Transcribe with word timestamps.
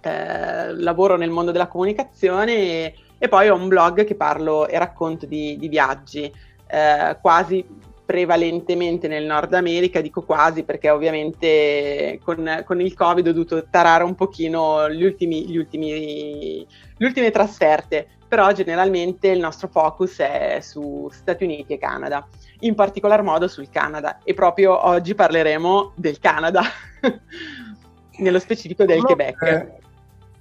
eh, 0.00 0.72
lavoro 0.72 1.18
nel 1.18 1.28
mondo 1.28 1.50
della 1.50 1.68
comunicazione 1.68 2.52
e 2.54 2.94
e 3.22 3.28
poi 3.28 3.50
ho 3.50 3.54
un 3.54 3.68
blog 3.68 4.04
che 4.04 4.14
parlo 4.14 4.66
e 4.66 4.78
racconto 4.78 5.26
di, 5.26 5.58
di 5.58 5.68
viaggi, 5.68 6.32
eh, 6.66 7.18
quasi 7.20 7.62
prevalentemente 8.06 9.08
nel 9.08 9.26
Nord 9.26 9.52
America, 9.52 10.00
dico 10.00 10.22
quasi 10.22 10.64
perché 10.64 10.88
ovviamente 10.88 12.18
con, 12.24 12.62
con, 12.64 12.80
il 12.80 12.94
Covid 12.94 13.26
ho 13.26 13.32
dovuto 13.32 13.66
tarare 13.68 14.04
un 14.04 14.14
pochino 14.14 14.88
gli 14.88 15.04
ultimi, 15.04 15.46
gli 15.46 15.58
ultimi, 15.58 16.66
le 16.96 17.06
ultime 17.06 17.30
trasferte, 17.30 18.08
però 18.26 18.50
generalmente 18.52 19.28
il 19.28 19.38
nostro 19.38 19.68
focus 19.68 20.18
è 20.20 20.60
su 20.62 21.10
Stati 21.12 21.44
Uniti 21.44 21.74
e 21.74 21.78
Canada, 21.78 22.26
in 22.60 22.74
particolar 22.74 23.22
modo 23.22 23.48
sul 23.48 23.68
Canada 23.68 24.18
e 24.24 24.32
proprio 24.32 24.86
oggi 24.88 25.14
parleremo 25.14 25.92
del 25.94 26.18
Canada, 26.18 26.62
nello 28.16 28.38
specifico 28.38 28.86
del 28.86 29.02
Quebec. 29.02 29.78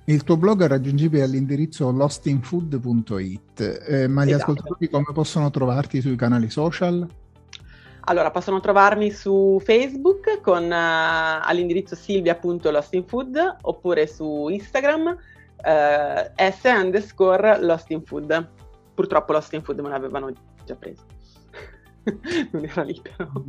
Il 0.10 0.24
tuo 0.24 0.38
blog 0.38 0.64
è 0.64 0.68
raggiungibile 0.68 1.22
all'indirizzo 1.22 1.92
lostinfood.it, 1.92 3.84
eh, 3.88 4.08
ma 4.08 4.26
gli 4.26 4.30
esatto. 4.30 4.52
ascoltatori 4.52 4.90
come 4.90 5.06
possono 5.14 5.52
trovarti 5.52 6.02
sui 6.02 6.16
canali 6.16 6.50
social? 6.50 7.08
Allora, 8.06 8.32
possono 8.32 8.60
trovarmi 8.60 9.12
su 9.12 9.62
Facebook 9.64 10.42
con 10.42 10.64
uh, 10.64 11.44
all'indirizzo 11.44 11.94
silvia.lostinfood 11.94 13.58
oppure 13.62 14.08
su 14.08 14.48
Instagram 14.50 15.06
uh, 15.06 16.32
s 16.36 16.62
underscore 16.64 17.60
lostinfood. 17.62 18.50
Purtroppo 18.96 19.34
Lost 19.34 19.54
in 19.54 19.62
Food 19.62 19.78
me 19.78 19.90
l'avevano 19.90 20.32
già 20.66 20.74
preso, 20.74 21.04
non 22.50 22.66
era 22.66 22.82
libero. 22.82 23.46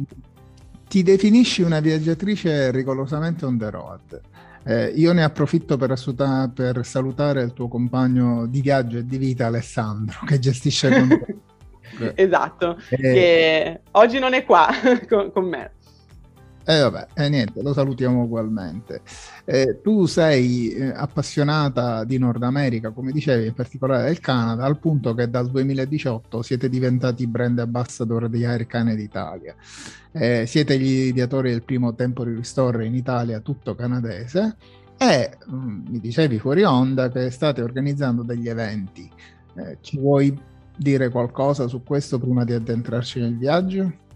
Ti 0.87 1.03
definisci 1.03 1.63
una 1.63 1.81
viaggiatrice 1.81 2.71
rigorosamente 2.71 3.47
on 3.47 3.57
the 3.57 3.71
road. 3.71 4.21
Eh, 4.65 4.93
io 4.95 5.13
ne 5.13 5.23
approfitto 5.23 5.77
per, 5.77 5.91
assuta- 5.91 6.51
per, 6.55 6.85
salutare 6.85 7.43
il 7.43 7.53
tuo 7.53 7.69
compagno 7.69 8.47
di 8.47 8.61
viaggio 8.61 8.99
e 8.99 9.07
di 9.07 9.17
vita 9.17 9.47
Alessandro 9.47 10.19
che 10.27 10.39
gestisce 10.39 10.91
con 10.91 11.09
te. 11.09 12.13
esatto, 12.23 12.79
eh, 12.91 12.97
che 12.99 13.81
oggi 13.93 14.19
non 14.19 14.35
è 14.35 14.45
qua 14.45 14.69
con, 15.09 15.33
con 15.33 15.45
me. 15.45 15.73
E 16.71 16.75
eh 16.77 16.81
vabbè, 16.83 17.07
eh, 17.15 17.29
niente, 17.29 17.63
lo 17.63 17.73
salutiamo 17.73 18.23
ugualmente. 18.23 19.01
Eh, 19.45 19.81
tu 19.83 20.07
sei 20.07 20.71
eh, 20.71 20.93
appassionata 20.95 22.05
di 22.05 22.17
Nord 22.17 22.45
America, 22.45 22.91
come 22.91 23.11
dicevi, 23.11 23.47
in 23.49 23.55
particolare 23.55 24.05
del 24.05 24.21
Canada, 24.21 24.63
al 24.67 24.79
punto 24.79 25.13
che 25.13 25.29
dal 25.29 25.51
2018 25.51 26.43
siete 26.43 26.69
diventati 26.69 27.27
brand 27.27 27.59
ambassador 27.59 28.29
di 28.29 28.45
Air 28.45 28.67
Canada 28.67 29.01
Italia. 29.01 29.57
Eh, 30.13 30.45
siete 30.47 30.79
gli 30.79 31.09
ideatori 31.09 31.51
del 31.51 31.65
primo 31.65 31.93
Temporary 31.93 32.37
Restore 32.37 32.87
in 32.87 32.95
Italia, 32.95 33.41
tutto 33.41 33.75
canadese, 33.75 34.57
e 34.97 35.39
mh, 35.45 35.57
mm, 35.57 35.87
mi 35.89 35.99
dicevi 35.99 36.39
fuori 36.39 36.63
onda 36.63 37.11
che 37.11 37.31
state 37.31 37.63
organizzando 37.63 38.23
degli 38.23 38.49
eventi. 38.49 39.11
Eh, 39.57 39.79
ci 39.81 39.99
vuoi 39.99 40.41
dire 40.77 41.09
qualcosa 41.09 41.67
su 41.67 41.83
questo 41.83 42.21
prima 42.21 42.45
di 42.45 42.53
addentrarci 42.53 43.19
nel 43.19 43.37
viaggio? 43.37 44.09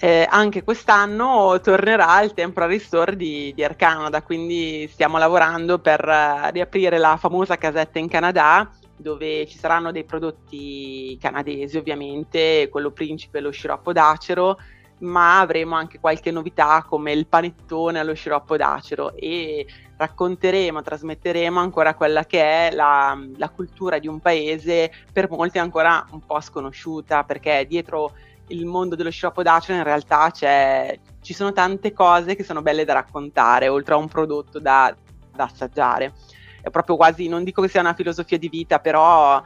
Eh, 0.00 0.26
anche 0.30 0.62
quest'anno 0.62 1.58
tornerà 1.60 2.22
il 2.22 2.32
temporary 2.32 2.78
store 2.78 3.16
di, 3.16 3.52
di 3.54 3.62
Air 3.62 3.74
Canada, 3.74 4.22
quindi 4.22 4.88
stiamo 4.92 5.18
lavorando 5.18 5.78
per 5.78 6.04
uh, 6.04 6.50
riaprire 6.52 6.98
la 6.98 7.16
famosa 7.16 7.56
casetta 7.56 7.98
in 7.98 8.08
Canada 8.08 8.70
dove 8.96 9.46
ci 9.46 9.58
saranno 9.58 9.92
dei 9.92 10.04
prodotti 10.04 11.16
canadesi 11.20 11.76
ovviamente, 11.76 12.68
quello 12.70 12.90
principe 12.90 13.40
lo 13.40 13.50
sciroppo 13.50 13.92
d'acero, 13.92 14.58
ma 14.98 15.40
avremo 15.40 15.76
anche 15.76 16.00
qualche 16.00 16.30
novità 16.30 16.84
come 16.86 17.12
il 17.12 17.26
panettone 17.26 18.00
allo 18.00 18.14
sciroppo 18.14 18.56
d'acero 18.56 19.14
e 19.14 19.66
racconteremo, 19.96 20.82
trasmetteremo 20.82 21.58
ancora 21.58 21.94
quella 21.94 22.24
che 22.24 22.40
è 22.40 22.70
la, 22.72 23.16
la 23.36 23.48
cultura 23.50 23.98
di 23.98 24.08
un 24.08 24.20
paese 24.20 24.92
per 25.12 25.28
molti 25.30 25.58
ancora 25.58 26.04
un 26.10 26.24
po' 26.24 26.40
sconosciuta 26.40 27.24
perché 27.24 27.66
dietro 27.68 28.12
il 28.48 28.66
mondo 28.66 28.94
dello 28.94 29.10
sciroppo 29.10 29.42
d'acero 29.42 29.78
in 29.78 29.84
realtà 29.84 30.30
ci 30.30 31.34
sono 31.34 31.52
tante 31.52 31.92
cose 31.92 32.34
che 32.34 32.44
sono 32.44 32.62
belle 32.62 32.84
da 32.84 32.94
raccontare, 32.94 33.68
oltre 33.68 33.94
a 33.94 33.98
un 33.98 34.08
prodotto 34.08 34.58
da, 34.58 34.94
da 35.34 35.44
assaggiare. 35.44 36.14
È 36.60 36.70
proprio 36.70 36.96
quasi, 36.96 37.28
non 37.28 37.44
dico 37.44 37.62
che 37.62 37.68
sia 37.68 37.80
una 37.80 37.94
filosofia 37.94 38.38
di 38.38 38.48
vita, 38.48 38.78
però 38.78 39.42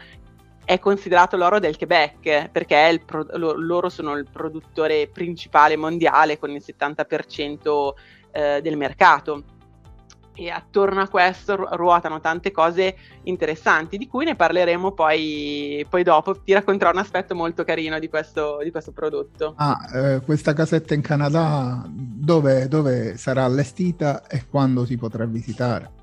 è 0.65 0.79
considerato 0.79 1.37
l'oro 1.37 1.59
del 1.59 1.77
Quebec 1.77 2.51
perché 2.51 3.03
pro- 3.05 3.27
loro 3.31 3.89
sono 3.89 4.17
il 4.17 4.29
produttore 4.31 5.09
principale 5.09 5.77
mondiale 5.77 6.39
con 6.39 6.51
il 6.51 6.63
70% 6.65 7.93
eh, 8.31 8.61
del 8.63 8.77
mercato 8.77 9.43
e 10.35 10.51
attorno 10.51 11.03
a 11.03 11.09
questo 11.09 11.57
ruotano 11.77 12.21
tante 12.21 12.51
cose 12.51 12.97
interessanti 13.25 13.99
di 13.99 14.07
cui 14.07 14.25
ne 14.25 14.35
parleremo 14.35 14.93
poi, 14.93 15.85
poi 15.89 16.03
dopo. 16.03 16.41
Ti 16.41 16.53
racconterò 16.53 16.91
un 16.91 16.99
aspetto 16.99 17.35
molto 17.35 17.65
carino 17.65 17.99
di 17.99 18.09
questo, 18.09 18.59
di 18.63 18.71
questo 18.71 18.93
prodotto. 18.93 19.55
Ah, 19.57 19.79
eh, 19.95 20.21
questa 20.21 20.53
casetta 20.53 20.95
in 20.95 21.03
Canada 21.03 21.85
dove, 21.87 22.69
dove 22.69 23.17
sarà 23.17 23.45
allestita 23.45 24.27
e 24.27 24.47
quando 24.49 24.85
si 24.85 24.97
potrà 24.97 25.25
visitare? 25.25 26.01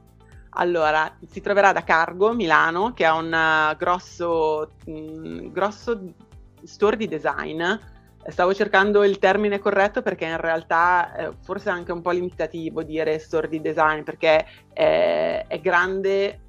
Allora, 0.53 1.15
si 1.29 1.41
troverà 1.41 1.71
da 1.71 1.83
Cargo, 1.83 2.33
Milano, 2.33 2.93
che 2.93 3.05
ha 3.05 3.13
un 3.13 3.75
grosso, 3.77 4.71
mh, 4.85 4.91
mm, 4.91 5.51
grosso 5.51 6.13
store 6.63 6.97
di 6.97 7.07
design 7.07 7.63
Stavo 8.27 8.53
cercando 8.53 9.03
il 9.03 9.17
termine 9.17 9.59
corretto 9.59 10.01
perché 10.01 10.25
in 10.25 10.37
realtà 10.37 11.15
eh, 11.15 11.33
forse 11.41 11.69
è 11.69 11.73
anche 11.73 11.91
un 11.91 12.01
po' 12.01 12.11
limitativo 12.11 12.83
dire 12.83 13.17
store 13.17 13.47
di 13.47 13.61
design 13.61 14.03
perché 14.03 14.45
è, 14.73 15.45
è 15.47 15.59
grande, 15.61 16.39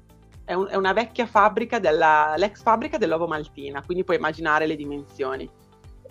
è, 0.43 0.53
un, 0.53 0.67
è, 0.69 0.75
una 0.75 0.93
vecchia 0.93 1.25
fabbrica, 1.25 1.79
della, 1.79 2.33
l'ex 2.37 2.61
fabbrica 2.61 2.97
dell'Ovo 2.97 3.25
Maltina, 3.25 3.81
quindi 3.83 4.03
puoi 4.03 4.17
immaginare 4.17 4.67
le 4.67 4.75
dimensioni. 4.75 5.49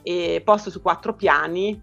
E 0.03 0.41
posto 0.43 0.71
su 0.71 0.81
quattro 0.81 1.15
piani, 1.15 1.81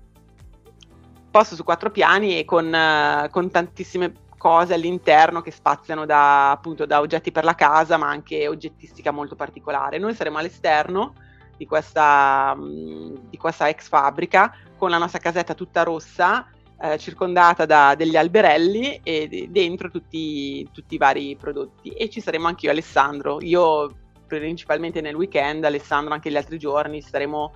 posto 1.30 1.56
su 1.56 1.64
quattro 1.64 1.92
piani 1.92 2.40
e 2.40 2.46
con, 2.46 2.66
uh, 2.66 3.30
con 3.30 3.52
tantissime 3.52 4.12
cose 4.38 4.74
all'interno 4.74 5.42
che 5.42 5.52
spaziano 5.52 6.06
da, 6.06 6.52
appunto, 6.52 6.86
da 6.86 7.00
oggetti 7.00 7.32
per 7.32 7.44
la 7.44 7.56
casa, 7.56 7.98
ma 7.98 8.10
anche 8.10 8.48
oggettistica 8.48 9.12
molto 9.12 9.36
particolare. 9.36 9.98
Noi 10.00 10.16
saremo 10.16 10.40
all'esterno 10.40 11.14
di 11.58 11.66
questa, 11.66 12.56
di 12.58 13.38
questa 13.38 13.68
ex 13.68 13.88
fabbrica 13.90 14.54
con 14.78 14.90
la 14.90 14.98
nostra 14.98 15.20
casetta 15.20 15.54
tutta 15.54 15.84
rossa, 15.84 16.48
eh, 16.80 16.98
circondata 16.98 17.66
da 17.66 17.96
degli 17.96 18.16
alberelli 18.16 19.00
e 19.04 19.48
dentro 19.50 19.90
tutti, 19.90 20.68
tutti, 20.72 20.96
i 20.96 21.00
vari 21.00 21.36
prodotti. 21.36 21.90
E 21.90 22.10
ci 22.10 22.22
saremo 22.22 22.48
anche 22.48 22.66
io 22.66 22.72
e 22.72 22.74
Alessandro. 22.74 23.40
Io 23.42 23.92
principalmente 24.28 25.02
nel 25.02 25.16
weekend, 25.16 25.64
Alessandro 25.64 26.14
anche 26.14 26.30
gli 26.30 26.38
altri 26.38 26.60
giorni, 26.60 27.02
saremo 27.02 27.54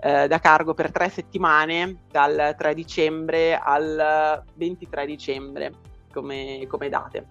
eh, 0.00 0.26
da 0.26 0.38
cargo 0.38 0.72
per 0.74 0.90
tre 0.90 1.08
settimane, 1.08 2.04
dal 2.10 2.54
3 2.56 2.74
dicembre 2.74 3.56
al 3.56 4.42
23 4.54 5.06
dicembre, 5.06 5.72
come, 6.12 6.64
come 6.68 6.88
date. 6.88 7.26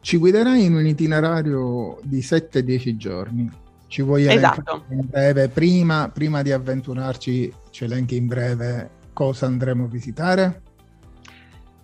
Ci 0.00 0.16
guiderai 0.16 0.64
in 0.64 0.74
un 0.74 0.86
itinerario 0.86 1.98
di 2.02 2.20
7-10 2.20 2.96
giorni. 2.96 3.50
Ci 3.86 4.02
vuoi 4.02 4.26
esatto. 4.26 4.84
in 4.90 5.06
breve, 5.08 5.48
prima, 5.48 6.10
prima 6.12 6.42
di 6.42 6.52
avventurarci, 6.52 7.52
ci 7.70 7.84
elenchi 7.84 8.16
in 8.16 8.26
breve 8.26 8.98
cosa 9.12 9.46
andremo 9.46 9.84
a 9.84 9.88
visitare? 9.88 10.62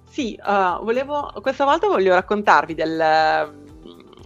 Sì, 0.09 0.39
uh, 0.41 0.83
volevo, 0.83 1.33
questa 1.43 1.65
volta 1.65 1.89
voglio 1.89 2.15
raccontarvi 2.15 2.75
del, 2.75 3.53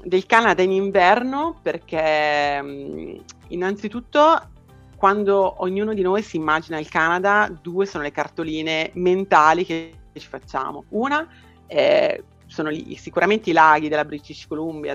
del 0.05 0.27
Canada 0.27 0.63
in 0.63 0.71
inverno 0.71 1.59
perché 1.61 2.63
mm, 2.63 3.17
innanzitutto 3.49 4.51
quando 4.95 5.63
ognuno 5.63 5.95
di 5.95 6.03
noi 6.03 6.23
si 6.23 6.37
immagina 6.37 6.79
il 6.79 6.89
Canada, 6.89 7.51
due 7.61 7.87
sono 7.87 8.05
le 8.05 8.13
cartoline 8.13 8.91
mentali 8.95 9.65
che 9.65 9.95
ci 10.13 10.29
facciamo. 10.29 10.85
Una 10.91 11.27
è, 11.67 12.23
sono 12.51 12.71
gli, 12.71 12.97
sicuramente 12.97 13.51
i 13.51 13.53
laghi 13.53 13.89
della 13.89 14.05
British 14.05 14.47
Columbia 14.49 14.95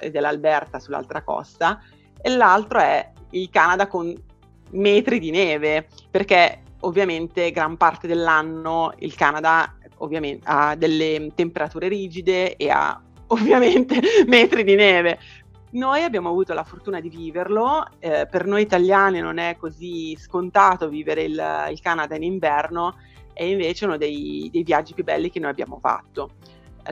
e 0.00 0.10
dell'Alberta 0.10 0.80
sull'altra 0.80 1.22
costa 1.22 1.80
e 2.20 2.30
l'altro 2.30 2.80
è 2.80 3.12
il 3.30 3.48
Canada 3.48 3.86
con 3.86 4.12
metri 4.70 5.20
di 5.20 5.30
neve, 5.30 5.86
perché 6.10 6.62
ovviamente 6.80 7.52
gran 7.52 7.76
parte 7.76 8.08
dell'anno 8.08 8.92
il 8.98 9.14
Canada 9.14 9.76
ha 10.42 10.74
delle 10.74 11.30
temperature 11.34 11.88
rigide 11.88 12.56
e 12.56 12.70
ha 12.70 13.00
ovviamente 13.28 14.00
metri 14.26 14.64
di 14.64 14.74
neve. 14.74 15.18
Noi 15.70 16.02
abbiamo 16.02 16.28
avuto 16.28 16.54
la 16.54 16.64
fortuna 16.64 17.00
di 17.00 17.08
viverlo, 17.08 17.86
eh, 18.00 18.26
per 18.28 18.46
noi 18.46 18.62
italiani 18.62 19.20
non 19.20 19.38
è 19.38 19.56
così 19.56 20.16
scontato 20.16 20.88
vivere 20.88 21.22
il, 21.22 21.66
il 21.70 21.80
Canada 21.80 22.16
in 22.16 22.22
inverno, 22.24 22.96
è 23.32 23.44
invece 23.44 23.84
uno 23.84 23.96
dei, 23.96 24.48
dei 24.50 24.62
viaggi 24.62 24.94
più 24.94 25.04
belli 25.04 25.30
che 25.30 25.38
noi 25.38 25.50
abbiamo 25.50 25.78
fatto 25.78 26.30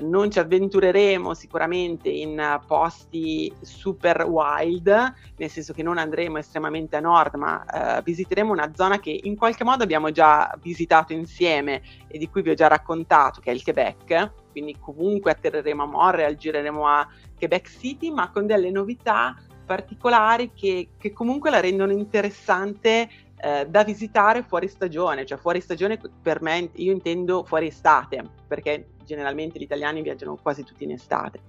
non 0.00 0.30
ci 0.30 0.38
avventureremo 0.38 1.34
sicuramente 1.34 2.08
in 2.08 2.60
posti 2.66 3.52
super 3.60 4.24
wild, 4.24 4.88
nel 5.36 5.50
senso 5.50 5.72
che 5.72 5.82
non 5.82 5.98
andremo 5.98 6.38
estremamente 6.38 6.96
a 6.96 7.00
nord, 7.00 7.34
ma 7.34 7.64
uh, 7.98 8.02
visiteremo 8.02 8.52
una 8.52 8.72
zona 8.74 8.98
che 8.98 9.18
in 9.22 9.36
qualche 9.36 9.64
modo 9.64 9.82
abbiamo 9.82 10.10
già 10.10 10.52
visitato 10.60 11.12
insieme 11.12 11.82
e 12.08 12.18
di 12.18 12.28
cui 12.28 12.42
vi 12.42 12.50
ho 12.50 12.54
già 12.54 12.68
raccontato, 12.68 13.40
che 13.40 13.50
è 13.50 13.54
il 13.54 13.62
Quebec. 13.62 14.32
Quindi 14.50 14.76
comunque 14.78 15.32
atterreremo 15.32 15.82
a 15.82 15.86
Montreal, 15.86 16.36
gireremo 16.36 16.86
a 16.86 17.06
Quebec 17.36 17.68
City, 17.68 18.10
ma 18.10 18.30
con 18.30 18.46
delle 18.46 18.70
novità 18.70 19.36
particolari 19.64 20.52
che, 20.52 20.90
che 20.98 21.12
comunque 21.12 21.50
la 21.50 21.60
rendono 21.60 21.92
interessante 21.92 23.08
eh, 23.36 23.66
da 23.68 23.84
visitare 23.84 24.42
fuori 24.42 24.68
stagione, 24.68 25.26
cioè 25.26 25.38
fuori 25.38 25.60
stagione 25.60 26.00
per 26.22 26.40
me 26.42 26.70
io 26.74 26.92
intendo 26.92 27.44
fuori 27.44 27.66
estate, 27.66 28.24
perché 28.46 28.88
generalmente 29.04 29.58
gli 29.58 29.62
italiani 29.62 30.02
viaggiano 30.02 30.36
quasi 30.36 30.64
tutti 30.64 30.84
in 30.84 30.92
estate. 30.92 31.40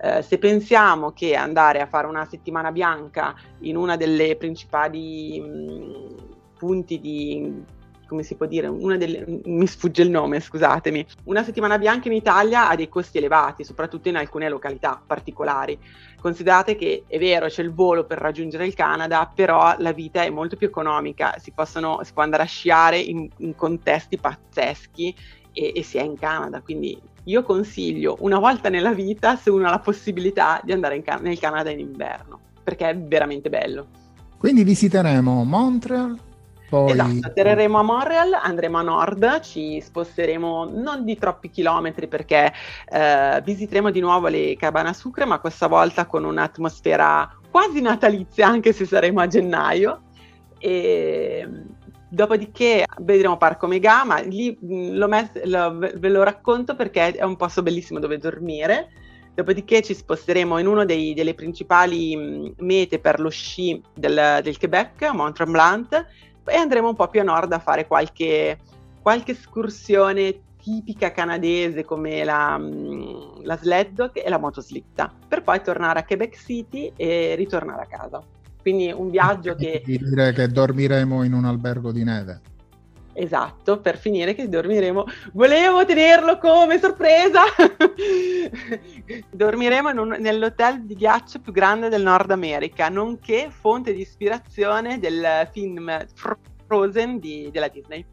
Eh, 0.00 0.22
se 0.22 0.38
pensiamo 0.38 1.12
che 1.12 1.34
andare 1.34 1.80
a 1.80 1.86
fare 1.86 2.06
una 2.06 2.24
settimana 2.24 2.70
bianca 2.70 3.34
in 3.60 3.76
una 3.76 3.96
delle 3.96 4.36
principali 4.36 5.40
mh, 5.40 6.36
punti 6.56 7.00
di 7.00 7.64
come 8.08 8.22
si 8.22 8.34
può 8.36 8.46
dire, 8.46 8.66
una 8.66 8.96
delle, 8.96 9.24
mi 9.44 9.66
sfugge 9.66 10.02
il 10.02 10.10
nome, 10.10 10.40
scusatemi. 10.40 11.06
Una 11.24 11.44
settimana 11.44 11.78
bianca 11.78 12.08
in 12.08 12.14
Italia 12.14 12.68
ha 12.68 12.74
dei 12.74 12.88
costi 12.88 13.18
elevati, 13.18 13.64
soprattutto 13.64 14.08
in 14.08 14.16
alcune 14.16 14.48
località 14.48 15.00
particolari. 15.06 15.78
Considerate 16.18 16.74
che 16.74 17.04
è 17.06 17.18
vero, 17.18 17.46
c'è 17.46 17.62
il 17.62 17.72
volo 17.72 18.04
per 18.04 18.18
raggiungere 18.18 18.66
il 18.66 18.74
Canada, 18.74 19.30
però 19.32 19.74
la 19.78 19.92
vita 19.92 20.22
è 20.22 20.30
molto 20.30 20.56
più 20.56 20.66
economica, 20.66 21.36
si, 21.38 21.52
possono, 21.52 22.00
si 22.02 22.12
può 22.12 22.22
andare 22.22 22.42
a 22.42 22.46
sciare 22.46 22.98
in, 22.98 23.28
in 23.36 23.54
contesti 23.54 24.16
pazzeschi 24.16 25.14
e, 25.52 25.72
e 25.76 25.82
si 25.82 25.98
è 25.98 26.02
in 26.02 26.18
Canada, 26.18 26.60
quindi 26.62 26.98
io 27.24 27.42
consiglio 27.42 28.16
una 28.20 28.38
volta 28.38 28.70
nella 28.70 28.94
vita, 28.94 29.36
se 29.36 29.50
uno 29.50 29.66
ha 29.66 29.70
la 29.70 29.80
possibilità, 29.80 30.60
di 30.64 30.72
andare 30.72 31.02
Can- 31.02 31.22
nel 31.22 31.38
Canada 31.38 31.70
in 31.70 31.80
inverno, 31.80 32.40
perché 32.64 32.88
è 32.88 32.96
veramente 32.96 33.50
bello. 33.50 33.86
Quindi 34.38 34.64
visiteremo 34.64 35.44
Montreal, 35.44 36.18
poi... 36.68 36.92
Esatto, 36.92 37.26
atterreremo 37.26 37.78
a 37.78 37.82
Montreal, 37.82 38.32
andremo 38.34 38.78
a 38.78 38.82
nord, 38.82 39.40
ci 39.40 39.80
sposteremo 39.80 40.70
non 40.72 41.04
di 41.04 41.16
troppi 41.16 41.50
chilometri 41.50 42.08
perché 42.08 42.52
eh, 42.90 43.40
visiteremo 43.44 43.90
di 43.90 44.00
nuovo 44.00 44.28
le 44.28 44.56
cabane 44.56 44.90
a 44.90 44.92
sucre, 44.92 45.24
ma 45.24 45.38
questa 45.38 45.66
volta 45.66 46.06
con 46.06 46.24
un'atmosfera 46.24 47.38
quasi 47.50 47.80
natalizia, 47.80 48.46
anche 48.46 48.72
se 48.72 48.84
saremo 48.84 49.20
a 49.20 49.26
gennaio. 49.26 50.02
E 50.58 51.46
dopodiché 52.08 52.84
vedremo 53.00 53.36
Parco 53.36 53.66
Mega, 53.66 54.04
ma 54.04 54.18
lì 54.18 54.56
mm, 54.62 54.94
lo 54.94 55.08
met- 55.08 55.44
lo, 55.44 55.78
ve 55.78 56.08
lo 56.08 56.22
racconto 56.22 56.74
perché 56.74 57.12
è 57.12 57.24
un 57.24 57.36
posto 57.36 57.62
bellissimo 57.62 57.98
dove 57.98 58.18
dormire. 58.18 58.90
Dopodiché 59.34 59.82
ci 59.82 59.94
sposteremo 59.94 60.58
in 60.58 60.66
una 60.66 60.84
delle 60.84 61.34
principali 61.34 62.16
mm, 62.16 62.46
mete 62.58 62.98
per 62.98 63.20
lo 63.20 63.28
sci 63.28 63.80
del, 63.94 64.40
del 64.42 64.58
Quebec, 64.58 65.12
Mont 65.12 65.36
Tremblant, 65.36 66.06
e 66.48 66.56
andremo 66.56 66.88
un 66.88 66.96
po' 66.96 67.08
più 67.08 67.20
a 67.20 67.24
nord 67.24 67.52
a 67.52 67.58
fare 67.58 67.86
qualche, 67.86 68.58
qualche 69.00 69.32
escursione 69.32 70.40
tipica 70.60 71.12
canadese 71.12 71.84
come 71.84 72.24
la, 72.24 72.58
mm, 72.58 73.42
la 73.42 73.56
sled 73.56 73.92
dog 73.92 74.10
e 74.14 74.28
la 74.28 74.38
motoslitta, 74.38 75.12
per 75.26 75.42
poi 75.42 75.62
tornare 75.62 76.00
a 76.00 76.04
Quebec 76.04 76.36
City 76.36 76.92
e 76.96 77.34
ritornare 77.36 77.82
a 77.82 77.86
casa. 77.86 78.22
Quindi 78.60 78.92
un 78.92 79.10
viaggio 79.10 79.54
che... 79.54 79.82
Dire 79.84 80.32
che 80.32 80.48
dormiremo 80.48 81.22
in 81.22 81.32
un 81.32 81.44
albergo 81.44 81.92
di 81.92 82.04
neve. 82.04 82.40
Esatto, 83.20 83.80
per 83.80 83.98
finire 83.98 84.32
che 84.32 84.48
dormiremo. 84.48 85.04
Volevo 85.32 85.84
tenerlo 85.84 86.38
come 86.38 86.78
sorpresa! 86.78 87.42
dormiremo 89.28 89.90
un, 89.90 90.16
nell'hotel 90.20 90.84
di 90.84 90.94
ghiaccio 90.94 91.40
più 91.40 91.50
grande 91.50 91.88
del 91.88 92.02
Nord 92.02 92.30
America, 92.30 92.88
nonché 92.88 93.50
fonte 93.50 93.92
di 93.92 94.02
ispirazione 94.02 95.00
del 95.00 95.48
film 95.50 96.06
Frozen 96.68 97.18
di, 97.18 97.50
della 97.50 97.66
Disney. 97.66 98.06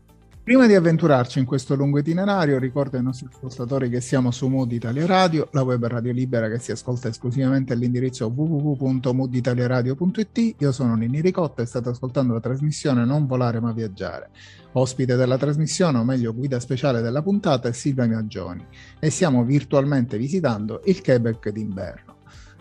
Prima 0.45 0.67
di 0.67 0.75
avventurarci 0.75 1.39
in 1.39 1.45
questo 1.45 1.73
lungo 1.73 1.97
itinerario, 1.97 2.59
ricordo 2.59 2.97
ai 2.97 3.03
nostri 3.03 3.25
ascoltatori 3.25 3.89
che 3.89 3.99
siamo 3.99 4.29
su 4.29 4.47
Mood 4.47 4.71
Italia 4.71 5.07
Radio, 5.07 5.47
la 5.53 5.63
web 5.63 5.83
radio 5.87 6.11
libera 6.11 6.47
che 6.47 6.59
si 6.59 6.71
ascolta 6.71 7.07
esclusivamente 7.07 7.73
all'indirizzo 7.73 8.27
www.mooditaliaradio.it. 8.27 10.55
Io 10.59 10.71
sono 10.71 10.93
Nini 10.93 11.19
Ricotta 11.19 11.63
e 11.63 11.65
state 11.65 11.89
ascoltando 11.89 12.33
la 12.33 12.41
trasmissione 12.41 13.05
Non 13.05 13.25
volare 13.25 13.59
ma 13.59 13.71
viaggiare. 13.71 14.29
Ospite 14.73 15.15
della 15.15 15.39
trasmissione, 15.39 15.97
o 15.97 16.03
meglio 16.03 16.31
guida 16.31 16.59
speciale 16.59 17.01
della 17.01 17.23
puntata, 17.23 17.67
è 17.67 17.71
Silvia 17.71 18.05
Maggioni 18.05 18.63
e 18.99 19.09
stiamo 19.09 19.43
virtualmente 19.43 20.19
visitando 20.19 20.83
il 20.85 21.01
Quebec 21.01 21.49
d'inverno. 21.49 22.17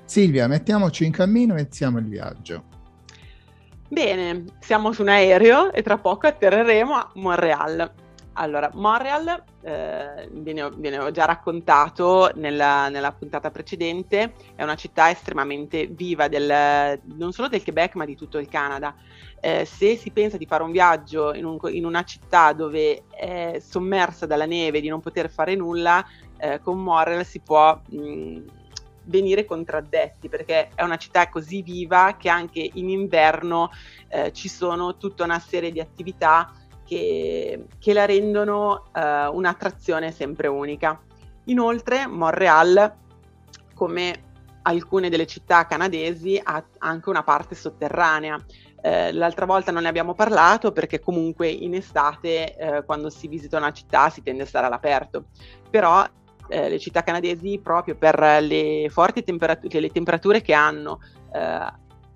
Silvia, 0.07 0.49
mettiamoci 0.49 1.05
in 1.05 1.13
cammino 1.13 1.55
e 1.55 1.61
iniziamo 1.61 1.99
il 1.99 2.07
viaggio. 2.07 2.74
Bene, 3.95 4.47
siamo 4.59 4.91
su 4.91 5.03
un 5.03 5.09
aereo 5.09 5.71
e 5.71 5.81
tra 5.83 5.99
poco 5.99 6.27
atterreremo 6.27 6.95
a 6.95 7.11
Montreal. 7.15 7.93
Allora, 8.33 8.69
Montreal, 8.75 9.41
eh, 9.63 10.29
ve, 10.33 10.53
ne 10.53 10.99
ho, 10.99 11.11
già 11.13 11.27
raccontato 11.27 12.33
nella, 12.35 12.89
nella, 12.89 13.13
puntata 13.13 13.53
precedente, 13.53 14.35
è 14.57 14.65
una 14.65 14.75
città 14.75 15.11
estremamente 15.11 15.87
viva 15.87 16.27
del, 16.27 17.01
non 17.05 17.31
solo 17.31 17.47
del 17.47 17.63
Quebec 17.63 17.95
ma 17.95 18.05
di 18.05 18.17
tutto 18.17 18.39
il 18.39 18.49
Canada. 18.49 18.97
Eh, 19.39 19.65
se 19.65 19.97
si 19.97 20.11
pensa 20.11 20.39
di 20.39 20.47
fare 20.47 20.65
un 20.65 20.73
viaggio 20.73 21.33
in, 21.33 21.45
un, 21.45 21.57
in, 21.69 21.85
una 21.85 22.03
città 22.03 22.53
dove 22.53 23.05
è 23.11 23.61
sommersa 23.61 24.27
dalla 24.27 24.47
neve, 24.47 24.81
di 24.81 24.89
non 24.89 25.01
poter 25.01 25.31
fare 25.31 25.55
nulla, 25.55 26.05
eh, 26.39 26.59
con 26.61 26.83
Montreal 26.83 27.25
si 27.25 27.39
può... 27.39 27.81
Mh, 27.91 28.43
venire 29.05 29.45
contraddetti 29.45 30.29
perché 30.29 30.71
è 30.75 30.83
una 30.83 30.97
città 30.97 31.29
così 31.29 31.63
viva 31.63 32.17
che 32.19 32.29
anche 32.29 32.69
in 32.75 32.89
inverno 32.89 33.71
eh, 34.09 34.33
ci 34.33 34.49
sono 34.49 34.97
tutta 34.97 35.25
una 35.25 35.39
serie 35.39 35.73
di 35.73 35.81
attività 35.81 36.53
che, 36.85 37.67
che 37.79 37.93
la 37.93 38.05
rendono 38.05 38.85
eh, 38.95 39.27
un'attrazione 39.27 40.13
sempre 40.13 40.49
unica. 40.49 41.01
Inoltre 41.45 42.07
Montreal, 42.07 42.95
come 43.75 44.23
alcune 44.63 45.09
delle 45.09 45.27
città 45.27 45.67
canadesi, 45.67 46.41
ha 46.43 46.63
anche 46.79 47.09
una 47.09 47.23
parte 47.23 47.55
sotterranea. 47.55 48.39
Eh, 48.81 49.13
l'altra 49.13 49.47
volta 49.47 49.73
non 49.73 49.83
ne 49.83 49.89
abbiamo 49.89 50.15
parlato 50.15 50.73
perché 50.73 51.01
comunque 51.01 51.49
in 51.49 51.75
estate 51.75 52.55
eh, 52.55 52.85
quando 52.85 53.09
si 53.09 53.29
visita 53.29 53.57
una 53.57 53.73
città 53.73 54.11
si 54.11 54.23
tende 54.23 54.43
a 54.43 54.47
stare 54.47 54.67
all'aperto, 54.67 55.27
però 55.71 56.07
eh, 56.49 56.69
le 56.69 56.79
città 56.79 57.03
canadesi 57.03 57.61
proprio 57.63 57.97
per 57.97 58.19
le 58.41 58.89
forti 58.91 59.23
temperature, 59.23 59.81
le 59.81 59.91
temperature 59.91 60.43
che 60.43 60.53
hanno, 60.53 61.01
eh, 61.33 61.73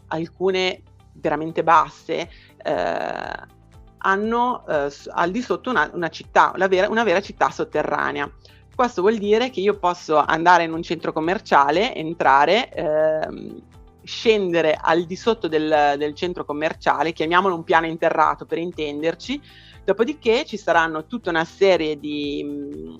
alcune 0.08 0.82
veramente 1.12 1.62
basse, 1.62 2.28
eh, 2.62 3.56
hanno 3.98 4.66
eh, 4.66 4.92
al 5.10 5.30
di 5.30 5.42
sotto 5.42 5.70
una, 5.70 5.90
una 5.92 6.08
città, 6.08 6.52
una 6.54 6.66
vera, 6.66 6.88
una 6.88 7.04
vera 7.04 7.20
città 7.20 7.50
sotterranea. 7.50 8.30
Questo 8.74 9.00
vuol 9.00 9.18
dire 9.18 9.50
che 9.50 9.60
io 9.60 9.76
posso 9.76 10.16
andare 10.16 10.62
in 10.62 10.72
un 10.72 10.82
centro 10.82 11.12
commerciale, 11.12 11.94
entrare, 11.96 12.70
ehm, 12.70 13.60
scendere 14.04 14.78
al 14.80 15.04
di 15.04 15.16
sotto 15.16 15.48
del, 15.48 15.96
del, 15.98 16.14
centro 16.14 16.44
commerciale, 16.44 17.12
chiamiamolo 17.12 17.56
un 17.56 17.64
piano 17.64 17.86
interrato 17.86 18.46
per 18.46 18.58
intenderci, 18.58 19.40
dopodiché 19.84 20.44
ci 20.44 20.56
saranno 20.56 21.06
tutta 21.06 21.28
una 21.28 21.44
serie 21.44 21.98
di, 21.98 22.96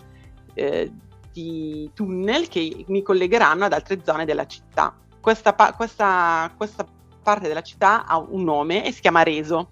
eh, 0.55 0.91
di 1.39 1.91
tunnel 1.95 2.49
che 2.49 2.85
mi 2.89 3.03
collegheranno 3.03 3.65
ad 3.65 3.73
altre 3.73 4.01
zone 4.03 4.25
della 4.25 4.47
città. 4.47 4.93
Questa, 5.21 5.55
questa, 5.77 6.53
questa 6.57 6.87
parte 7.23 7.47
della 7.47 7.63
città 7.63 8.07
ha 8.07 8.19
un 8.19 8.43
nome 8.43 8.85
e 8.85 8.91
si 8.91 9.01
chiama 9.01 9.23
Reso. 9.23 9.69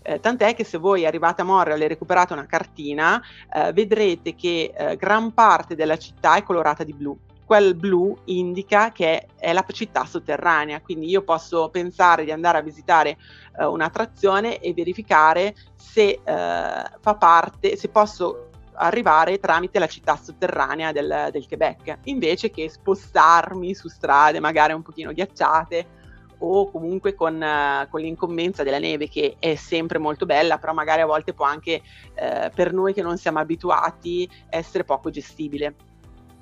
Eh, 0.00 0.20
tant'è 0.20 0.54
che 0.54 0.62
se 0.62 0.78
voi 0.78 1.04
arrivate 1.04 1.40
a 1.40 1.44
Montreal 1.44 1.80
e 1.80 1.88
recuperate 1.88 2.34
una 2.34 2.46
cartina, 2.46 3.20
eh, 3.52 3.72
vedrete 3.72 4.34
che 4.36 4.72
eh, 4.74 4.96
gran 4.96 5.34
parte 5.34 5.74
della 5.74 5.98
città 5.98 6.36
è 6.36 6.44
colorata 6.44 6.84
di 6.84 6.92
blu. 6.92 7.18
Quel 7.44 7.74
blu 7.74 8.16
indica 8.26 8.92
che 8.92 9.26
è 9.36 9.52
la 9.52 9.64
città 9.72 10.04
sotterranea, 10.04 10.82
quindi 10.82 11.08
io 11.08 11.22
posso 11.22 11.68
pensare 11.70 12.24
di 12.24 12.30
andare 12.30 12.58
a 12.58 12.62
visitare 12.62 13.16
eh, 13.58 13.64
un'attrazione 13.64 14.60
e 14.60 14.72
verificare 14.72 15.54
se 15.74 16.08
eh, 16.10 16.20
fa 16.22 17.14
parte, 17.18 17.76
se 17.76 17.88
posso 17.88 18.47
arrivare 18.78 19.38
tramite 19.38 19.78
la 19.78 19.86
città 19.86 20.16
sotterranea 20.16 20.92
del, 20.92 21.28
del, 21.32 21.46
Quebec, 21.46 21.98
invece 22.04 22.50
che 22.50 22.68
spostarmi 22.68 23.74
su 23.74 23.88
strade 23.88 24.40
magari 24.40 24.72
un 24.72 24.82
pochino 24.82 25.12
ghiacciate 25.12 25.96
o 26.38 26.70
comunque 26.70 27.14
con, 27.14 27.34
uh, 27.34 27.88
con, 27.88 28.00
l'incombenza 28.00 28.62
della 28.62 28.78
neve 28.78 29.08
che 29.08 29.36
è 29.38 29.56
sempre 29.56 29.98
molto 29.98 30.24
bella, 30.24 30.58
però 30.58 30.72
magari 30.72 31.00
a 31.00 31.06
volte 31.06 31.34
può 31.34 31.44
anche 31.44 31.82
uh, 31.82 32.50
per 32.54 32.72
noi 32.72 32.92
che 32.92 33.02
non 33.02 33.18
siamo 33.18 33.40
abituati 33.40 34.28
essere 34.48 34.84
poco 34.84 35.10
gestibile. 35.10 35.74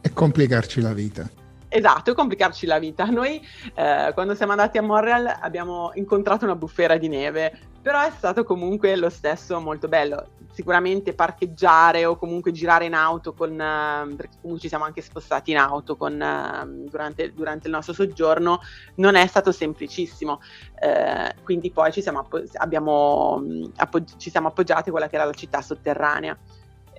E 0.03 0.13
complicarci 0.13 0.81
la 0.81 0.93
vita. 0.93 1.29
Esatto, 1.69 2.11
e 2.11 2.15
complicarci 2.15 2.67
la 2.67 2.79
vita. 2.79 3.05
Noi 3.07 3.45
eh, 3.75 4.13
quando 4.15 4.35
siamo 4.35 4.53
andati 4.53 4.79
a 4.79 4.83
Montreal 4.83 5.39
abbiamo 5.41 5.91
incontrato 5.95 6.45
una 6.45 6.55
bufera 6.55 6.97
di 6.97 7.09
neve, 7.09 7.53
però 7.83 8.01
è 8.03 8.11
stato 8.17 8.45
comunque 8.45 8.95
lo 8.97 9.11
stesso 9.11 9.61
molto 9.61 9.89
bello. 9.89 10.29
Sicuramente 10.57 11.13
parcheggiare 11.13 12.07
o 12.07 12.17
comunque 12.17 12.51
girare 12.51 12.87
in 12.87 12.95
auto 12.95 13.35
con, 13.35 13.51
uh, 13.51 14.17
perché 14.17 14.39
comunque 14.41 14.59
ci 14.59 14.69
siamo 14.69 14.85
anche 14.85 15.03
spostati 15.03 15.51
in 15.51 15.59
auto 15.59 15.97
con, 15.97 16.15
uh, 16.15 16.89
durante, 16.89 17.35
durante, 17.35 17.67
il 17.67 17.75
nostro 17.75 17.93
soggiorno, 17.93 18.61
non 18.95 19.17
è 19.17 19.27
stato 19.27 19.53
semplicissimo. 19.53 20.41
Uh, 20.81 21.43
quindi 21.43 21.71
poi 21.71 21.93
ci 21.93 22.01
siamo, 22.01 22.21
appo- 22.21 22.43
abbiamo, 22.55 23.43
appog- 23.77 24.17
ci 24.17 24.31
siamo 24.31 24.49
appoggiati 24.49 24.89
a 24.89 24.93
quella 24.93 25.09
che 25.09 25.17
era 25.17 25.27
la 25.27 25.35
città 25.35 25.61
sotterranea, 25.61 26.35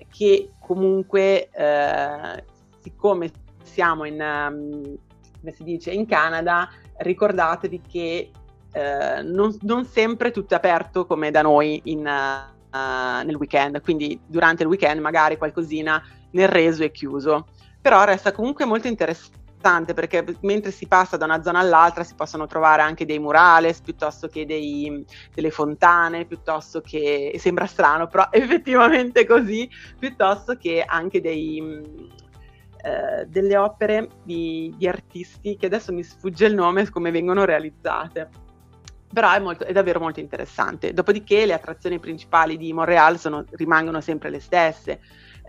che 0.08 0.52
comunque 0.60 1.50
siccome 2.78 3.32
siamo 3.64 4.06
in, 4.06 4.22
um, 4.22 4.98
come 5.40 5.52
si 5.52 5.64
dice, 5.64 5.90
in 5.90 6.06
Canada, 6.06 6.70
ricordatevi 6.98 7.82
che 7.82 8.32
eh, 8.72 9.22
non, 9.24 9.58
non, 9.62 9.86
sempre 9.86 10.30
tutto 10.30 10.54
è 10.54 10.58
aperto 10.58 11.08
come 11.08 11.32
da 11.32 11.42
noi 11.42 11.82
in, 11.86 12.06
uh, 12.72 13.26
nel 13.26 13.36
weekend, 13.36 13.82
quindi 13.82 14.20
durante 14.26 14.64
il 14.64 14.70
weekend 14.70 15.00
magari 15.02 15.38
qualcosina 15.38 16.02
nel 16.32 16.48
reso 16.48 16.84
è 16.84 16.92
chiuso, 16.92 17.48
però 17.82 18.04
resta 18.04 18.32
comunque 18.32 18.66
molto 18.66 18.88
interessante 18.88 19.94
perché 19.94 20.24
mentre 20.42 20.72
si 20.72 20.88
passa 20.88 21.18
da 21.18 21.26
una 21.26 21.42
zona 21.42 21.60
all'altra 21.60 22.04
si 22.04 22.14
possono 22.14 22.46
trovare 22.46 22.84
anche 22.84 23.06
dei 23.06 23.20
murales 23.20 23.82
piuttosto 23.82 24.28
che 24.28 24.46
dei, 24.46 25.04
delle 25.34 25.50
fontane, 25.50 26.26
piuttosto 26.26 26.82
che, 26.82 27.36
sembra 27.40 27.66
strano, 27.66 28.08
però 28.08 28.28
effettivamente 28.32 29.26
così, 29.26 29.70
piuttosto 29.98 30.56
che 30.56 30.84
anche 30.86 31.22
dei 31.22 32.06
eh, 32.88 33.26
delle 33.26 33.58
opere 33.58 34.08
di, 34.24 34.74
di, 34.78 34.88
artisti 34.88 35.58
che 35.58 35.66
adesso 35.66 35.92
mi 35.92 36.04
sfugge 36.04 36.46
il 36.46 36.54
nome 36.54 36.90
come 36.90 37.12
vengono 37.12 37.44
realizzate. 37.44 38.30
Però 39.12 39.32
è, 39.32 39.40
molto, 39.40 39.64
è 39.64 39.72
davvero 39.72 40.00
molto 40.00 40.20
interessante. 40.20 40.94
Dopodiché 40.94 41.46
le 41.46 41.54
attrazioni 41.54 42.00
principali 42.00 42.58
di 42.58 42.74
Montreal 42.74 43.18
sono, 43.18 43.46
rimangono 43.52 44.02
sempre 44.02 44.30
le 44.30 44.40
stesse. 44.40 45.00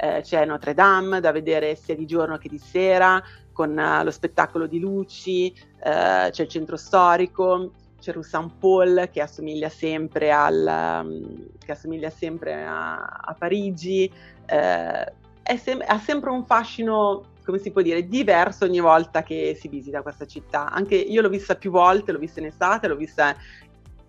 Eh, 0.00 0.20
c'è 0.22 0.44
Notre 0.44 0.74
Dame 0.74 1.20
da 1.20 1.32
vedere 1.32 1.74
sia 1.74 1.96
di 1.96 2.06
giorno 2.06 2.38
che 2.38 2.48
di 2.48 2.58
sera, 2.58 3.20
con 3.52 3.76
uh, 3.76 4.04
lo 4.04 4.12
spettacolo 4.12 4.68
di 4.68 4.78
luci, 4.78 5.52
uh, 5.80 6.30
c'è 6.30 6.42
il 6.42 6.48
centro 6.48 6.76
storico, 6.76 7.72
c'è 8.00 8.12
Rue 8.12 8.22
Saint 8.22 8.52
Paul 8.60 9.08
che 9.10 9.20
assomiglia 9.20 9.68
sempre, 9.68 10.30
al, 10.30 11.02
um, 11.04 11.48
che 11.58 11.72
assomiglia 11.72 12.10
sempre 12.10 12.62
a, 12.64 12.98
a 13.02 13.34
Parigi. 13.36 14.08
Uh, 14.48 15.56
sem- 15.56 15.82
ha 15.84 15.98
sempre 15.98 16.30
un 16.30 16.46
fascino, 16.46 17.24
come 17.48 17.60
si 17.62 17.70
può 17.70 17.80
dire, 17.80 18.06
diverso 18.06 18.66
ogni 18.66 18.78
volta 18.78 19.22
che 19.22 19.56
si 19.58 19.68
visita 19.68 20.02
questa 20.02 20.26
città. 20.26 20.70
Anche 20.70 20.96
io 20.96 21.22
l'ho 21.22 21.30
vista 21.30 21.54
più 21.54 21.70
volte, 21.70 22.12
l'ho 22.12 22.18
vista 22.18 22.40
in 22.40 22.46
estate, 22.46 22.88
l'ho 22.88 22.94
vista 22.94 23.34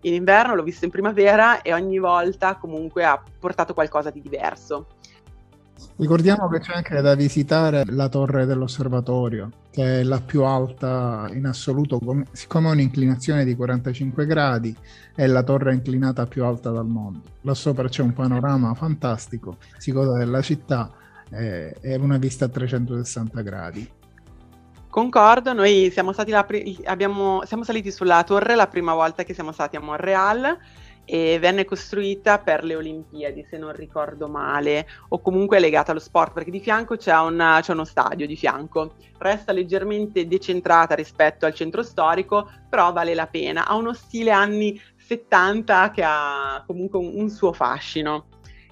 in 0.02 0.14
inverno, 0.14 0.56
l'ho 0.56 0.64
vista 0.64 0.84
in 0.84 0.92
primavera 0.92 1.62
e 1.62 1.74
ogni 1.74 2.00
volta 2.00 2.58
comunque 2.58 3.06
ha 3.06 3.24
portato 3.40 3.74
qualcosa 3.74 4.10
di 4.10 4.20
diverso. 4.20 4.88
Ricordiamo 5.96 6.50
che 6.50 6.60
c'è 6.60 6.74
anche 6.74 7.00
da 7.00 7.16
visitare 7.16 7.86
la 7.88 8.10
torre 8.10 8.46
dell'osservatorio, 8.46 9.50
che 9.72 10.02
è 10.02 10.04
la 10.04 10.20
più 10.20 10.44
alta 10.44 11.30
in 11.32 11.46
assoluto, 11.46 12.02
siccome 12.34 12.68
ha 12.68 12.72
un'inclinazione 12.72 13.46
di 13.46 13.56
45 13.56 14.26
gradi, 14.26 14.76
è 15.16 15.26
la 15.28 15.44
torre 15.44 15.74
inclinata 15.74 16.26
più 16.26 16.44
alta 16.44 16.72
del 16.72 16.84
mondo. 16.84 17.22
Là 17.44 17.54
sopra 17.54 17.88
c'è 17.88 18.02
un 18.02 18.12
panorama 18.12 18.74
fantastico, 18.74 19.56
si 19.78 19.94
gode 19.94 20.20
della 20.20 20.42
città 20.42 20.92
è, 21.30 21.74
è 21.80 21.96
una 21.96 22.18
vista 22.18 22.46
a 22.46 22.50
360 22.50 23.42
gradi. 23.42 23.92
Concordo, 24.90 25.54
noi 25.54 25.92
siamo, 25.92 26.14
pri- 26.46 26.80
abbiamo, 26.86 27.46
siamo 27.46 27.64
saliti 27.64 27.92
sulla 27.92 28.24
torre 28.24 28.56
la 28.56 28.68
prima 28.68 28.94
volta 28.94 29.24
che 29.24 29.36
siamo 29.36 29.52
stati 29.52 29.76
a 29.76 29.80
Montreal 29.80 30.58
e 31.06 31.40
venne 31.40 31.66
costruita 31.66 32.38
per 32.38 32.64
le 32.64 32.76
Olimpiadi, 32.76 33.46
se 33.50 33.58
non 33.58 33.72
ricordo 33.74 34.28
male, 34.28 34.88
o 35.10 35.20
comunque 35.22 35.60
legata 35.60 35.92
allo 35.92 36.00
sport, 36.00 36.34
perché 36.34 36.52
di 36.52 36.60
fianco 36.60 36.98
c'è, 36.98 37.16
una, 37.20 37.60
c'è 37.62 37.74
uno 37.74 37.84
stadio 37.84 38.28
di 38.28 38.36
fianco. 38.36 38.94
Resta 39.18 39.52
leggermente 39.52 40.28
decentrata 40.28 40.94
rispetto 40.94 41.48
al 41.48 41.56
centro 41.56 41.82
storico, 41.82 42.48
però 42.70 42.92
vale 42.92 43.16
la 43.16 43.26
pena. 43.26 43.66
Ha 43.66 43.76
uno 43.76 43.94
stile 43.94 44.30
anni 44.30 44.80
70 44.98 45.90
che 45.90 46.04
ha 46.06 46.64
comunque 46.68 47.00
un, 47.00 47.12
un 47.16 47.30
suo 47.30 47.54
fascino. 47.54 48.26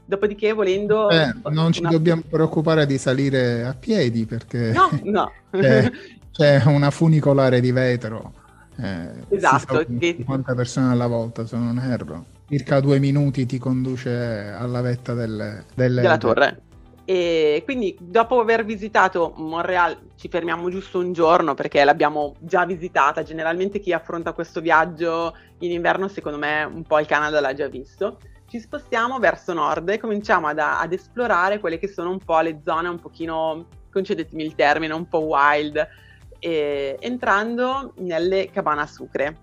Dopodiché, 0.08 0.54
volendo. 0.54 1.10
Eh, 1.10 1.34
non 1.50 1.74
ci 1.74 1.82
una... 1.82 1.90
dobbiamo 1.90 2.24
preoccupare 2.30 2.86
di 2.86 2.98
salire 2.98 3.66
a 3.66 3.74
piedi 3.74 4.26
perché. 4.26 4.72
No, 4.72 4.90
no. 5.04 5.32
c'è, 5.52 5.92
c'è 6.32 6.64
una 6.66 6.92
funicolare 6.92 7.60
di 7.60 7.74
vetro. 7.74 8.32
Eh, 8.78 9.36
esatto. 9.36 9.86
50 9.86 10.56
persone 10.56 10.94
alla 10.94 11.08
volta, 11.08 11.46
se 11.46 11.58
non 11.58 11.78
erro. 11.78 12.26
Circa 12.48 12.80
due 12.80 13.00
minuti 13.00 13.46
ti 13.46 13.58
conduce 13.58 14.56
alla 14.58 14.80
vetta 14.80 15.14
delle, 15.14 15.66
delle... 15.76 16.00
della 16.00 16.18
torre. 16.18 16.62
E 17.04 17.62
quindi 17.66 17.98
dopo 18.00 18.40
aver 18.40 18.64
visitato 18.64 19.34
Montreal 19.36 19.98
ci 20.16 20.30
fermiamo 20.30 20.70
giusto 20.70 21.00
un 21.00 21.12
giorno 21.12 21.54
perché 21.54 21.84
l'abbiamo 21.84 22.36
già 22.40 22.66
visitata. 22.66 23.24
Generalmente 23.24 23.82
chi 23.82 23.92
affronta 23.92 24.32
questo 24.32 24.62
viaggio 24.62 25.36
in 25.60 25.72
inverno, 25.72 26.08
secondo 26.08 26.38
me, 26.38 26.64
un 26.64 26.84
po' 26.84 27.00
il 27.00 27.06
Canada 27.06 27.42
l'ha 27.42 27.54
già 27.54 27.68
visto 27.68 28.18
ci 28.48 28.60
spostiamo 28.60 29.20
verso 29.20 29.54
nord 29.54 29.90
e 29.90 30.00
cominciamo 30.00 30.48
ad, 30.48 30.60
ad, 30.60 30.94
esplorare 30.94 31.60
quelle 31.60 31.78
che 31.78 31.88
sono 31.88 32.12
un 32.12 32.20
po' 32.20 32.40
le 32.40 32.62
zone 32.64 32.88
un 32.88 33.00
pochino, 33.00 33.68
concedetemi 33.92 34.44
il 34.44 34.56
termine, 34.56 34.94
un 34.94 35.08
po' 35.08 35.20
wild, 35.20 35.86
e, 36.40 36.98
entrando 37.00 37.94
nelle 37.98 38.50
cabane 38.50 38.82
a 38.82 38.88
sucre. 38.88 39.38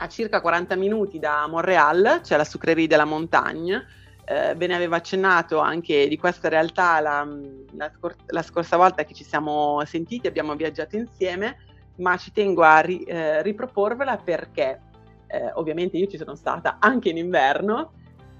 A 0.00 0.08
circa 0.08 0.40
40 0.40 0.74
minuti 0.76 1.18
da 1.18 1.46
Montreal 1.48 2.20
c'è 2.22 2.36
la 2.36 2.44
sucrerie 2.44 2.86
della 2.88 3.04
Montagne, 3.04 3.86
eh, 4.24 4.54
ve 4.56 4.66
ne 4.66 4.74
avevo 4.74 4.96
accennato 4.96 5.58
anche 5.58 6.06
di 6.08 6.18
questa 6.18 6.48
realtà 6.48 7.00
la, 7.00 7.26
la, 7.72 7.90
scor- 7.94 8.16
la, 8.26 8.42
scorsa 8.42 8.76
volta 8.76 9.04
che 9.04 9.14
ci 9.14 9.24
siamo 9.24 9.82
sentiti, 9.86 10.26
abbiamo 10.26 10.54
viaggiato 10.54 10.96
insieme, 10.96 11.56
ma 11.96 12.16
ci 12.16 12.32
tengo 12.32 12.62
a 12.62 12.80
ri- 12.80 13.04
eh, 13.04 13.42
riproporvela 13.42 14.18
perché 14.18 14.80
eh, 15.28 15.50
ovviamente 15.54 15.96
io 15.96 16.06
ci 16.08 16.16
sono 16.16 16.34
stata 16.34 16.76
anche 16.78 17.08
in 17.08 17.16
inverno 17.16 17.92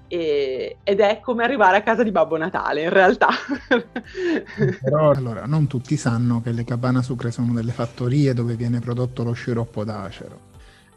e, 0.09 0.77
ed 0.83 0.99
è 0.99 1.19
come 1.21 1.43
arrivare 1.43 1.77
a 1.77 1.83
casa 1.83 2.03
di 2.03 2.11
Babbo 2.11 2.35
Natale 2.35 2.83
in 2.83 2.89
realtà. 2.89 3.29
Però 4.81 5.11
allora 5.11 5.45
non 5.45 5.67
tutti 5.67 5.95
sanno 5.95 6.41
che 6.41 6.51
le 6.51 6.65
cabane 6.65 6.97
a 6.97 7.01
sucre 7.01 7.31
sono 7.31 7.53
delle 7.53 7.71
fattorie 7.71 8.33
dove 8.33 8.55
viene 8.55 8.79
prodotto 8.79 9.23
lo 9.23 9.33
sciroppo 9.33 9.83
d'acero. 9.83 10.47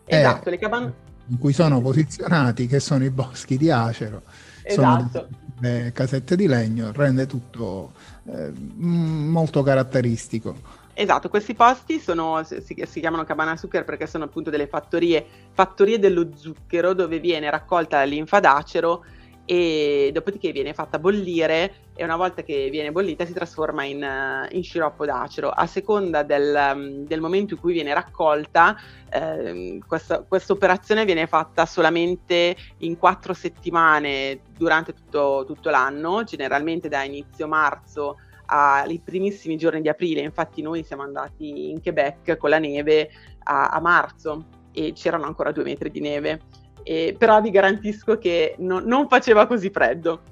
Esatto, 0.05 0.49
eh, 0.49 0.51
le 0.51 0.59
cabane... 0.59 0.93
in 1.27 1.39
cui 1.39 1.53
sono 1.53 1.81
posizionati, 1.81 2.67
che 2.67 2.81
sono 2.81 3.05
i 3.05 3.11
boschi 3.11 3.57
di 3.57 3.71
acero, 3.71 4.23
esatto. 4.63 5.09
sono 5.11 5.29
le 5.61 5.93
casette 5.95 6.35
di 6.35 6.47
legno, 6.47 6.91
rende 6.93 7.27
tutto 7.27 7.93
eh, 8.25 8.51
molto 8.77 9.63
caratteristico. 9.63 10.81
Esatto, 10.95 11.31
questi 11.31 11.55
posti 11.55 11.99
sono, 11.99 12.43
si, 12.45 12.63
si, 12.85 13.01
chiamano 13.01 13.25
cabana 13.25 13.57
zucchero 13.57 13.85
perché 13.85 14.07
sono 14.07 14.25
appunto 14.25 14.51
delle 14.51 14.67
fattorie, 14.67 15.25
fattorie 15.53 15.99
dello 15.99 16.29
zucchero 16.35 16.93
dove 16.93 17.19
viene 17.19 17.49
raccolta 17.49 17.97
la 17.97 18.05
linfa 18.05 18.41
d'acero 18.41 19.03
e 19.47 20.11
dopodiché 20.13 20.53
viene 20.53 20.75
fatta 20.75 20.99
bollire 20.99 21.75
e 21.95 22.05
una 22.05 22.17
volta 22.17 22.43
che 22.43 22.69
viene 22.71 22.93
bollita 22.93 23.25
si 23.25 23.33
trasforma 23.33 23.85
in, 23.85 24.49
in 24.51 24.63
sciroppo 24.63 25.07
d'acero. 25.07 25.49
A 25.49 25.67
seconda 25.67 26.23
del, 26.23 27.05
del, 27.07 27.21
momento 27.21 27.55
in 27.55 27.61
cui 27.61 27.73
viene 27.73 27.95
raccolta, 27.95 28.77
eh, 29.11 29.81
questa 29.87 30.53
operazione 30.53 31.07
viene 31.07 31.27
fatta 31.27 31.65
solamente 31.65 32.55
in 32.79 32.99
quattro 32.99 33.33
settimane 33.33 34.41
durante 34.57 34.93
tutto, 34.93 35.45
tutto 35.47 35.71
l'anno, 35.71 36.23
generalmente 36.25 36.89
da 36.89 37.03
inizio 37.03 37.49
marzo 37.49 38.19
ai 38.53 39.01
primissimi 39.03 39.57
giorni 39.57 39.81
di 39.81 39.89
aprile, 39.89 40.21
infatti 40.21 40.61
noi 40.61 40.85
siamo 40.85 41.03
andati 41.03 41.71
in 41.71 41.81
Quebec 41.81 42.37
con 42.37 42.51
la 42.51 42.59
neve 42.59 43.11
a, 43.45 43.69
a 43.69 43.81
marzo 43.81 44.47
e 44.73 44.93
c'erano 44.93 45.25
ancora 45.25 45.53
due 45.53 45.65
metri 45.65 45.91
di 45.91 46.01
neve, 46.01 46.41
e, 46.83 47.15
però 47.17 47.41
vi 47.41 47.51
garantisco 47.51 48.19
che 48.19 48.57
no, 48.59 48.81
non 48.81 49.09
faceva 49.09 49.47
così 49.47 49.71
freddo. 49.71 50.23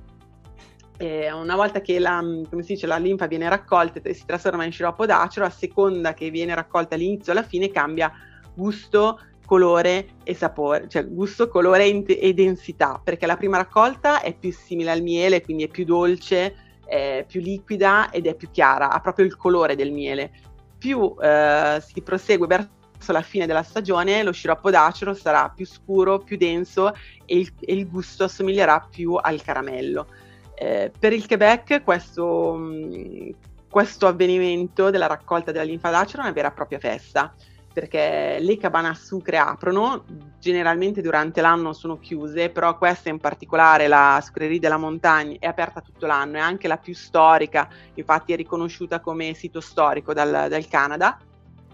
E 0.98 1.32
una 1.32 1.56
volta 1.56 1.80
che 1.80 1.98
la, 1.98 2.22
dice, 2.50 2.86
la, 2.86 2.98
linfa 2.98 3.26
viene 3.26 3.48
raccolta 3.48 4.00
e 4.02 4.12
si 4.12 4.26
trasforma 4.26 4.64
in 4.64 4.72
sciroppo 4.72 5.06
d'acero, 5.06 5.46
a 5.46 5.50
seconda 5.50 6.12
che 6.12 6.28
viene 6.28 6.54
raccolta 6.54 6.94
all'inizio 6.94 7.32
o 7.32 7.36
alla 7.36 7.46
fine 7.46 7.70
cambia 7.70 8.12
gusto, 8.52 9.18
colore 9.46 10.08
e 10.24 10.34
sapore, 10.34 10.88
cioè 10.88 11.08
gusto, 11.08 11.48
colore 11.48 11.86
e 11.86 12.34
densità, 12.34 13.00
perché 13.02 13.24
la 13.24 13.38
prima 13.38 13.56
raccolta 13.56 14.20
è 14.20 14.36
più 14.36 14.52
simile 14.52 14.90
al 14.90 15.00
miele, 15.00 15.40
quindi 15.40 15.64
è 15.64 15.68
più 15.68 15.86
dolce, 15.86 16.69
è 16.90 17.24
più 17.26 17.40
liquida 17.40 18.10
ed 18.10 18.26
è 18.26 18.34
più 18.34 18.50
chiara, 18.50 18.90
ha 18.90 19.00
proprio 19.00 19.24
il 19.24 19.36
colore 19.36 19.76
del 19.76 19.92
miele. 19.92 20.32
Più 20.76 21.14
eh, 21.22 21.80
si 21.86 22.02
prosegue 22.02 22.48
verso 22.48 23.12
la 23.12 23.22
fine 23.22 23.46
della 23.46 23.62
stagione, 23.62 24.24
lo 24.24 24.32
sciroppo 24.32 24.70
d'acero 24.70 25.14
sarà 25.14 25.52
più 25.54 25.64
scuro, 25.64 26.18
più 26.18 26.36
denso 26.36 26.92
e 27.24 27.38
il, 27.38 27.52
e 27.60 27.74
il 27.74 27.88
gusto 27.88 28.24
assomiglierà 28.24 28.88
più 28.90 29.14
al 29.14 29.40
caramello. 29.40 30.08
Eh, 30.56 30.90
per 30.98 31.12
il 31.12 31.26
Quebec 31.26 31.84
questo, 31.84 32.54
mh, 32.54 33.30
questo 33.70 34.08
avvenimento 34.08 34.90
della 34.90 35.06
raccolta 35.06 35.52
della 35.52 35.64
linfa 35.64 35.90
d'acero 35.90 36.22
è 36.22 36.24
una 36.24 36.34
vera 36.34 36.48
e 36.48 36.52
propria 36.52 36.80
festa 36.80 37.32
perché 37.72 38.38
le 38.40 38.56
cabane 38.56 38.88
a 38.88 38.94
sucre 38.94 39.38
aprono, 39.38 40.04
generalmente 40.40 41.02
durante 41.02 41.40
l'anno 41.40 41.72
sono 41.72 41.98
chiuse, 41.98 42.50
però 42.50 42.76
questa 42.76 43.10
in 43.10 43.18
particolare, 43.18 43.86
la 43.86 44.20
Sucrerie 44.22 44.58
della 44.58 44.76
Montagna, 44.76 45.36
è 45.38 45.46
aperta 45.46 45.80
tutto 45.80 46.06
l'anno, 46.06 46.38
è 46.38 46.40
anche 46.40 46.66
la 46.66 46.78
più 46.78 46.94
storica, 46.94 47.68
infatti 47.94 48.32
è 48.32 48.36
riconosciuta 48.36 49.00
come 49.00 49.34
sito 49.34 49.60
storico 49.60 50.12
dal, 50.12 50.46
dal 50.48 50.66
Canada 50.66 51.16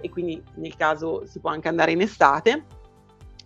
e 0.01 0.11
quindi 0.11 0.43
nel 0.57 0.77
caso 0.77 1.25
si 1.27 1.41
può 1.41 1.51
anche 1.51 1.69
andare 1.69 1.93
in 1.93 2.03
estate, 2.03 2.65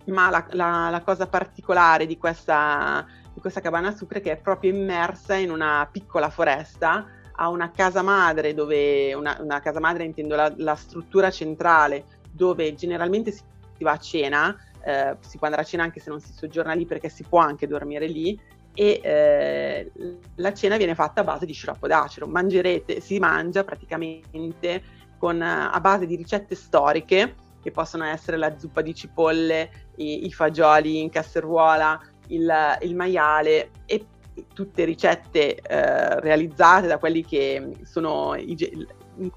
ma 0.07 0.29
la, 0.29 0.45
la, 0.51 0.89
la 0.91 1.03
cosa 1.03 1.29
particolare 1.29 2.07
di 2.07 2.19
questa, 2.19 3.07
di 3.33 3.41
questa 3.41 3.61
cabana 3.61 3.89
a 3.89 3.97
sucre 3.97 4.19
è 4.19 4.23
che 4.23 4.33
è 4.33 4.37
proprio 4.37 4.75
immersa 4.75 5.35
in 5.35 5.53
una 5.53 5.89
piccola 5.91 6.31
foresta, 6.31 7.07
ha 7.33 7.49
una 7.49 7.71
casa 7.71 8.03
madre 8.03 8.55
dove, 8.55 9.15
una, 9.15 9.37
una 9.41 9.61
casa 9.61 9.79
madre 9.79 10.05
intendo 10.05 10.35
la, 10.35 10.53
la 10.57 10.75
struttura 10.75 11.31
centrale, 11.31 12.19
dove 12.31 12.75
generalmente 12.75 13.33
si 13.33 13.43
va 13.81 13.93
a 13.93 13.99
cena, 13.99 14.57
eh, 14.85 15.17
si 15.21 15.37
può 15.37 15.47
andare 15.47 15.65
a 15.65 15.67
cena 15.67 15.83
anche 15.83 16.01
se 16.01 16.11
non 16.11 16.21
si 16.21 16.33
soggiorna 16.33 16.73
lì 16.73 16.87
perché 16.87 17.09
si 17.09 17.25
può 17.29 17.39
anche 17.39 17.67
dormire 17.67 18.07
lì 18.07 18.39
e 18.75 19.01
eh, 19.03 19.91
la 20.37 20.53
cena 20.55 20.77
viene 20.77 20.95
fatta 20.95 21.23
a 21.23 21.25
base 21.25 21.47
di 21.47 21.53
sciroppo 21.53 21.87
d'acero. 21.87 22.27
Mangerete, 22.27 23.01
si 23.01 23.19
mangia 23.19 23.65
praticamente 23.65 24.83
con, 25.19 25.43
a 25.43 25.79
base 25.81 26.07
di 26.07 26.17
ricette 26.17 26.55
storiche 26.55 27.35
che 27.61 27.71
possono 27.71 28.05
essere 28.05 28.37
la 28.37 28.57
zuppa 28.59 28.81
di 28.81 28.95
cipolle, 28.95 29.71
i, 29.97 30.25
i 30.27 30.33
fagioli 30.33 31.01
in 31.01 31.11
casseruola, 31.11 32.01
il, 32.29 32.79
il 32.81 32.95
maiale 32.95 33.71
e 33.85 34.07
tutte 34.55 34.85
ricette 34.85 35.57
eh, 35.57 36.21
realizzate 36.21 36.87
da 36.87 36.99
quelli 36.99 37.25
che 37.25 37.77
sono 37.83 38.35
i, 38.35 38.57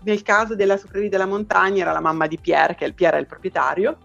nel 0.04 0.22
caso 0.22 0.56
della 0.56 0.78
Sucreria 0.78 1.10
della 1.10 1.26
Montagna 1.26 1.82
era 1.82 1.92
la 1.92 2.00
mamma 2.00 2.28
di 2.28 2.38
Pierre, 2.40 2.76
che 2.76 2.86
il, 2.86 2.94
Pierre 2.94 3.18
è 3.18 3.20
il 3.20 3.28
proprietario, 3.28 3.98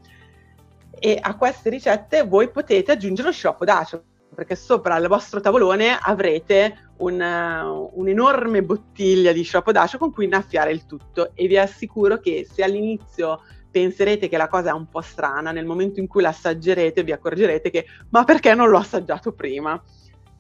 e 0.99 1.19
a 1.21 1.37
queste 1.37 1.71
ricette 1.71 2.25
voi 2.25 2.51
potete 2.51 2.93
aggiungere 2.93 3.29
lo 3.29 3.35
sciroppo 3.35 3.65
d'acero, 3.65 4.03
perché 4.35 4.57
sopra 4.57 4.97
il 4.97 5.09
vostro 5.09 5.41
tavolone 5.41 5.99
avrete 6.01 6.93
un, 6.99 7.21
uh, 7.21 8.01
un'enorme 8.01 8.63
bottiglia 8.63 9.33
di 9.33 9.43
sciroppo 9.43 9.73
d'acero 9.73 9.99
con 9.99 10.13
cui 10.13 10.25
innaffiare 10.25 10.73
il 10.73 10.87
tutto 10.87 11.31
e 11.35 11.47
vi 11.47 11.59
assicuro 11.59 12.19
che 12.19 12.47
se 12.51 12.63
all'inizio 12.63 13.41
penserete 13.71 14.29
che 14.29 14.37
la 14.37 14.49
cosa 14.49 14.71
è 14.71 14.73
un 14.73 14.89
po' 14.89 15.01
strana, 15.01 15.53
nel 15.53 15.67
momento 15.67 16.01
in 16.01 16.07
cui 16.07 16.23
l'assaggerete 16.23 17.05
vi 17.05 17.13
accorgerete 17.13 17.71
che 17.71 17.87
ma 18.11 18.25
perché 18.25 18.55
non 18.55 18.69
l'ho 18.69 18.79
assaggiato 18.79 19.33
prima? 19.33 19.81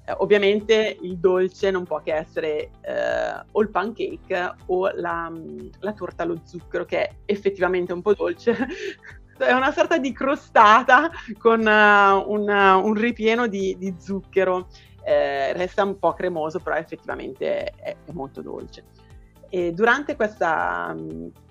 Eh, 0.09 0.14
ovviamente 0.18 0.97
il 1.03 1.18
dolce 1.18 1.71
non 1.71 1.85
può 1.85 2.01
che 2.01 2.14
essere 2.14 2.71
eh, 2.81 3.44
o 3.53 3.61
il 3.61 3.68
pancake 3.68 4.55
o 4.66 4.90
la, 4.94 5.31
la, 5.81 5.92
torta 5.92 6.23
allo 6.23 6.40
zucchero, 6.44 6.87
che 6.87 7.03
è 7.03 7.14
effettivamente 7.27 7.92
un 7.92 8.01
po' 8.01 8.14
dolce. 8.14 8.57
è 9.37 9.53
una 9.53 9.71
sorta 9.71 9.99
di 9.99 10.12
crostata 10.12 11.11
con 11.37 11.61
uh, 11.61 12.33
un, 12.33 12.49
uh, 12.49 12.87
un, 12.87 12.94
ripieno 12.94 13.47
di, 13.47 13.77
di 13.79 13.94
zucchero. 13.99 14.68
Eh, 15.05 15.53
resta 15.53 15.85
un 15.85 15.99
po' 15.99 16.14
cremoso, 16.14 16.59
però 16.59 16.77
effettivamente 16.77 17.64
è, 17.64 17.97
è 18.05 18.12
molto 18.12 18.40
dolce. 18.40 18.85
E 19.51 19.73
durante 19.73 20.16
questa, 20.16 20.94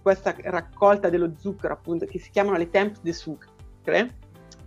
questa, 0.01 0.35
raccolta 0.43 1.09
dello 1.09 1.33
zucchero, 1.37 1.73
appunto, 1.73 2.05
che 2.05 2.19
si 2.19 2.31
chiamano 2.31 2.57
le 2.57 2.69
temps 2.69 3.01
de 3.01 3.13
sucre, 3.13 4.15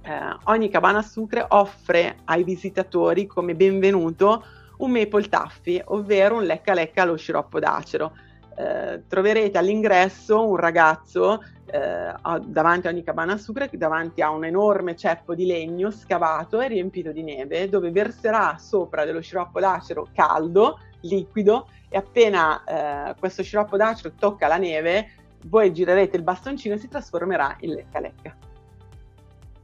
eh, 0.03 0.37
ogni 0.45 0.69
cabana 0.69 0.99
a 0.99 1.03
sucre 1.03 1.45
offre 1.49 2.17
ai 2.25 2.45
visitatori 2.45 3.27
come 3.27 3.55
benvenuto 3.55 4.45
un 4.79 4.91
maple 4.91 5.29
taffy, 5.29 5.81
ovvero 5.87 6.37
un 6.37 6.45
lecca 6.45 6.75
lecca 6.75 7.03
allo 7.03 7.17
sciroppo 7.17 7.59
d'acero. 7.59 8.13
Eh, 8.57 9.05
troverete 9.07 9.57
all'ingresso 9.59 10.47
un 10.47 10.57
ragazzo 10.57 11.43
eh, 11.67 12.13
davanti 12.45 12.87
a 12.87 12.91
ogni 12.91 13.03
cabana 13.03 13.35
a 13.35 13.37
sucre, 13.37 13.71
davanti 13.73 14.23
a 14.23 14.31
un 14.31 14.45
enorme 14.45 14.97
ceppo 14.97 15.35
di 15.35 15.47
legno 15.47 15.91
scavato 15.91 16.61
e 16.61 16.69
riempito 16.69 17.13
di 17.13 17.23
neve, 17.23 17.69
dove 17.69 17.91
verserà 17.91 18.57
sopra 18.59 19.05
dello 19.05 19.21
sciroppo 19.21 19.61
d'acero 19.61 20.09
caldo, 20.13 20.79
liquido, 21.03 21.69
e 21.89 21.97
appena 21.97 22.65
eh, 22.65 23.15
questo 23.19 23.43
sciroppo 23.43 23.77
d'acero 23.77 24.13
tocca 24.19 24.47
la 24.47 24.59
neve, 24.59 25.13
voi 25.47 25.73
girerete 25.73 26.17
il 26.17 26.23
bastoncino 26.23 26.75
e 26.75 26.79
si 26.79 26.89
trasformerà 26.89 27.57
in 27.61 27.75
lecca 27.75 28.01
lecca. 28.01 28.37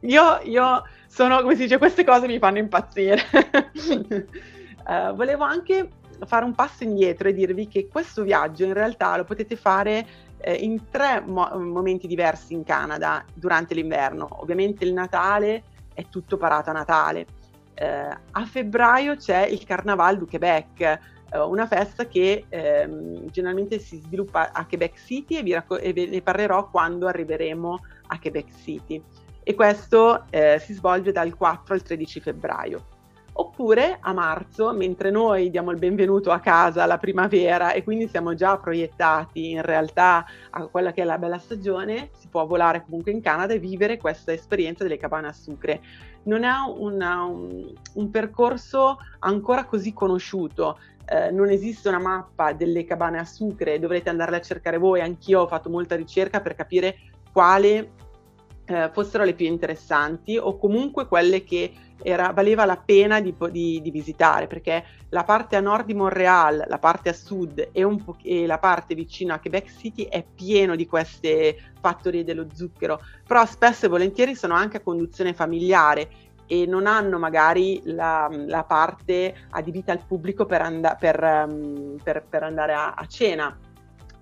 Io, 0.07 0.41
io 0.45 0.85
sono, 1.09 1.41
come 1.41 1.55
si 1.55 1.63
dice, 1.63 1.79
queste 1.79 2.05
cose 2.05 2.27
mi 2.27 2.39
fanno 2.39 2.59
impazzire. 2.59 3.23
uh, 4.87 5.15
volevo 5.15 5.45
anche 5.45 5.89
fare 6.25 6.45
un 6.45 6.55
passo 6.55 6.85
indietro 6.85 7.29
e 7.29 7.35
dirvi 7.35 7.69
che 7.69 7.89
questo 7.89 8.23
viaggio 8.23 8.65
in 8.65 8.73
realtà 8.73 9.17
lo 9.17 9.25
potete 9.25 9.57
fare 9.57 10.07
eh, 10.39 10.55
in 10.55 10.89
tre 10.89 11.21
mo- 11.25 11.51
momenti 11.59 12.07
diversi 12.07 12.55
in 12.55 12.65
Canada 12.65 13.25
durante 13.35 13.75
l'inverno. 13.75 14.29
Ovviamente 14.41 14.85
il 14.85 14.93
Natale 14.93 15.65
è 15.93 16.07
tutto 16.09 16.37
parato 16.37 16.71
a 16.71 16.75
Natale. 16.75 17.27
Eh, 17.75 17.87
a 17.87 18.45
febbraio 18.47 19.17
c'è 19.17 19.45
il 19.47 19.65
Carnaval 19.65 20.17
du 20.17 20.27
Québec, 20.27 20.81
eh, 20.81 21.39
una 21.39 21.67
festa 21.67 22.07
che 22.07 22.45
ehm, 22.49 23.29
generalmente 23.31 23.79
si 23.81 23.99
sviluppa 23.99 24.53
a 24.53 24.65
Quebec 24.65 24.99
City 24.99 25.37
e 25.37 25.43
vi, 25.43 25.53
racco- 25.53 25.79
e 25.79 25.93
ve 25.93 26.07
ne 26.07 26.23
parlerò 26.23 26.71
quando 26.71 27.07
arriveremo 27.07 27.81
a 28.07 28.19
Quebec 28.19 28.55
City 28.63 29.03
e 29.49 29.55
questo 29.55 30.25
eh, 30.31 30.59
si 30.59 30.73
svolge 30.73 31.13
dal 31.13 31.37
4 31.37 31.73
al 31.73 31.81
13 31.81 32.19
febbraio. 32.19 32.87
Oppure 33.35 33.99
a 34.01 34.13
marzo, 34.13 34.73
mentre 34.73 35.13
noi 35.13 35.51
diamo 35.51 35.71
il 35.71 35.79
benvenuto 35.79 36.33
a 36.33 36.41
casa 36.41 36.83
alla 36.83 36.99
primavera 36.99 37.71
e 37.71 37.85
quindi 37.85 38.09
siamo 38.09 38.35
già 38.35 38.59
proiettati 38.59 39.51
in 39.53 39.63
realtà 39.63 40.27
a 40.51 40.67
quella 40.67 40.91
che 40.91 41.03
è 41.03 41.05
la 41.05 41.19
bella 41.19 41.39
stagione, 41.39 42.11
si 42.19 42.27
può 42.27 42.45
volare 42.45 42.83
comunque 42.83 43.13
in 43.13 43.21
Canada 43.21 43.55
e 43.55 43.61
vivere 43.61 43.99
questa 43.99 44.33
esperienza 44.33 44.83
delle 44.83 44.97
cabane 44.97 45.29
a 45.29 45.33
sucre. 45.33 45.81
Non 46.25 46.43
è 46.43 46.51
una, 46.77 47.23
un, 47.23 47.73
un 47.95 48.11
percorso 48.11 48.99
ancora 49.21 49.67
così 49.67 49.93
conosciuto, 49.93 50.81
eh, 51.05 51.31
non 51.31 51.51
esiste 51.51 51.89
una 51.89 52.01
mappa 52.01 52.53
delle 52.53 52.85
cabane 52.85 53.21
a 53.21 53.25
sucre, 53.25 53.79
dovrete 53.79 54.09
andarle 54.09 54.39
a 54.39 54.43
cercare 54.43 54.77
voi, 54.77 55.01
anch'io 55.03 55.43
ho 55.43 55.47
fatto 55.47 55.71
molta 55.71 55.95
ricerca 55.95 56.41
per 56.41 56.57
capire 56.57 56.97
quale 57.33 57.91
eh, 58.67 58.91
fossero 58.93 59.25
le 59.25 59.35
più 59.35 59.47
interessanti 59.47 60.37
o 60.37 60.59
comunque 60.59 61.07
quelle 61.07 61.45
che 61.45 61.73
era, 62.03 62.31
valeva 62.33 62.65
la 62.65 62.77
pena 62.77 63.21
di, 63.21 63.35
di, 63.51 63.81
di, 63.81 63.91
visitare 63.91 64.47
perché 64.47 64.85
la 65.11 65.25
parte 65.25 65.57
a 65.57 65.61
nord 65.61 65.87
di 65.87 65.95
Montreal, 65.95 66.65
la 66.67 66.79
parte 66.79 67.09
a 67.09 67.13
sud 67.13 67.69
e, 67.73 67.87
e, 68.23 68.47
la 68.47 68.59
parte 68.59 68.95
vicino 68.95 69.33
a 69.33 69.39
Quebec 69.39 69.73
City 69.75 70.05
è 70.05 70.23
pieno 70.23 70.77
di 70.77 70.87
queste 70.87 71.57
fattorie 71.81 72.25
dello 72.25 72.47
zucchero, 72.53 73.01
però 73.27 73.47
spesso 73.47 73.87
e 73.87 73.89
volentieri 73.89 74.35
sono 74.35 74.55
anche 74.55 74.79
a 74.79 74.81
conduzione 74.81 75.33
familiare 75.33 76.09
e 76.47 76.67
non 76.67 76.87
hanno 76.87 77.19
magari 77.19 77.81
la, 77.85 78.29
la 78.31 78.63
parte 78.65 79.35
adibita 79.51 79.93
al 79.93 80.05
pubblico 80.07 80.47
per, 80.47 80.63
and- 80.63 80.97
per, 80.99 81.23
um, 81.49 81.97
per, 82.03 82.25
per 82.29 82.43
andare 82.43 82.73
a, 82.73 82.95
a 82.95 83.07
cena. 83.07 83.57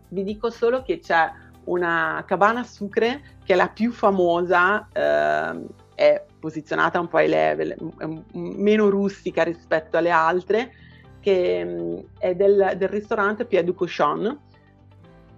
Vi 0.09 0.23
dico 0.23 0.49
solo 0.49 0.83
che 0.83 1.01
c'è 1.01 1.31
una 1.65 2.23
cabana 2.27 2.65
sucre 2.65 3.37
che 3.45 3.53
è 3.53 3.57
la 3.57 3.69
più 3.69 3.93
famosa, 3.93 4.89
eh, 4.93 5.67
è 5.95 6.25
posizionata 6.39 7.01
un 7.01 7.09
po' 7.09 7.19
ai 7.19 7.29
level, 7.29 7.77
meno 8.33 8.89
rustica 8.89 9.43
rispetto 9.43 9.97
alle 9.97 10.11
altre, 10.11 10.73
che 11.21 11.65
mm, 11.65 11.99
è 12.19 12.35
del, 12.35 12.75
del 12.77 12.89
ristorante 12.89 13.47
Pierre 13.47 13.67
du 13.67 13.75
Cochon. 13.75 14.41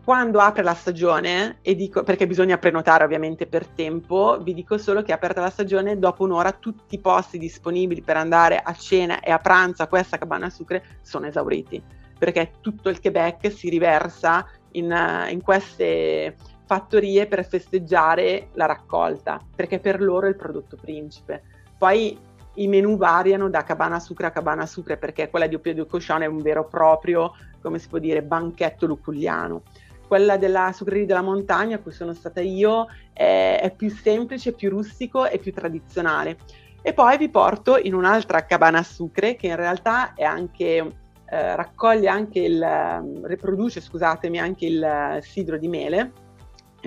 Quando 0.02 0.38
apre 0.38 0.62
la 0.62 0.74
stagione, 0.74 1.58
dico, 1.62 2.04
perché 2.04 2.28
bisogna 2.28 2.58
prenotare 2.58 3.02
ovviamente 3.02 3.46
per 3.46 3.66
tempo, 3.66 4.38
vi 4.40 4.54
dico 4.54 4.78
solo 4.78 5.02
che 5.02 5.10
è 5.10 5.14
aperta 5.14 5.40
la 5.40 5.50
stagione, 5.50 5.98
dopo 5.98 6.22
un'ora 6.22 6.52
tutti 6.52 6.94
i 6.94 7.00
posti 7.00 7.38
disponibili 7.38 8.02
per 8.02 8.16
andare 8.16 8.60
a 8.62 8.72
cena 8.72 9.18
e 9.20 9.32
a 9.32 9.38
pranzo 9.38 9.82
a 9.82 9.88
questa 9.88 10.16
cabana 10.16 10.48
sucre 10.48 11.00
sono 11.02 11.26
esauriti, 11.26 11.82
perché 12.16 12.52
tutto 12.60 12.88
il 12.88 13.00
Quebec 13.00 13.50
si 13.50 13.68
riversa 13.68 14.46
in, 14.76 14.94
in 15.30 15.42
queste 15.42 16.34
fattorie 16.64 17.26
per 17.26 17.46
festeggiare 17.46 18.48
la 18.54 18.66
raccolta, 18.66 19.40
perché 19.54 19.78
per 19.78 20.00
loro 20.00 20.26
è 20.26 20.30
il 20.30 20.36
prodotto 20.36 20.76
principe. 20.76 21.42
Poi 21.78 22.18
i 22.54 22.68
menù 22.68 22.96
variano 22.96 23.48
da 23.48 23.62
cabana 23.62 24.00
sucre 24.00 24.26
a 24.26 24.30
cabana 24.30 24.66
sucre, 24.66 24.96
perché 24.96 25.28
quella 25.30 25.46
di 25.46 25.54
Opio 25.54 25.74
di 25.74 25.86
Coscione 25.86 26.24
è 26.24 26.28
un 26.28 26.42
vero 26.42 26.64
e 26.64 26.70
proprio, 26.70 27.32
come 27.60 27.78
si 27.78 27.88
può 27.88 27.98
dire, 27.98 28.22
banchetto 28.22 28.86
luculliano. 28.86 29.62
Quella 30.06 30.36
della 30.36 30.72
sucreria 30.72 31.06
della 31.06 31.22
montagna, 31.22 31.76
a 31.76 31.78
cui 31.80 31.92
sono 31.92 32.14
stata 32.14 32.40
io, 32.40 32.86
è, 33.12 33.60
è 33.62 33.74
più 33.74 33.90
semplice, 33.90 34.52
più 34.52 34.70
rustico 34.70 35.26
e 35.26 35.38
più 35.38 35.52
tradizionale. 35.52 36.38
E 36.82 36.92
poi 36.92 37.18
vi 37.18 37.28
porto 37.28 37.76
in 37.76 37.94
un'altra 37.94 38.44
cabana 38.44 38.82
sucre, 38.82 39.36
che 39.36 39.48
in 39.48 39.56
realtà 39.56 40.14
è 40.14 40.22
anche 40.22 40.92
eh, 41.28 41.56
raccoglie 41.56 42.08
anche 42.08 42.40
il, 42.40 43.20
riproduce, 43.22 43.80
scusatemi, 43.80 44.38
anche 44.38 44.66
il 44.66 45.18
sidro 45.20 45.58
di 45.58 45.68
mele, 45.68 46.12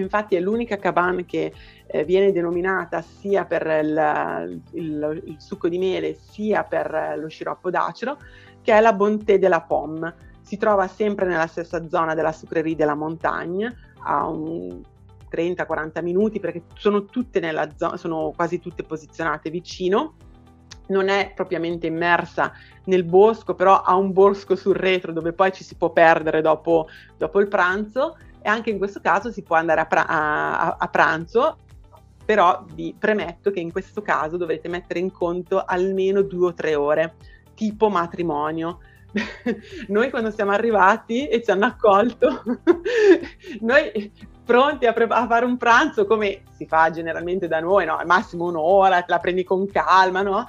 Infatti 0.02 0.36
è 0.36 0.40
l'unica 0.40 0.78
cabana 0.78 1.22
che 1.24 1.54
eh, 1.86 2.04
viene 2.06 2.32
denominata 2.32 3.02
sia 3.02 3.46
per 3.46 3.66
il, 3.84 4.62
il, 4.72 5.22
il, 5.26 5.36
succo 5.40 5.68
di 5.68 5.78
mele 5.78 6.16
sia 6.16 6.64
per 6.64 7.16
lo 7.18 7.28
sciroppo 7.28 7.70
d'acero, 7.70 8.18
che 8.62 8.74
è 8.74 8.80
la 8.80 8.94
Bonté 8.94 9.40
de 9.40 9.48
la 9.48 9.62
Pomme. 9.62 10.16
Si 10.42 10.58
trova 10.58 10.88
sempre 10.88 11.26
nella 11.26 11.48
stessa 11.48 11.88
zona 11.88 12.16
della 12.16 12.32
sucrerie 12.32 12.76
della 12.76 12.96
montagna, 12.96 13.74
a 14.04 14.28
un 14.28 14.82
30-40 15.32 16.02
minuti 16.02 16.40
perché 16.40 16.64
sono 16.76 17.06
tutte 17.06 17.40
nella 17.40 17.70
zona, 17.76 17.98
sono 17.98 18.32
quasi 18.36 18.60
tutte 18.60 18.84
posizionate 18.84 19.50
vicino. 19.50 20.16
Non 20.90 21.08
è 21.08 21.32
propriamente 21.34 21.88
immersa 21.88 22.54
nel 22.86 23.04
bosco, 23.04 23.56
però 23.56 23.82
ha 23.82 23.96
un 23.96 24.12
bosco 24.14 24.56
sul 24.56 24.76
retro 24.76 25.12
dove 25.12 25.34
poi 25.34 25.52
ci 25.52 25.64
si 25.64 25.76
può 25.76 25.92
perdere 25.92 26.42
dopo, 26.42 26.88
dopo 27.18 27.40
il 27.40 27.48
pranzo 27.48 28.18
e 28.42 28.50
anche 28.50 28.70
in 28.70 28.78
questo 28.78 29.00
caso 29.02 29.32
si 29.32 29.42
può 29.42 29.56
andare 29.56 29.82
a, 29.82 29.86
pra- 29.86 30.08
a, 30.08 30.76
a 30.80 30.88
pranzo, 30.88 31.58
però 32.26 32.64
vi 32.74 32.96
premetto 32.98 33.52
che 33.52 33.60
in 33.60 33.72
questo 33.72 34.02
caso 34.02 34.38
dovrete 34.38 34.70
mettere 34.70 35.00
in 35.00 35.12
conto 35.12 35.64
almeno 35.66 36.22
due 36.22 36.48
o 36.48 36.54
tre 36.54 36.76
ore, 36.76 37.16
tipo 37.54 37.90
matrimonio. 37.90 38.80
noi 39.90 40.10
quando 40.12 40.30
siamo 40.30 40.52
arrivati 40.52 41.28
e 41.28 41.42
ci 41.44 41.50
hanno 41.52 41.66
accolto, 41.66 42.44
noi 43.62 44.12
pronti 44.46 44.86
a, 44.86 44.94
pre- 44.94 45.08
a, 45.10 45.28
fare 45.28 45.46
un 45.46 45.58
pranzo 45.58 46.06
come 46.06 46.44
si 46.56 46.66
fa 46.66 46.90
generalmente 46.92 47.48
da 47.48 47.60
noi, 47.60 47.86
no? 47.86 47.98
al 47.98 48.06
massimo 48.06 48.46
un'ora, 48.46 49.02
te 49.02 49.12
la 49.12 49.20
prendi 49.20 49.44
con 49.44 49.68
calma, 49.68 50.22
no? 50.22 50.48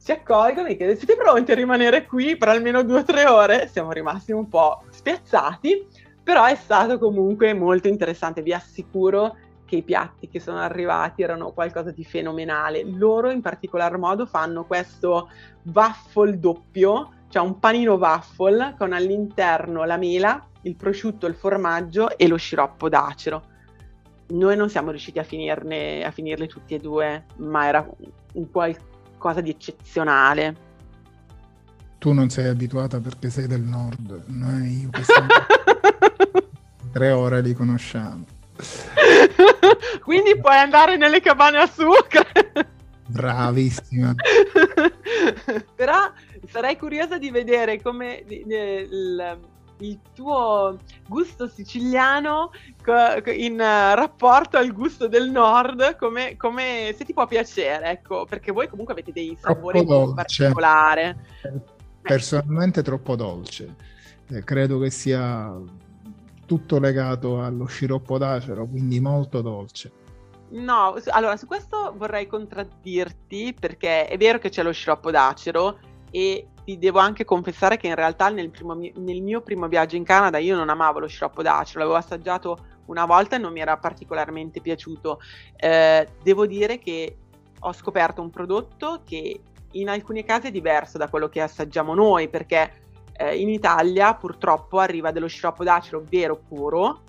Ci 0.00 0.12
accolgono 0.12 0.68
e 0.68 0.76
chiedono 0.76 0.96
siete 0.96 1.16
pronti 1.16 1.52
a 1.52 1.54
rimanere 1.54 2.06
qui 2.06 2.36
per 2.36 2.48
almeno 2.48 2.82
due 2.82 3.00
o 3.00 3.04
tre 3.04 3.26
ore? 3.26 3.68
Siamo 3.68 3.92
rimasti 3.92 4.32
un 4.32 4.48
po' 4.48 4.84
spiazzati, 4.88 5.86
però 6.22 6.44
è 6.44 6.54
stato 6.54 6.98
comunque 6.98 7.52
molto 7.52 7.88
interessante, 7.88 8.42
vi 8.42 8.52
assicuro 8.52 9.36
che 9.64 9.76
i 9.76 9.82
piatti 9.82 10.28
che 10.28 10.40
sono 10.40 10.58
arrivati 10.58 11.22
erano 11.22 11.50
qualcosa 11.50 11.90
di 11.90 12.04
fenomenale. 12.04 12.84
Loro 12.84 13.30
in 13.30 13.42
particolar 13.42 13.98
modo 13.98 14.24
fanno 14.24 14.64
questo 14.64 15.28
waffle 15.74 16.38
doppio, 16.38 17.12
cioè 17.28 17.42
un 17.42 17.58
panino 17.58 17.94
waffle 17.94 18.74
con 18.78 18.94
all'interno 18.94 19.84
la 19.84 19.98
mela, 19.98 20.42
il 20.62 20.74
prosciutto, 20.74 21.26
il 21.26 21.34
formaggio 21.34 22.16
e 22.16 22.28
lo 22.28 22.36
sciroppo 22.36 22.88
d'acero. 22.88 23.42
Noi 24.28 24.56
non 24.56 24.70
siamo 24.70 24.90
riusciti 24.90 25.18
a, 25.18 25.22
finirne, 25.22 26.02
a 26.04 26.10
finirle 26.10 26.46
tutti 26.46 26.74
e 26.74 26.78
due, 26.78 27.24
ma 27.36 27.66
era 27.66 27.86
un 28.34 28.50
qualcosa 29.18 29.40
di 29.40 29.50
eccezionale. 29.50 30.66
Tu 31.98 32.12
non 32.12 32.30
sei 32.30 32.46
abituata 32.46 33.00
perché 33.00 33.28
sei 33.28 33.48
del 33.48 33.62
nord, 33.62 34.22
noi 34.26 34.82
io 34.82 34.90
che 34.90 35.02
sono... 35.02 35.26
tre 36.92 37.10
ore 37.10 37.42
li 37.42 37.52
conosciamo. 37.52 38.24
Quindi 40.02 40.38
puoi 40.40 40.56
andare 40.56 40.96
nelle 40.96 41.20
cabane 41.20 41.58
a 41.58 41.66
sucre. 41.66 42.52
Bravissima. 43.06 44.14
Però 45.74 46.12
sarei 46.48 46.76
curiosa 46.76 47.18
di 47.18 47.30
vedere 47.30 47.80
come 47.82 48.22
il, 48.26 48.50
il 48.50 49.38
tuo 50.12 50.78
gusto 51.06 51.46
siciliano 51.46 52.50
in 53.36 53.56
rapporto 53.58 54.56
al 54.56 54.72
gusto 54.72 55.08
del 55.08 55.30
nord, 55.30 55.96
come, 55.96 56.36
come, 56.36 56.94
se 56.96 57.04
ti 57.04 57.12
può 57.12 57.26
piacere, 57.26 57.90
ecco, 57.90 58.24
perché 58.24 58.52
voi 58.52 58.68
comunque 58.68 58.94
avete 58.94 59.12
dei 59.12 59.36
sapori 59.40 59.84
particolari. 60.14 61.14
Personalmente 62.02 62.82
troppo 62.82 63.16
dolce. 63.16 63.74
Eh, 64.30 64.44
credo 64.44 64.78
che 64.78 64.90
sia 64.90 65.54
tutto 66.44 66.78
legato 66.78 67.42
allo 67.42 67.66
sciroppo 67.66 68.18
d'acero, 68.18 68.66
quindi 68.66 69.00
molto 69.00 69.42
dolce. 69.42 69.92
No, 70.50 70.94
allora 71.08 71.36
su 71.36 71.46
questo 71.46 71.92
vorrei 71.96 72.26
contraddirti 72.26 73.54
perché 73.58 74.06
è 74.06 74.16
vero 74.16 74.38
che 74.38 74.48
c'è 74.48 74.62
lo 74.62 74.72
sciroppo 74.72 75.10
d'acero 75.10 75.78
e 76.10 76.48
ti 76.68 76.76
devo 76.76 76.98
anche 76.98 77.24
confessare 77.24 77.78
che 77.78 77.86
in 77.86 77.94
realtà 77.94 78.28
nel, 78.28 78.50
primo, 78.50 78.74
nel 78.74 79.22
mio 79.22 79.40
primo 79.40 79.68
viaggio 79.68 79.96
in 79.96 80.04
Canada 80.04 80.36
io 80.36 80.54
non 80.54 80.68
amavo 80.68 80.98
lo 80.98 81.06
sciroppo 81.06 81.40
d'acero, 81.40 81.78
l'avevo 81.78 81.96
assaggiato 81.96 82.58
una 82.88 83.06
volta 83.06 83.36
e 83.36 83.38
non 83.38 83.54
mi 83.54 83.60
era 83.60 83.78
particolarmente 83.78 84.60
piaciuto. 84.60 85.18
Eh, 85.56 86.06
devo 86.22 86.44
dire 86.44 86.78
che 86.78 87.16
ho 87.58 87.72
scoperto 87.72 88.20
un 88.20 88.28
prodotto 88.28 89.00
che 89.02 89.40
in 89.72 89.88
alcuni 89.88 90.24
casi 90.24 90.48
è 90.48 90.50
diverso 90.50 90.98
da 90.98 91.08
quello 91.08 91.30
che 91.30 91.40
assaggiamo 91.40 91.94
noi 91.94 92.28
perché 92.28 92.82
eh, 93.14 93.38
in 93.38 93.48
Italia 93.48 94.12
purtroppo 94.12 94.78
arriva 94.78 95.10
dello 95.10 95.26
sciroppo 95.26 95.64
d'acero 95.64 96.04
vero 96.06 96.36
puro 96.36 97.00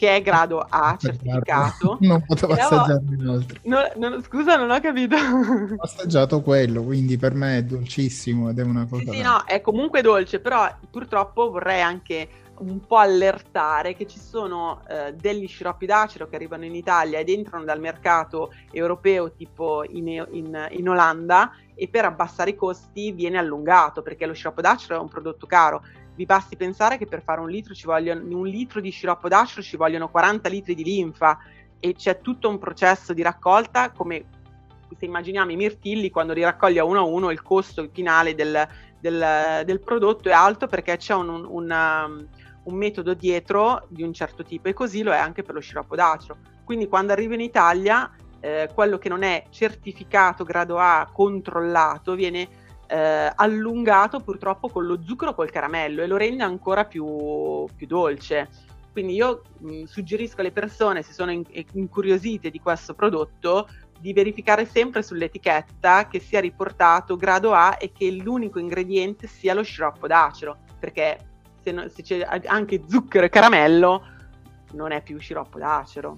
che 0.00 0.16
è 0.16 0.22
grado 0.22 0.64
A 0.66 0.96
certificato. 0.98 1.98
Non 2.00 2.24
potevo 2.24 2.54
assaggiarne 2.56 3.16
inoltre. 3.16 3.60
No, 3.64 3.80
no, 3.96 4.22
scusa, 4.22 4.56
non 4.56 4.70
ho 4.70 4.80
capito. 4.80 5.14
Ho 5.14 5.76
assaggiato 5.84 6.40
quello, 6.40 6.82
quindi 6.82 7.18
per 7.18 7.34
me 7.34 7.58
è 7.58 7.62
dolcissimo 7.64 8.48
ed 8.48 8.58
è 8.60 8.62
una 8.62 8.86
cosa... 8.88 9.10
Sì, 9.10 9.18
sì 9.18 9.22
no, 9.22 9.44
è 9.44 9.60
comunque 9.60 10.00
dolce, 10.00 10.40
però 10.40 10.66
purtroppo 10.90 11.50
vorrei 11.50 11.82
anche 11.82 12.28
un 12.60 12.80
po' 12.86 12.96
allertare 12.96 13.94
che 13.94 14.06
ci 14.06 14.18
sono 14.18 14.80
eh, 14.88 15.12
degli 15.12 15.46
sciroppi 15.46 15.84
d'acero 15.84 16.28
che 16.28 16.36
arrivano 16.36 16.64
in 16.64 16.74
Italia 16.74 17.18
ed 17.18 17.28
entrano 17.28 17.64
dal 17.64 17.80
mercato 17.80 18.52
europeo 18.70 19.32
tipo 19.32 19.84
in, 19.86 20.08
in, 20.30 20.68
in 20.70 20.88
Olanda 20.88 21.52
e 21.74 21.88
per 21.88 22.06
abbassare 22.06 22.50
i 22.50 22.56
costi 22.56 23.12
viene 23.12 23.36
allungato 23.36 24.00
perché 24.00 24.24
lo 24.24 24.32
sciroppo 24.32 24.62
d'acero 24.62 24.96
è 24.96 25.00
un 25.00 25.08
prodotto 25.08 25.46
caro. 25.46 25.82
Vi 26.14 26.26
basti 26.26 26.56
pensare 26.56 26.98
che 26.98 27.06
per 27.06 27.22
fare 27.22 27.40
un 27.40 27.48
litro, 27.48 27.74
vogliono, 27.84 28.22
un 28.36 28.46
litro 28.46 28.80
di 28.80 28.90
sciroppo 28.90 29.28
d'acero 29.28 29.62
ci 29.62 29.76
vogliono 29.76 30.08
40 30.08 30.48
litri 30.48 30.74
di 30.74 30.84
linfa 30.84 31.38
e 31.78 31.94
c'è 31.94 32.20
tutto 32.20 32.48
un 32.48 32.58
processo 32.58 33.12
di 33.12 33.22
raccolta 33.22 33.90
come 33.90 34.24
se 34.98 35.04
immaginiamo 35.04 35.50
i 35.52 35.56
mirtilli 35.56 36.10
quando 36.10 36.32
li 36.32 36.42
raccogli 36.42 36.78
a 36.78 36.84
uno 36.84 36.98
a 36.98 37.04
uno 37.04 37.30
il 37.30 37.42
costo 37.42 37.88
finale 37.92 38.34
del, 38.34 38.68
del, 39.00 39.62
del 39.64 39.80
prodotto 39.80 40.28
è 40.28 40.32
alto 40.32 40.66
perché 40.66 40.96
c'è 40.96 41.14
un, 41.14 41.28
un, 41.28 41.46
una, 41.48 42.04
un 42.06 42.74
metodo 42.74 43.14
dietro 43.14 43.86
di 43.88 44.02
un 44.02 44.12
certo 44.12 44.42
tipo 44.42 44.68
e 44.68 44.72
così 44.72 45.02
lo 45.02 45.12
è 45.12 45.16
anche 45.16 45.42
per 45.42 45.54
lo 45.54 45.60
sciroppo 45.60 45.94
d'acero. 45.94 46.36
Quindi 46.64 46.88
quando 46.88 47.12
arriva 47.12 47.34
in 47.34 47.40
Italia 47.40 48.10
eh, 48.40 48.70
quello 48.74 48.98
che 48.98 49.08
non 49.08 49.22
è 49.22 49.44
certificato 49.50 50.44
grado 50.44 50.78
A 50.78 51.08
controllato 51.12 52.14
viene 52.14 52.59
eh, 52.90 53.32
allungato 53.36 54.18
purtroppo 54.18 54.68
con 54.68 54.84
lo 54.84 55.00
zucchero 55.02 55.34
col 55.34 55.50
caramello 55.50 56.02
e 56.02 56.06
lo 56.08 56.16
rende 56.16 56.42
ancora 56.42 56.84
più, 56.84 57.64
più 57.76 57.86
dolce. 57.86 58.48
quindi 58.92 59.14
io 59.14 59.42
mh, 59.58 59.84
suggerisco 59.84 60.40
alle 60.40 60.50
persone, 60.50 61.02
se 61.02 61.12
sono 61.12 61.30
in- 61.30 61.44
incuriosite 61.72 62.50
di 62.50 62.58
questo 62.58 62.94
prodotto, 62.94 63.68
di 64.00 64.12
verificare 64.12 64.64
sempre 64.64 65.02
sull'etichetta 65.02 66.08
che 66.08 66.18
sia 66.18 66.40
riportato 66.40 67.16
grado 67.16 67.52
A 67.52 67.76
e 67.78 67.92
che 67.92 68.10
l'unico 68.10 68.58
ingrediente 68.58 69.28
sia 69.28 69.54
lo 69.54 69.62
sciroppo 69.62 70.08
d'acero, 70.08 70.58
perché 70.78 71.18
se, 71.62 71.70
no, 71.70 71.88
se 71.88 72.02
c'è 72.02 72.26
anche 72.46 72.82
zucchero 72.88 73.26
e 73.26 73.28
caramello 73.28 74.02
non 74.72 74.90
è 74.90 75.02
più 75.02 75.18
sciroppo 75.18 75.58
d'acero, 75.58 76.16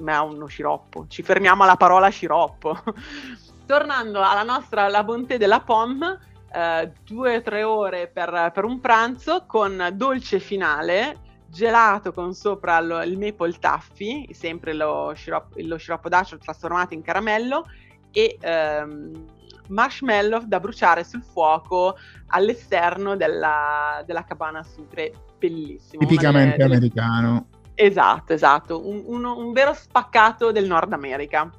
ma 0.00 0.16
è 0.16 0.20
uno 0.20 0.46
sciroppo. 0.46 1.06
Ci 1.06 1.22
fermiamo 1.22 1.62
alla 1.62 1.76
parola 1.76 2.08
sciroppo. 2.08 2.76
Tornando 3.68 4.22
alla 4.22 4.44
nostra 4.44 4.88
La 4.88 5.04
Bonté 5.04 5.36
della 5.36 5.60
Pomme, 5.60 6.18
eh, 6.50 6.90
due 7.04 7.36
o 7.36 7.42
tre 7.42 7.62
ore 7.64 8.08
per, 8.08 8.50
per, 8.54 8.64
un 8.64 8.80
pranzo 8.80 9.44
con 9.46 9.90
dolce 9.92 10.40
finale, 10.40 11.18
gelato 11.50 12.14
con 12.14 12.32
sopra 12.32 12.80
lo, 12.80 13.02
il 13.02 13.18
maple 13.18 13.58
taffy, 13.58 14.26
sempre 14.32 14.72
lo 14.72 15.12
sciroppo, 15.14 15.56
lo 15.58 15.76
sciroppo 15.76 16.08
d'acero 16.08 16.40
trasformato 16.40 16.94
in 16.94 17.02
caramello 17.02 17.66
e 18.10 18.38
ehm, 18.40 19.26
marshmallow 19.68 20.44
da 20.46 20.60
bruciare 20.60 21.04
sul 21.04 21.22
fuoco 21.22 21.94
all'esterno 22.28 23.16
della, 23.16 24.02
della 24.06 24.24
cabana 24.24 24.62
sucre. 24.62 25.12
Bellissimo. 25.36 26.06
Tipicamente 26.06 26.56
delle, 26.56 26.76
americano. 26.76 27.48
Esatto, 27.74 28.32
esatto, 28.32 28.88
un, 28.88 29.02
un, 29.04 29.26
un, 29.26 29.52
vero 29.52 29.74
spaccato 29.74 30.52
del 30.52 30.66
Nord 30.66 30.94
America. 30.94 31.52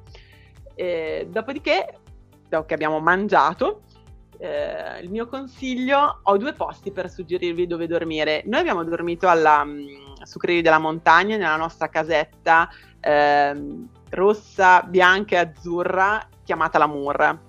Eh, 0.74 1.28
dopodiché, 1.30 1.99
dopo 2.50 2.66
che 2.66 2.74
abbiamo 2.74 3.00
mangiato, 3.00 3.82
eh, 4.38 5.00
il 5.00 5.10
mio 5.10 5.28
consiglio, 5.28 6.20
ho 6.22 6.36
due 6.36 6.52
posti 6.52 6.90
per 6.90 7.08
suggerirvi 7.08 7.66
dove 7.66 7.86
dormire. 7.86 8.42
Noi 8.46 8.60
abbiamo 8.60 8.84
dormito 8.84 9.28
alla 9.28 9.62
um, 9.62 9.86
Sucreria 10.22 10.62
della 10.62 10.78
Montagna, 10.78 11.36
nella 11.36 11.56
nostra 11.56 11.88
casetta 11.88 12.68
eh, 13.00 13.86
rossa, 14.10 14.82
bianca 14.82 15.36
e 15.36 15.38
azzurra, 15.38 16.26
chiamata 16.42 16.78
L'Amour. 16.78 17.48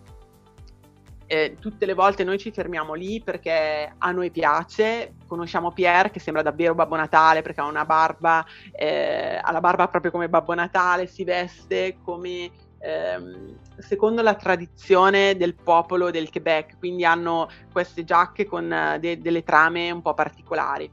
Eh, 1.25 1.55
tutte 1.61 1.85
le 1.85 1.93
volte 1.93 2.25
noi 2.25 2.37
ci 2.37 2.51
fermiamo 2.51 2.93
lì 2.93 3.21
perché 3.23 3.93
a 3.97 4.11
noi 4.11 4.31
piace, 4.31 5.13
conosciamo 5.27 5.71
Pierre 5.71 6.11
che 6.11 6.19
sembra 6.19 6.43
davvero 6.43 6.75
Babbo 6.75 6.97
Natale 6.97 7.41
perché 7.41 7.61
ha 7.61 7.67
una 7.67 7.85
barba, 7.85 8.45
eh, 8.73 9.39
ha 9.41 9.51
la 9.53 9.61
barba 9.61 9.87
proprio 9.87 10.11
come 10.11 10.27
Babbo 10.27 10.53
Natale, 10.53 11.07
si 11.07 11.23
veste 11.23 11.99
come 12.03 12.51
ehm, 12.81 13.57
secondo 13.77 14.21
la 14.21 14.35
tradizione 14.35 15.35
del 15.37 15.55
popolo 15.55 16.11
del 16.11 16.29
Quebec, 16.29 16.77
quindi 16.77 17.05
hanno 17.05 17.47
queste 17.71 18.03
giacche 18.03 18.45
con 18.45 18.65
uh, 18.65 18.99
de- 18.99 19.19
delle 19.19 19.43
trame 19.43 19.91
un 19.91 20.01
po' 20.01 20.13
particolari. 20.13 20.91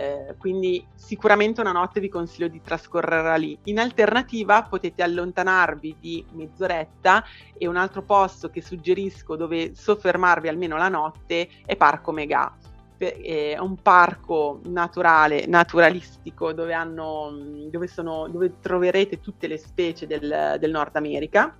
Eh, 0.00 0.36
quindi 0.38 0.86
sicuramente 0.94 1.60
una 1.60 1.72
notte 1.72 1.98
vi 1.98 2.08
consiglio 2.08 2.46
di 2.46 2.62
trascorrerla 2.62 3.34
lì. 3.34 3.58
In 3.64 3.80
alternativa 3.80 4.62
potete 4.62 5.02
allontanarvi 5.02 5.96
di 5.98 6.24
mezz'oretta 6.34 7.24
e 7.58 7.66
un 7.66 7.76
altro 7.76 8.02
posto 8.02 8.48
che 8.48 8.62
suggerisco 8.62 9.34
dove 9.34 9.74
soffermarvi 9.74 10.46
almeno 10.46 10.76
la 10.76 10.88
notte 10.88 11.48
è 11.66 11.74
Parco 11.74 12.12
Megà 12.12 12.56
è 12.98 13.58
un 13.58 13.76
parco 13.76 14.60
naturale, 14.64 15.46
naturalistico 15.46 16.52
dove, 16.52 16.74
hanno, 16.74 17.30
dove, 17.70 17.86
sono, 17.86 18.28
dove 18.28 18.58
troverete 18.60 19.20
tutte 19.20 19.46
le 19.46 19.56
specie 19.56 20.06
del, 20.06 20.56
del 20.58 20.70
Nord 20.70 20.96
America. 20.96 21.56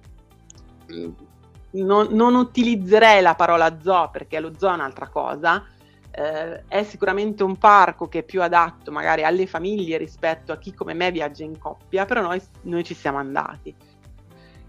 Non, 1.71 2.09
non, 2.11 2.35
utilizzerei 2.35 3.23
la 3.23 3.35
parola 3.35 3.79
zoo 3.81 4.11
perché 4.11 4.41
lo 4.41 4.53
zoo 4.57 4.71
è 4.71 4.75
un'altra 4.75 5.09
cosa. 5.09 5.65
Eh, 6.11 6.65
è 6.67 6.83
sicuramente 6.83 7.45
un 7.45 7.57
parco 7.57 8.09
che 8.09 8.21
è 8.21 8.23
più 8.25 8.43
adatto 8.43 8.91
magari 8.91 9.23
alle 9.23 9.47
famiglie 9.47 9.99
rispetto 9.99 10.53
a 10.53 10.59
chi 10.59 10.75
come 10.75 10.95
me 10.95 11.13
viaggia 11.13 11.45
in 11.45 11.59
coppia, 11.59 12.07
però 12.07 12.23
noi, 12.23 12.41
noi 12.63 12.85
ci 12.85 12.95
siamo 12.95 13.19
andati. 13.19 13.75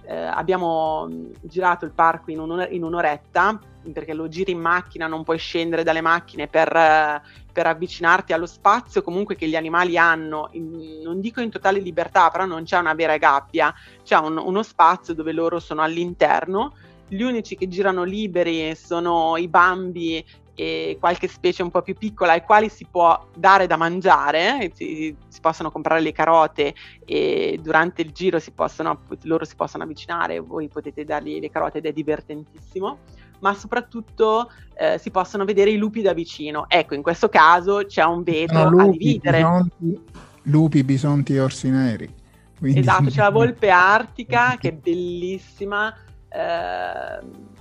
Eh, 0.10 0.16
abbiamo 0.16 1.08
girato 1.40 1.86
il 1.86 1.92
parco 1.92 2.32
in, 2.32 2.40
un'ora, 2.40 2.68
in 2.68 2.82
un'oretta 2.84 3.60
perché 3.94 4.16
lo 4.16 4.28
giri 4.28 4.52
in 4.54 4.60
macchina, 4.60 5.06
non 5.06 5.24
puoi 5.24 5.38
scendere 5.38 5.84
dalle 5.84 6.02
macchine 6.02 6.48
per, 6.48 7.22
per 7.54 7.68
avvicinarti 7.68 8.34
allo 8.34 8.48
spazio 8.48 9.04
comunque 9.04 9.36
che 9.36 9.48
gli 9.48 9.56
animali 9.56 10.00
hanno, 10.00 10.50
in, 10.54 11.02
non 11.04 11.22
dico 11.22 11.42
in 11.42 11.52
totale 11.52 11.80
libertà, 11.80 12.32
però 12.32 12.46
non 12.46 12.64
c'è 12.64 12.80
una 12.80 12.96
vera 12.96 13.18
gabbia, 13.18 13.72
c'è 14.04 14.18
un, 14.18 14.38
uno 14.38 14.64
spazio 14.64 15.14
dove 15.14 15.32
loro 15.32 15.60
sono 15.60 15.84
all'interno. 15.84 16.74
Gli 17.08 17.22
unici 17.22 17.56
che 17.56 17.68
girano 17.68 18.04
liberi 18.04 18.76
sono 18.76 19.38
i 19.38 19.48
bambi 19.48 20.26
e 20.60 20.98
qualche 21.00 21.30
specie 21.30 21.64
un 21.64 21.72
po' 21.72 21.82
più 21.82 21.96
piccola 21.96 22.34
ai 22.34 22.42
quali 22.42 22.68
si 22.68 22.86
può 22.86 23.28
dare 23.34 23.66
da 23.66 23.78
mangiare, 23.78 24.70
si, 24.74 25.16
si 25.26 25.40
possono 25.40 25.72
comprare 25.72 26.02
le 26.02 26.12
carote 26.12 26.74
e 27.06 27.58
durante 27.62 28.02
il 28.02 28.12
giro 28.12 28.40
si 28.40 28.52
possono, 28.52 29.04
loro 29.22 29.46
si 29.46 29.56
possono 29.56 29.84
avvicinare, 29.84 30.40
voi 30.40 30.68
potete 30.68 31.06
dargli 31.06 31.40
le 31.40 31.50
carote 31.50 31.78
ed 31.78 31.86
è 31.86 31.94
divertentissimo 31.94 32.98
ma 33.40 33.54
soprattutto 33.54 34.52
eh, 34.78 34.98
si 34.98 35.12
possono 35.12 35.46
vedere 35.46 35.70
i 35.70 35.78
lupi 35.78 36.02
da 36.02 36.12
vicino. 36.12 36.66
Ecco, 36.68 36.94
in 36.94 37.02
questo 37.02 37.30
caso 37.30 37.86
c'è 37.86 38.04
un 38.04 38.22
vetro 38.24 38.64
no, 38.64 38.70
lupi, 38.70 38.84
a 38.84 38.92
dividere. 38.92 39.38
Bisonti, 39.38 40.04
lupi, 40.42 40.84
bisonti 40.84 41.36
e 41.36 41.40
orsi 41.40 41.70
neri. 41.70 42.14
Quindi... 42.58 42.80
Esatto, 42.80 43.06
c'è 43.06 43.22
la 43.22 43.30
volpe 43.32 43.70
artica 43.70 44.58
che 44.60 44.68
è 44.68 44.74
bellissima. 44.74 45.96
Eh, 46.28 47.58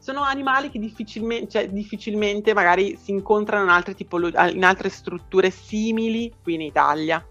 sono 0.00 0.22
animali 0.22 0.70
che 0.70 0.78
difficilmente, 0.78 1.48
cioè, 1.50 1.68
difficilmente 1.68 2.54
magari 2.54 2.96
si 2.96 3.10
incontrano 3.10 3.64
in 3.64 3.70
altre, 3.70 3.94
tipolo- 3.94 4.28
in 4.28 4.64
altre 4.64 4.88
strutture 4.88 5.50
simili 5.50 6.32
qui 6.42 6.54
in 6.54 6.62
Italia. 6.62 7.24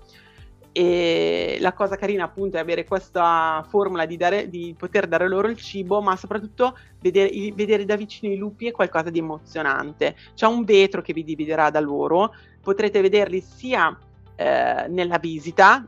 E 0.71 1.58
la 1.60 1.73
cosa 1.73 1.95
carina 1.95 2.25
appunto 2.25 2.58
è 2.58 2.60
avere 2.60 2.86
questa 2.86 3.65
formula 3.67 4.05
di, 4.05 4.17
dare, 4.17 4.49
di 4.49 4.75
poter 4.77 5.08
dare 5.08 5.27
loro 5.27 5.47
il 5.47 5.58
cibo 5.58 5.99
ma 5.99 6.15
soprattutto 6.15 6.77
vedere, 7.01 7.32
vedere, 7.55 7.86
da 7.86 7.95
vicino 7.95 8.32
i 8.32 8.38
lupi 8.38 8.67
è 8.67 8.71
qualcosa 8.71 9.10
di 9.10 9.17
emozionante. 9.17 10.15
C'è 10.36 10.45
un 10.45 10.63
vetro 10.63 11.01
che 11.01 11.12
vi 11.12 11.23
dividerà 11.23 11.71
da 11.71 11.79
loro 11.79 12.36
potrete 12.62 13.01
vederli 13.01 13.41
sia 13.41 13.97
eh, 14.36 14.86
nella 14.89 15.17
visita 15.17 15.84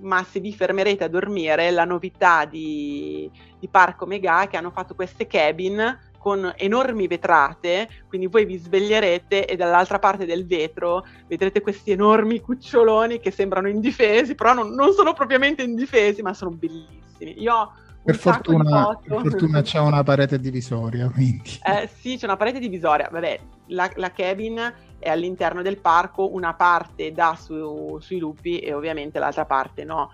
ma 0.00 0.22
se 0.24 0.40
vi 0.40 0.52
fermerete 0.52 1.04
a 1.04 1.08
dormire 1.08 1.70
la 1.70 1.84
novità 1.84 2.44
di, 2.44 3.30
di 3.58 3.68
Parco 3.68 4.06
Mega 4.06 4.42
è 4.42 4.48
che 4.48 4.56
hanno 4.56 4.70
fatto 4.70 4.94
queste 4.94 5.26
cabin 5.26 5.98
con 6.20 6.52
enormi 6.54 7.06
vetrate, 7.06 7.88
quindi 8.06 8.26
voi 8.26 8.44
vi 8.44 8.58
sveglierete 8.58 9.46
e 9.46 9.56
dall'altra 9.56 9.98
parte 9.98 10.26
del 10.26 10.46
vetro 10.46 11.06
vedrete 11.26 11.62
questi 11.62 11.92
enormi 11.92 12.40
cuccioloni 12.40 13.20
che 13.20 13.30
sembrano 13.30 13.68
indifesi, 13.68 14.34
però 14.34 14.52
non, 14.52 14.74
non 14.74 14.92
sono 14.92 15.14
propriamente 15.14 15.62
indifesi, 15.62 16.20
ma 16.20 16.34
sono 16.34 16.50
bellissimi. 16.50 17.40
Io 17.40 17.72
per 18.02 18.16
fortuna, 18.16 18.98
per 19.02 19.20
fortuna, 19.22 19.62
c'è 19.62 19.78
una 19.78 20.02
parete 20.02 20.38
divisoria, 20.38 21.08
quindi. 21.08 21.58
Eh, 21.64 21.88
sì, 21.98 22.18
c'è 22.18 22.26
una 22.26 22.36
parete 22.36 22.58
divisoria. 22.58 23.08
Vabbè, 23.10 23.40
la, 23.68 23.90
la 23.94 24.12
cabin 24.12 24.74
è 24.98 25.08
all'interno 25.08 25.62
del 25.62 25.78
parco, 25.78 26.34
una 26.34 26.52
parte 26.52 27.12
dà 27.12 27.34
su, 27.34 27.96
sui 27.98 28.18
lupi 28.18 28.58
e 28.58 28.74
ovviamente 28.74 29.18
l'altra 29.18 29.46
parte 29.46 29.84
no 29.84 30.10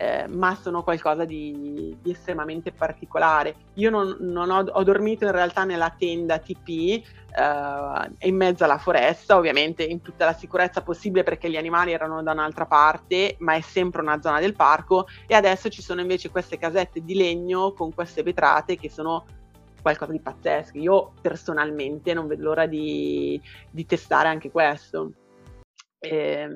eh, 0.00 0.26
ma 0.28 0.54
sono 0.54 0.82
qualcosa 0.82 1.26
di, 1.26 1.94
di 2.00 2.10
estremamente 2.10 2.72
particolare. 2.72 3.54
Io 3.74 3.90
non, 3.90 4.16
non 4.20 4.50
ho, 4.50 4.60
ho, 4.60 4.82
dormito 4.82 5.26
in 5.26 5.32
realtà 5.32 5.64
nella 5.64 5.94
tenda 5.96 6.38
TP 6.38 6.68
eh, 6.68 8.26
in 8.26 8.34
mezzo 8.34 8.64
alla 8.64 8.78
foresta, 8.78 9.36
ovviamente 9.36 9.82
in 9.82 10.00
tutta 10.00 10.24
la 10.24 10.32
sicurezza 10.32 10.80
possibile 10.80 11.22
perché 11.22 11.50
gli 11.50 11.58
animali 11.58 11.92
erano 11.92 12.22
da 12.22 12.32
un'altra 12.32 12.64
parte, 12.64 13.36
ma 13.40 13.52
è 13.56 13.60
sempre 13.60 14.00
una 14.00 14.22
zona 14.22 14.40
del 14.40 14.54
parco 14.54 15.06
e 15.26 15.34
adesso 15.34 15.68
ci 15.68 15.82
sono 15.82 16.00
invece 16.00 16.30
queste 16.30 16.56
casette 16.56 17.04
di 17.04 17.14
legno 17.14 17.74
con 17.74 17.92
queste 17.92 18.22
vetrate 18.22 18.78
che 18.78 18.88
sono 18.88 19.26
qualcosa 19.82 20.12
di 20.12 20.20
pazzesco. 20.20 20.78
Io 20.78 21.12
personalmente 21.20 22.14
non 22.14 22.26
vedo 22.26 22.44
l'ora 22.44 22.64
di, 22.64 23.38
di 23.70 23.84
testare 23.84 24.28
anche 24.28 24.50
questo. 24.50 25.12
Eh, 25.98 26.48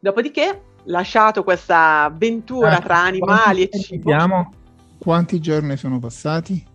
dopodiché 0.00 0.62
lasciato 0.84 1.44
questa 1.44 2.04
avventura 2.04 2.76
ah, 2.76 2.80
tra 2.80 2.98
animali 2.98 3.64
e 3.64 3.78
cibo. 3.78 4.10
Vediamo 4.10 4.52
quanti 4.98 5.38
giorni 5.38 5.76
sono 5.76 5.98
passati? 5.98 6.66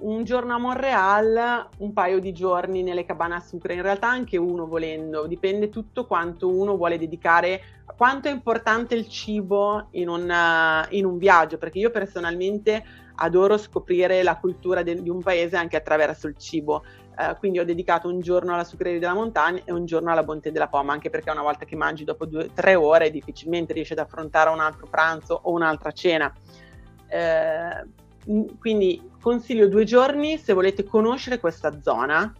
Un 0.00 0.24
giorno 0.24 0.54
a 0.54 0.58
Montreal, 0.58 1.68
un 1.78 1.92
paio 1.92 2.20
di 2.20 2.32
giorni 2.32 2.82
nelle 2.82 3.04
cabane 3.04 3.34
a 3.34 3.40
sucre, 3.40 3.74
in 3.74 3.82
realtà 3.82 4.08
anche 4.08 4.38
uno 4.38 4.66
volendo, 4.66 5.26
dipende 5.26 5.68
tutto 5.68 6.06
quanto 6.06 6.48
uno 6.48 6.76
vuole 6.76 6.96
dedicare, 6.96 7.60
quanto 7.96 8.28
è 8.28 8.30
importante 8.30 8.94
il 8.94 9.08
cibo 9.08 9.88
in 9.90 10.08
un, 10.08 10.32
in 10.90 11.04
un 11.04 11.18
viaggio, 11.18 11.58
perché 11.58 11.80
io 11.80 11.90
personalmente 11.90 12.82
adoro 13.22 13.56
scoprire 13.56 14.22
la 14.22 14.36
cultura 14.36 14.82
de- 14.82 15.02
di 15.02 15.08
un 15.08 15.22
paese 15.22 15.56
anche 15.56 15.76
attraverso 15.76 16.26
il 16.26 16.36
cibo. 16.36 16.84
Uh, 17.16 17.36
quindi 17.38 17.58
ho 17.58 17.64
dedicato 17.64 18.08
un 18.08 18.20
giorno 18.20 18.54
alla 18.54 18.64
sucreria 18.64 18.98
della 18.98 19.14
montagna 19.14 19.60
e 19.64 19.72
un 19.72 19.84
giorno 19.84 20.10
alla 20.10 20.22
Bonte 20.22 20.52
della 20.52 20.68
Poma, 20.68 20.92
anche 20.92 21.10
perché 21.10 21.30
una 21.30 21.42
volta 21.42 21.66
che 21.66 21.76
mangi 21.76 22.04
dopo 22.04 22.24
due, 22.24 22.50
tre 22.54 22.74
ore 22.74 23.10
difficilmente 23.10 23.74
riesci 23.74 23.92
ad 23.92 23.98
affrontare 23.98 24.48
un 24.50 24.60
altro 24.60 24.86
pranzo 24.88 25.38
o 25.42 25.50
un'altra 25.50 25.92
cena. 25.92 26.32
Uh, 27.10 28.56
quindi 28.58 29.10
consiglio 29.20 29.68
due 29.68 29.84
giorni 29.84 30.38
se 30.38 30.52
volete 30.52 30.84
conoscere 30.84 31.40
questa 31.40 31.80
zona 31.80 32.32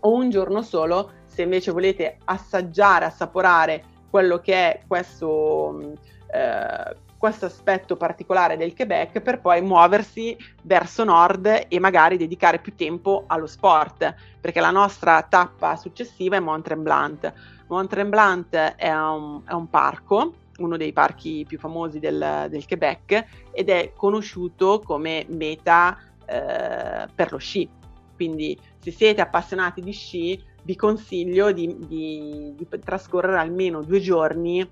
o 0.00 0.12
un 0.12 0.30
giorno 0.30 0.62
solo 0.62 1.12
se 1.24 1.42
invece 1.42 1.70
volete 1.70 2.18
assaggiare, 2.24 3.04
assaporare 3.04 3.84
quello 4.10 4.40
che 4.40 4.54
è 4.54 4.80
questo, 4.86 5.94
eh, 6.32 6.96
questo 7.20 7.44
aspetto 7.44 7.96
particolare 7.96 8.56
del 8.56 8.74
Quebec 8.74 9.20
per 9.20 9.42
poi 9.42 9.60
muoversi 9.60 10.34
verso 10.62 11.04
nord 11.04 11.66
e 11.68 11.78
magari 11.78 12.16
dedicare 12.16 12.60
più 12.60 12.74
tempo 12.74 13.24
allo 13.26 13.46
sport, 13.46 14.14
perché 14.40 14.58
la 14.58 14.70
nostra 14.70 15.20
tappa 15.20 15.76
successiva 15.76 16.36
è 16.36 16.40
Mont 16.40 16.64
Tremblant. 16.64 17.30
Mont 17.66 17.90
Tremblant 17.90 18.54
è 18.54 18.90
un, 18.90 19.42
è 19.44 19.52
un 19.52 19.68
parco 19.68 20.32
uno 20.60 20.78
dei 20.78 20.94
parchi 20.94 21.44
più 21.46 21.58
famosi 21.58 21.98
del, 21.98 22.46
del, 22.48 22.66
Quebec 22.66 23.26
ed 23.50 23.68
è 23.68 23.92
conosciuto 23.94 24.80
come 24.82 25.26
meta 25.28 25.98
eh, 26.24 27.06
per 27.14 27.32
lo 27.32 27.38
sci. 27.38 27.68
Quindi 28.14 28.58
se 28.78 28.90
siete 28.92 29.20
appassionati 29.20 29.82
di 29.82 29.92
sci 29.92 30.42
vi 30.62 30.74
consiglio 30.76 31.52
di, 31.52 31.76
di, 31.86 32.54
di 32.56 32.66
trascorrere 32.82 33.38
almeno 33.38 33.82
due 33.82 34.00
giorni 34.00 34.66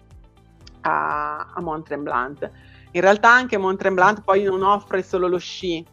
a, 0.82 1.52
a 1.54 1.60
Mont 1.60 1.84
Tremblant. 1.86 2.50
In 2.92 3.00
realtà 3.00 3.30
anche 3.30 3.58
Mont 3.58 3.78
Tremblant 3.78 4.22
poi 4.22 4.42
non 4.44 4.62
offre 4.62 5.02
solo 5.02 5.28
lo 5.28 5.38
sci. 5.38 5.84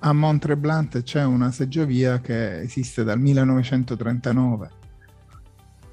A 0.00 0.12
Mont 0.12 0.40
Tremblant 0.40 1.02
c'è 1.02 1.24
una 1.24 1.50
seggiovia 1.50 2.20
che 2.20 2.60
esiste 2.60 3.04
dal 3.04 3.18
1939. 3.18 4.70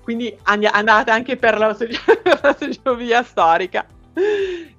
Quindi 0.01 0.35
and- 0.43 0.69
andate 0.71 1.11
anche 1.11 1.35
per 1.35 1.57
la, 1.57 1.73
seggi- 1.73 1.97
la 2.41 2.55
seggiovia 2.57 3.23
storica. 3.23 3.85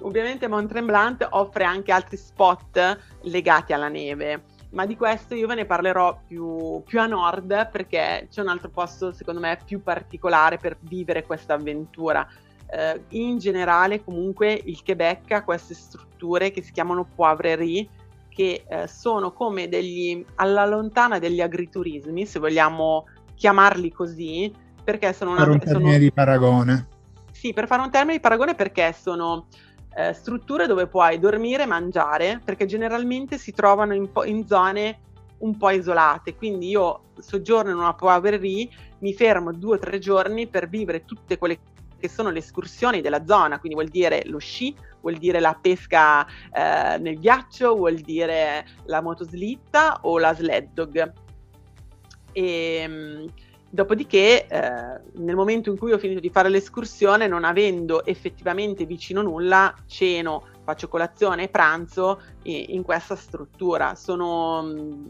Ovviamente 0.00 0.48
Mont 0.48 0.68
Tremblant 0.68 1.26
offre 1.30 1.64
anche 1.64 1.92
altri 1.92 2.16
spot 2.16 2.98
legati 3.22 3.72
alla 3.72 3.88
neve 3.88 4.56
ma 4.70 4.84
di 4.84 4.96
questo 4.96 5.34
io 5.34 5.46
ve 5.46 5.54
ne 5.54 5.64
parlerò 5.64 6.20
più, 6.26 6.82
più, 6.84 7.00
a 7.00 7.06
nord 7.06 7.70
perché 7.70 8.26
c'è 8.30 8.42
un 8.42 8.48
altro 8.48 8.68
posto 8.68 9.12
secondo 9.12 9.40
me 9.40 9.58
più 9.64 9.82
particolare 9.82 10.58
per 10.58 10.76
vivere 10.80 11.24
questa 11.24 11.54
avventura. 11.54 12.26
Eh, 12.70 13.02
in 13.11 13.38
generale 13.38 14.04
comunque 14.04 14.52
il 14.52 14.83
Quebec 14.85 15.31
ha 15.33 15.42
queste 15.42 15.72
strutture 15.72 16.50
che 16.50 16.62
si 16.62 16.70
chiamano 16.70 17.09
poivrerie 17.14 17.88
che 18.28 18.64
eh, 18.68 18.87
sono 18.87 19.33
come 19.33 19.68
degli 19.68 20.22
alla 20.37 20.66
lontana 20.66 21.18
degli 21.18 21.40
agriturismi, 21.40 22.26
se 22.26 22.38
vogliamo 22.38 23.07
chiamarli 23.35 23.90
così, 23.90 24.52
perché 24.85 25.12
sono 25.12 25.33
una... 25.33 25.44
Per 25.44 25.48
un 25.48 25.59
termine 25.59 25.90
sono... 25.90 25.98
di 25.98 26.12
paragone. 26.12 26.88
Sì, 27.33 27.52
per 27.52 27.66
fare 27.66 27.83
un 27.83 27.90
termine 27.90 28.14
di 28.14 28.20
paragone 28.20 28.54
perché 28.54 28.92
sono 28.92 29.46
eh, 29.96 30.12
strutture 30.12 30.66
dove 30.66 30.87
puoi 30.87 31.18
dormire 31.18 31.64
e 31.64 31.66
mangiare, 31.66 32.40
perché 32.44 32.66
generalmente 32.66 33.38
si 33.38 33.52
trovano 33.52 33.94
in, 33.94 34.12
po- 34.12 34.24
in 34.24 34.46
zone 34.46 35.00
un 35.38 35.57
po' 35.57 35.70
isolate. 35.70 36.37
Quindi 36.37 36.68
io 36.68 37.00
soggiorno 37.18 37.70
in 37.70 37.78
una 37.78 37.94
poiverie, 37.94 38.68
mi 38.98 39.14
fermo 39.14 39.52
due 39.52 39.76
o 39.76 39.78
tre 39.78 39.98
giorni 39.98 40.46
per 40.46 40.68
vivere 40.68 41.04
tutte 41.04 41.38
quelle 41.38 41.59
che 41.98 42.08
sono 42.08 42.30
le 42.30 42.38
escursioni 42.38 43.00
della 43.00 43.24
zona, 43.24 43.58
quindi 43.58 43.76
vuol 43.76 43.90
dire 43.90 44.22
lo 44.26 44.38
sci, 44.38 44.74
vuol 45.00 45.16
dire 45.16 45.40
la 45.40 45.58
pesca 45.61 46.26
eh, 46.26 46.98
nel 46.98 47.18
ghiaccio, 47.18 47.74
vuol 47.74 47.96
dire 47.96 48.66
la 48.84 49.00
motoslitta 49.00 50.00
o 50.02 50.18
la 50.18 50.34
sled 50.34 50.70
dog. 50.72 51.12
E, 52.32 52.42
ehm, 52.42 53.32
Dopodiché, 53.70 54.46
eh, 54.46 55.00
nel 55.16 55.37
momento 55.37 55.70
in 55.70 55.76
cui 55.76 55.92
ho 55.92 55.98
finito 55.98 56.20
di 56.20 56.30
fare 56.30 56.48
l'escursione, 56.48 57.26
non 57.26 57.44
avendo 57.44 58.02
effettivamente 58.06 58.87
vicino 58.87 59.20
nulla, 59.20 59.74
ceno, 59.87 60.46
faccio 60.64 60.88
colazione 60.88 61.44
e 61.44 61.48
pranzo 61.48 62.22
in, 62.44 62.64
in 62.68 62.82
questa 62.82 63.14
struttura. 63.14 63.94
Sono, 63.94 64.62
mm, 64.62 65.06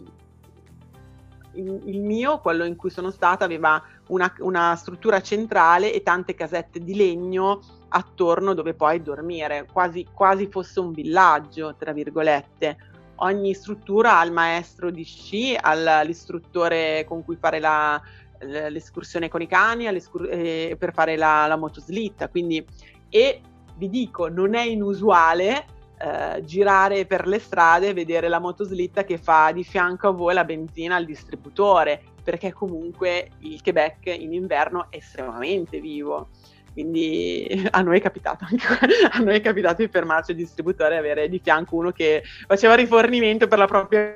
il, 1.52 2.00
mio, 2.00 2.38
quello 2.38 2.64
in 2.64 2.76
cui 2.76 2.90
sono 2.90 3.11
stata, 3.11 3.44
aveva 3.44 3.82
una, 4.08 4.32
una 4.38 4.76
struttura 4.76 5.20
centrale 5.20 5.92
e 5.92 6.02
tante 6.02 6.34
casette 6.34 6.80
di 6.80 6.94
legno 6.94 7.61
attorno 7.88 8.54
dove 8.54 8.74
poi 8.74 9.02
dormire, 9.02 9.66
quasi, 9.72 10.06
quasi 10.12 10.48
fosse 10.48 10.80
un 10.80 10.92
villaggio, 10.92 11.74
tra 11.76 11.92
virgolette 11.92 12.76
ogni 13.20 13.54
struttura 13.54 14.18
ha 14.18 14.24
il 14.24 14.32
maestro 14.32 14.90
di 14.90 15.04
sci, 15.04 15.56
all'istruttore 15.61 17.04
con 17.06 17.24
cui 17.24 17.37
fare 17.37 17.58
la, 17.58 18.00
l'escursione 18.40 19.28
con 19.28 19.42
i 19.42 19.46
cani 19.46 19.87
eh, 19.87 20.76
per 20.78 20.92
fare 20.92 21.16
la, 21.16 21.46
la 21.46 21.56
motoslitta. 21.56 22.28
Quindi, 22.28 22.64
e 23.08 23.40
vi 23.76 23.88
dico, 23.88 24.28
non 24.28 24.54
è 24.54 24.62
inusuale 24.62 25.66
eh, 26.00 26.44
girare 26.44 27.06
per 27.06 27.26
le 27.26 27.38
strade 27.38 27.88
e 27.88 27.94
vedere 27.94 28.28
la 28.28 28.38
motoslitta 28.38 29.04
che 29.04 29.18
fa 29.18 29.50
di 29.52 29.64
fianco 29.64 30.08
a 30.08 30.12
voi 30.12 30.34
la 30.34 30.44
benzina 30.44 30.96
al 30.96 31.04
distributore, 31.04 32.02
perché 32.22 32.52
comunque 32.52 33.30
il 33.40 33.61
Quebec 33.62 34.06
in 34.06 34.32
inverno 34.32 34.87
è 34.90 34.96
estremamente 34.96 35.80
vivo. 35.80 36.28
Quindi 36.72 37.66
a 37.70 37.80
noi 37.82 37.98
è 37.98 38.00
capitato 38.00 38.44
a 39.11 39.18
noi 39.18 39.37
è 39.37 39.40
capitato 39.40 39.82
di 39.82 39.88
fermarci 39.88 40.30
al 40.30 40.37
distributore 40.37 40.94
e 40.94 40.98
avere 40.98 41.28
di 41.28 41.40
fianco 41.42 41.76
uno 41.76 41.90
che 41.90 42.22
faceva 42.46 42.74
rifornimento 42.74 43.48
per 43.48 43.58
la 43.58 43.66
propria 43.66 44.14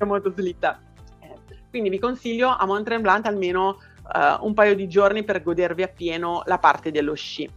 motoslitta 0.00 0.80
quindi 1.70 1.90
vi 1.90 1.98
consiglio 1.98 2.48
a 2.48 2.64
Mont 2.66 2.84
Tremblant 2.84 3.26
almeno 3.26 3.76
uh, 4.02 4.44
un 4.44 4.54
paio 4.54 4.74
di 4.74 4.88
giorni 4.88 5.22
per 5.24 5.42
godervi 5.42 5.82
appieno 5.82 6.42
la 6.46 6.58
parte 6.58 6.90
dello 6.90 7.14
sci. 7.14 7.48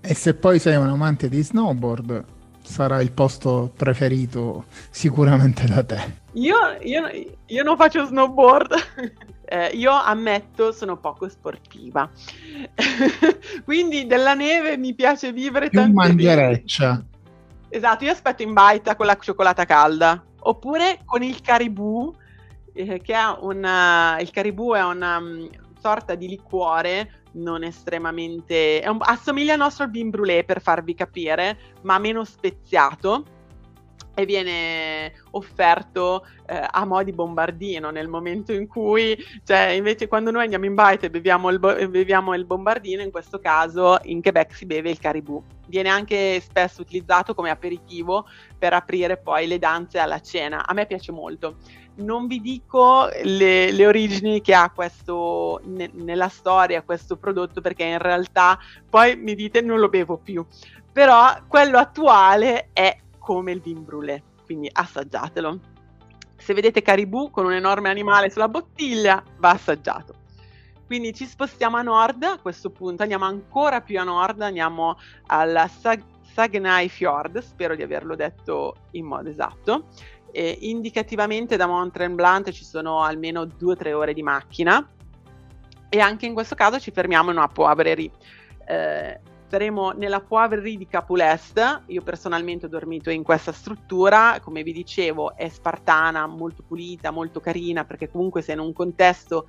E 0.00 0.14
se 0.14 0.34
poi 0.34 0.58
sei 0.58 0.76
un 0.76 0.88
amante 0.88 1.28
di 1.28 1.42
snowboard, 1.42 2.24
sarà 2.68 3.00
il 3.00 3.12
posto 3.12 3.72
preferito 3.74 4.66
sicuramente 4.90 5.66
da 5.66 5.82
te. 5.82 6.16
Io, 6.34 6.56
io, 6.82 7.08
io 7.46 7.62
non 7.62 7.76
faccio 7.76 8.04
snowboard, 8.04 8.74
eh, 9.46 9.68
io 9.68 9.90
ammetto 9.90 10.70
sono 10.72 10.98
poco 10.98 11.28
sportiva, 11.28 12.08
quindi 13.64 14.06
della 14.06 14.34
neve 14.34 14.76
mi 14.76 14.94
piace 14.94 15.32
vivere 15.32 15.70
Più 15.70 15.90
mangereccia. 15.90 17.02
Esatto, 17.70 18.04
io 18.04 18.12
aspetto 18.12 18.42
in 18.42 18.52
baita 18.52 18.94
con 18.94 19.06
la 19.06 19.16
cioccolata 19.18 19.64
calda, 19.64 20.22
oppure 20.40 21.00
con 21.06 21.22
il 21.22 21.40
caribou 21.40 22.14
eh, 22.74 23.00
che 23.00 23.14
ha 23.14 23.38
una, 23.40 24.18
il 24.20 24.30
caribou 24.30 24.74
è 24.74 24.84
una 24.84 25.20
sorta 25.80 26.14
di 26.14 26.28
liquore 26.28 27.22
non 27.32 27.62
estremamente... 27.62 28.82
Un, 28.86 28.98
assomiglia 29.00 29.52
al 29.52 29.58
nostro 29.58 29.86
vin 29.86 30.10
brûlé 30.10 30.44
per 30.44 30.60
farvi 30.60 30.94
capire, 30.94 31.58
ma 31.82 31.98
meno 31.98 32.24
speziato 32.24 33.24
e 34.18 34.26
viene 34.26 35.12
offerto 35.30 36.26
eh, 36.46 36.66
a 36.68 36.84
mo' 36.84 37.04
di 37.04 37.12
bombardino 37.12 37.90
nel 37.90 38.08
momento 38.08 38.52
in 38.52 38.66
cui, 38.66 39.16
cioè 39.44 39.68
invece 39.68 40.08
quando 40.08 40.32
noi 40.32 40.42
andiamo 40.42 40.64
in 40.64 40.74
baita 40.74 41.06
e 41.06 41.10
beviamo 41.10 41.50
il, 41.50 41.60
bo- 41.60 41.88
beviamo 41.88 42.34
il 42.34 42.44
bombardino, 42.44 43.02
in 43.02 43.12
questo 43.12 43.38
caso 43.38 43.96
in 44.02 44.20
Quebec 44.20 44.54
si 44.56 44.66
beve 44.66 44.90
il 44.90 44.98
caribou. 44.98 45.40
Viene 45.68 45.88
anche 45.88 46.40
spesso 46.40 46.80
utilizzato 46.80 47.32
come 47.32 47.50
aperitivo 47.50 48.26
per 48.58 48.72
aprire 48.72 49.18
poi 49.18 49.46
le 49.46 49.60
danze 49.60 50.00
alla 50.00 50.20
cena. 50.20 50.66
A 50.66 50.72
me 50.72 50.86
piace 50.86 51.12
molto 51.12 51.58
non 51.98 52.26
vi 52.26 52.40
dico 52.40 53.08
le, 53.22 53.70
le 53.72 53.86
origini 53.86 54.40
che 54.40 54.54
ha 54.54 54.70
questo 54.70 55.60
ne, 55.64 55.90
nella 55.92 56.28
storia 56.28 56.82
questo 56.82 57.16
prodotto 57.16 57.60
perché 57.60 57.84
in 57.84 57.98
realtà 57.98 58.58
poi 58.88 59.16
mi 59.16 59.34
dite 59.34 59.60
non 59.60 59.78
lo 59.78 59.88
bevo 59.88 60.16
più. 60.16 60.44
Però 60.92 61.36
quello 61.46 61.78
attuale 61.78 62.70
è 62.72 62.96
come 63.18 63.52
il 63.52 63.60
vin 63.60 63.84
brûlé 63.84 64.22
quindi 64.44 64.70
assaggiatelo. 64.72 65.60
Se 66.36 66.54
vedete 66.54 66.80
caribou 66.80 67.30
con 67.30 67.44
un 67.44 67.52
enorme 67.52 67.90
animale 67.90 68.30
sulla 68.30 68.48
bottiglia 68.48 69.22
va 69.36 69.50
assaggiato. 69.50 70.14
Quindi 70.86 71.12
ci 71.12 71.26
spostiamo 71.26 71.76
a 71.76 71.82
nord 71.82 72.22
a 72.22 72.38
questo 72.40 72.70
punto 72.70 73.02
andiamo 73.02 73.26
ancora 73.26 73.82
più 73.82 74.00
a 74.00 74.04
nord 74.04 74.40
andiamo 74.40 74.96
alla 75.26 75.68
Sag- 75.68 76.02
Sagnai 76.22 76.88
Fjord 76.88 77.40
spero 77.40 77.74
di 77.74 77.82
averlo 77.82 78.14
detto 78.14 78.74
in 78.92 79.04
modo 79.04 79.28
esatto 79.28 79.88
eh, 80.32 80.58
indicativamente 80.60 81.56
da 81.56 81.66
Mont 81.66 81.92
Tremblant 81.92 82.50
ci 82.50 82.64
sono 82.64 83.02
almeno 83.02 83.44
2-3 83.44 83.92
ore 83.92 84.14
di 84.14 84.22
macchina. 84.22 84.86
E 85.90 86.00
anche 86.00 86.26
in 86.26 86.34
questo 86.34 86.54
caso 86.54 86.78
ci 86.78 86.90
fermiamo 86.90 87.30
in 87.30 87.36
una 87.36 87.48
poivrerie. 87.48 88.10
Eh, 88.66 89.20
saremo 89.48 89.92
nella 89.92 90.20
poivrerie 90.20 90.76
di 90.76 90.86
Capulest, 90.86 91.82
io 91.86 92.02
personalmente 92.02 92.66
ho 92.66 92.68
dormito 92.68 93.10
in 93.10 93.22
questa 93.22 93.52
struttura, 93.52 94.38
come 94.42 94.62
vi 94.62 94.72
dicevo 94.72 95.34
è 95.34 95.48
spartana, 95.48 96.26
molto 96.26 96.62
pulita, 96.62 97.10
molto 97.10 97.40
carina 97.40 97.84
perché 97.84 98.10
comunque 98.10 98.42
sei 98.42 98.54
in 98.54 98.60
un 98.60 98.72
contesto 98.74 99.46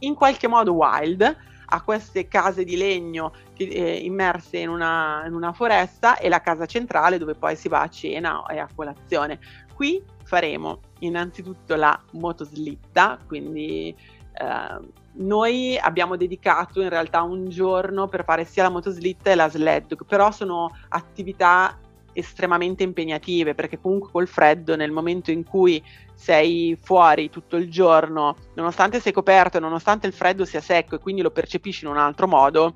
in 0.00 0.14
qualche 0.14 0.46
modo 0.46 0.74
wild, 0.74 1.36
ha 1.70 1.82
queste 1.82 2.28
case 2.28 2.64
di 2.64 2.76
legno 2.76 3.32
eh, 3.56 3.96
immerse 3.96 4.58
in 4.58 4.68
una, 4.68 5.24
in 5.26 5.34
una, 5.34 5.52
foresta 5.52 6.16
e 6.16 6.28
la 6.28 6.40
casa 6.40 6.66
centrale 6.66 7.18
dove 7.18 7.34
poi 7.34 7.56
si 7.56 7.68
va 7.68 7.82
a 7.82 7.88
cena 7.88 8.46
e 8.46 8.58
a 8.58 8.68
colazione 8.74 9.38
qui 9.78 10.02
faremo 10.24 10.80
innanzitutto 10.98 11.76
la 11.76 11.96
motoslitta, 12.14 13.16
quindi 13.28 13.94
eh, 14.32 14.78
noi 15.12 15.78
abbiamo 15.78 16.16
dedicato 16.16 16.82
in 16.82 16.88
realtà 16.88 17.22
un 17.22 17.48
giorno 17.48 18.08
per 18.08 18.24
fare 18.24 18.44
sia 18.44 18.64
la 18.64 18.70
motoslitta 18.70 19.30
e 19.30 19.36
la 19.36 19.48
sled, 19.48 19.94
però 20.04 20.32
sono 20.32 20.68
attività 20.88 21.78
estremamente 22.12 22.82
impegnative 22.82 23.54
perché 23.54 23.78
comunque 23.78 24.10
col 24.10 24.26
freddo 24.26 24.74
nel 24.74 24.90
momento 24.90 25.30
in 25.30 25.44
cui 25.44 25.80
sei 26.12 26.76
fuori 26.76 27.30
tutto 27.30 27.54
il 27.54 27.70
giorno, 27.70 28.34
nonostante 28.54 28.98
sei 28.98 29.12
coperto 29.12 29.60
nonostante 29.60 30.08
il 30.08 30.12
freddo 30.12 30.44
sia 30.44 30.60
secco 30.60 30.96
e 30.96 30.98
quindi 30.98 31.22
lo 31.22 31.30
percepisci 31.30 31.84
in 31.84 31.92
un 31.92 31.98
altro 31.98 32.26
modo, 32.26 32.74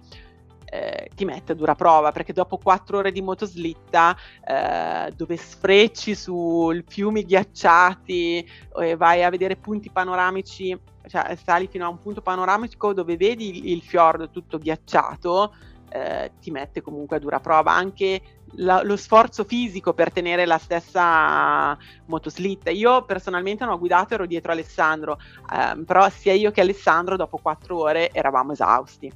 eh, 0.72 1.10
ti 1.14 1.26
mette 1.26 1.52
a 1.52 1.54
dura 1.54 1.74
prova 1.74 2.12
perché 2.12 2.32
dopo 2.32 2.56
quattro 2.56 2.98
ore 2.98 3.12
di 3.12 3.20
motoslitta 3.20 4.16
eh, 4.42 5.12
dove 5.14 5.36
sfrecci 5.36 6.14
su 6.14 6.72
fiumi 6.86 7.24
ghiacciati 7.24 8.48
e 8.80 8.96
vai 8.96 9.22
a 9.22 9.28
vedere 9.28 9.56
punti 9.56 9.90
panoramici, 9.90 10.74
cioè 11.06 11.36
sali 11.36 11.66
fino 11.66 11.84
a 11.84 11.90
un 11.90 11.98
punto 11.98 12.22
panoramico 12.22 12.94
dove 12.94 13.18
vedi 13.18 13.70
il, 13.70 13.82
fiordo 13.82 14.30
tutto 14.30 14.56
ghiacciato, 14.56 15.54
eh, 15.90 16.32
ti 16.40 16.50
mette 16.50 16.80
comunque 16.80 17.16
a 17.16 17.20
dura 17.20 17.38
prova 17.38 17.72
anche 17.72 18.22
la, 18.56 18.82
lo 18.82 18.96
sforzo 18.96 19.44
fisico 19.44 19.92
per 19.92 20.10
tenere 20.10 20.46
la 20.46 20.56
stessa 20.56 21.76
motoslitta. 22.06 22.70
Io 22.70 23.04
personalmente 23.04 23.64
non 23.64 23.74
ho 23.74 23.78
guidato, 23.78 24.14
ero 24.14 24.24
dietro 24.24 24.52
Alessandro, 24.52 25.18
eh, 25.52 25.84
però 25.84 26.08
sia 26.08 26.32
io 26.32 26.50
che 26.50 26.62
Alessandro 26.62 27.16
dopo 27.16 27.36
quattro 27.36 27.78
ore 27.78 28.10
eravamo 28.10 28.52
esausti 28.52 29.12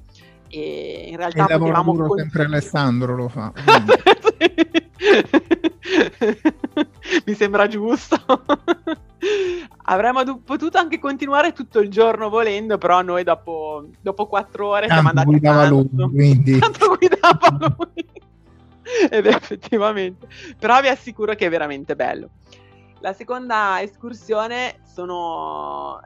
e 0.48 1.08
in 1.10 1.16
realtà 1.16 1.46
e 1.46 1.58
potevamo 1.58 1.94
con... 1.94 2.18
sempre 2.18 2.44
Alessandro 2.44 3.16
lo 3.16 3.28
fa. 3.28 3.52
Mi 7.24 7.34
sembra 7.34 7.66
giusto. 7.66 8.16
Avremmo 9.88 10.24
d- 10.24 10.40
potuto 10.42 10.78
anche 10.78 10.98
continuare 10.98 11.52
tutto 11.52 11.80
il 11.80 11.90
giorno 11.90 12.28
volendo 12.28 12.76
però 12.78 13.02
noi 13.02 13.22
dopo, 13.22 13.86
dopo 14.00 14.26
quattro 14.26 14.68
ore 14.68 14.86
Tanto 14.86 14.94
siamo 14.94 15.08
andati 15.08 15.28
guidava 15.28 15.62
a 15.62 15.68
lui 15.68 15.88
quindi. 16.10 16.58
Tanto 16.58 16.96
guidava 16.96 17.74
lui. 17.76 18.06
Ed 19.10 19.26
effettivamente. 19.26 20.28
Però 20.58 20.80
vi 20.80 20.88
assicuro 20.88 21.34
che 21.34 21.46
è 21.46 21.50
veramente 21.50 21.94
bello. 21.96 22.30
La 23.00 23.12
seconda 23.12 23.80
escursione 23.80 24.80
sono... 24.84 26.00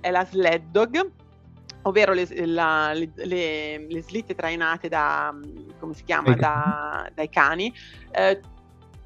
è 0.00 0.10
la 0.10 0.24
sled 0.24 0.64
dog 0.70 1.10
ovvero 1.84 2.12
le, 2.12 2.26
la, 2.46 2.92
le, 2.92 3.10
le, 3.14 3.86
le, 3.88 4.02
slitte 4.02 4.34
trainate 4.34 4.88
da, 4.88 5.34
come 5.78 5.94
si 5.94 6.04
chiama, 6.04 6.34
da, 6.34 7.10
dai 7.14 7.28
cani, 7.28 7.72
eh, 8.10 8.40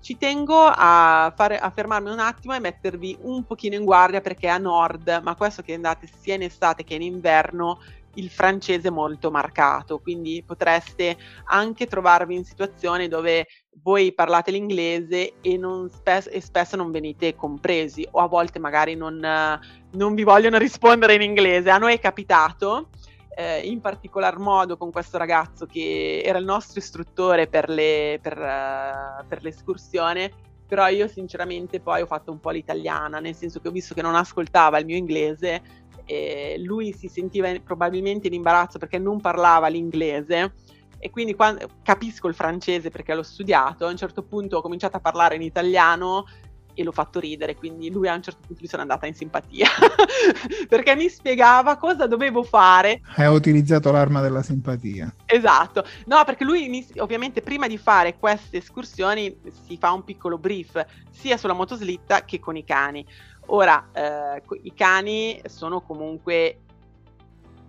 ci 0.00 0.16
tengo 0.16 0.64
a, 0.64 1.32
fare, 1.36 1.58
a, 1.58 1.70
fermarmi 1.70 2.10
un 2.10 2.20
attimo 2.20 2.54
e 2.54 2.60
mettervi 2.60 3.18
un 3.22 3.44
pochino 3.44 3.74
in 3.74 3.84
guardia 3.84 4.20
perché 4.20 4.48
a 4.48 4.58
nord, 4.58 5.20
ma 5.22 5.34
questo 5.34 5.62
che 5.62 5.74
andate 5.74 6.08
sia 6.20 6.34
in 6.34 6.42
estate 6.42 6.84
che 6.84 6.94
in 6.94 7.02
inverno, 7.02 7.80
il 8.18 8.28
francese 8.30 8.90
molto 8.90 9.30
marcato, 9.30 9.98
quindi 9.98 10.42
potreste 10.44 11.16
anche 11.44 11.86
trovarvi 11.86 12.34
in 12.34 12.44
situazioni 12.44 13.08
dove 13.08 13.46
voi 13.82 14.12
parlate 14.12 14.50
l'inglese 14.50 15.34
e, 15.40 15.60
spes- 15.88 16.28
e 16.30 16.40
spesso 16.40 16.76
non 16.76 16.90
venite 16.90 17.34
compresi 17.34 18.06
o 18.10 18.20
a 18.20 18.26
volte 18.26 18.58
magari 18.58 18.94
non, 18.94 19.18
non, 19.92 20.14
vi 20.14 20.24
vogliono 20.24 20.58
rispondere 20.58 21.14
in 21.14 21.22
inglese. 21.22 21.70
A 21.70 21.78
noi 21.78 21.94
è 21.94 22.00
capitato, 22.00 22.88
eh, 23.36 23.60
in 23.60 23.80
particolar 23.80 24.38
modo 24.38 24.76
con 24.76 24.90
questo 24.90 25.16
ragazzo 25.16 25.66
che 25.66 26.22
era 26.24 26.38
il 26.38 26.44
nostro 26.44 26.80
istruttore 26.80 27.46
per, 27.46 27.68
le, 27.68 28.18
per, 28.20 28.36
uh, 28.36 29.26
per 29.26 29.42
l'escursione, 29.42 30.32
però 30.66 30.88
io 30.88 31.08
sinceramente 31.08 31.80
poi 31.80 32.02
ho 32.02 32.06
fatto 32.06 32.30
un 32.30 32.40
po' 32.40 32.50
l'italiana, 32.50 33.20
nel 33.20 33.34
senso 33.34 33.60
che 33.60 33.68
ho 33.68 33.72
visto 33.72 33.94
che 33.94 34.02
non 34.02 34.14
ascoltava 34.14 34.78
il 34.78 34.84
mio 34.84 34.96
inglese 34.96 35.86
e 36.08 36.56
lui 36.58 36.94
si 36.94 37.06
sentiva 37.06 37.52
probabilmente 37.62 38.28
in 38.28 38.32
imbarazzo 38.32 38.78
perché 38.78 38.98
non 38.98 39.20
parlava 39.20 39.68
l'inglese 39.68 40.54
e 40.98 41.10
quindi 41.10 41.34
quando, 41.34 41.68
capisco 41.82 42.28
il 42.28 42.34
francese 42.34 42.90
perché 42.90 43.14
l'ho 43.14 43.22
studiato, 43.22 43.84
a 43.84 43.90
un 43.90 43.96
certo 43.96 44.22
punto 44.22 44.56
ho 44.56 44.62
cominciato 44.62 44.96
a 44.96 45.00
parlare 45.00 45.34
in 45.34 45.42
italiano 45.42 46.24
e 46.72 46.84
l'ho 46.84 46.92
fatto 46.92 47.18
ridere, 47.18 47.56
quindi 47.56 47.90
lui 47.90 48.08
a 48.08 48.14
un 48.14 48.22
certo 48.22 48.40
punto 48.46 48.62
mi 48.62 48.68
sono 48.68 48.82
andata 48.82 49.06
in 49.06 49.14
simpatia 49.14 49.66
perché 50.68 50.94
mi 50.94 51.08
spiegava 51.08 51.76
cosa 51.76 52.06
dovevo 52.06 52.44
fare. 52.44 53.00
Hai 53.16 53.26
utilizzato 53.26 53.90
l'arma 53.90 54.20
della 54.20 54.42
simpatia. 54.42 55.12
Esatto, 55.26 55.84
no 56.06 56.22
perché 56.24 56.44
lui 56.44 56.86
ovviamente 56.98 57.42
prima 57.42 57.66
di 57.66 57.78
fare 57.78 58.16
queste 58.16 58.58
escursioni 58.58 59.36
si 59.66 59.76
fa 59.76 59.90
un 59.90 60.04
piccolo 60.04 60.38
brief 60.38 60.84
sia 61.10 61.36
sulla 61.36 61.52
motoslitta 61.52 62.24
che 62.24 62.38
con 62.38 62.56
i 62.56 62.64
cani. 62.64 63.04
Ora, 63.50 63.88
eh, 63.92 64.42
i 64.62 64.74
cani 64.74 65.40
sono 65.46 65.80
comunque 65.80 66.58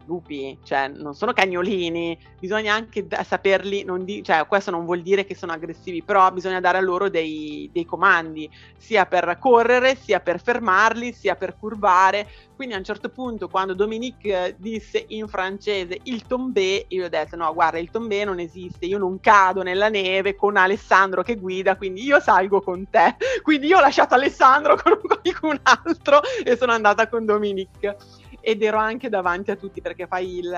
lupi, 0.10 0.57
cioè 0.64 0.88
non 0.88 1.14
sono 1.14 1.34
cagnolini, 1.34 2.18
bisogna 2.39 2.74
anche 2.74 3.05
da- 3.05 3.24
saperli, 3.24 3.84
non 3.84 4.03
di- 4.03 4.24
cioè 4.24 4.47
questo 4.47 4.72
non 4.72 4.86
vuol 4.86 5.01
dire 5.03 5.24
che 5.24 5.36
sono 5.36 5.51
aggressivi, 5.51 6.01
però 6.03 6.32
bisogna 6.32 6.60
dare 6.60 6.80
a 6.80 6.82
loro 6.82 7.10
dei, 7.10 7.70
dei, 7.72 7.86
comandi, 7.86 8.49
sia 8.76 9.05
per 9.05 9.38
correre, 9.39 9.95
sia 9.95 10.20
per 10.20 10.41
fermarli, 10.41 11.14
sia 11.14 11.36
per 11.36 11.55
curvare. 11.57 12.28
Quindi 12.55 12.74
a 12.74 12.78
un 12.80 12.84
certo 12.84 13.10
punto 13.10 13.47
quando 13.47 13.74
Dominique 13.74 14.55
disse 14.57 15.05
in 15.10 15.28
francese 15.28 15.99
il 16.03 16.26
tombé, 16.26 16.86
io 16.89 17.05
ho 17.05 17.10
detto 17.10 17.36
no 17.38 17.53
guarda 17.53 17.80
il 17.80 17.89
tombé 17.89 18.26
non 18.26 18.39
esiste, 18.39 18.86
io 18.86 18.97
non 18.97 19.20
cado 19.20 19.62
nella 19.62 19.88
neve 19.88 20.36
con 20.36 20.57
Alessandro 20.57 21.22
che 21.22 21.36
guida, 21.36 21.78
quindi 21.78 22.03
io 22.03 22.20
salgo 22.20 22.62
con 22.62 22.89
te. 22.89 23.16
Quindi 23.43 23.68
io 23.68 23.78
ho 23.78 23.82
lasciato 23.82 24.16
Alessandro 24.16 24.76
con 24.76 24.99
qualcun 25.01 25.60
altro 25.64 26.20
e 26.43 26.57
sono 26.57 26.72
andata 26.72 27.07
con 27.07 27.26
Dominique 27.26 27.95
ed 28.42 28.62
ero 28.64 28.78
anche 28.78 29.10
davanti 29.10 29.52
a 29.52 29.56
tutti 29.56 29.82
perché 29.82 30.08
fai 30.08 30.38
il, 30.38 30.58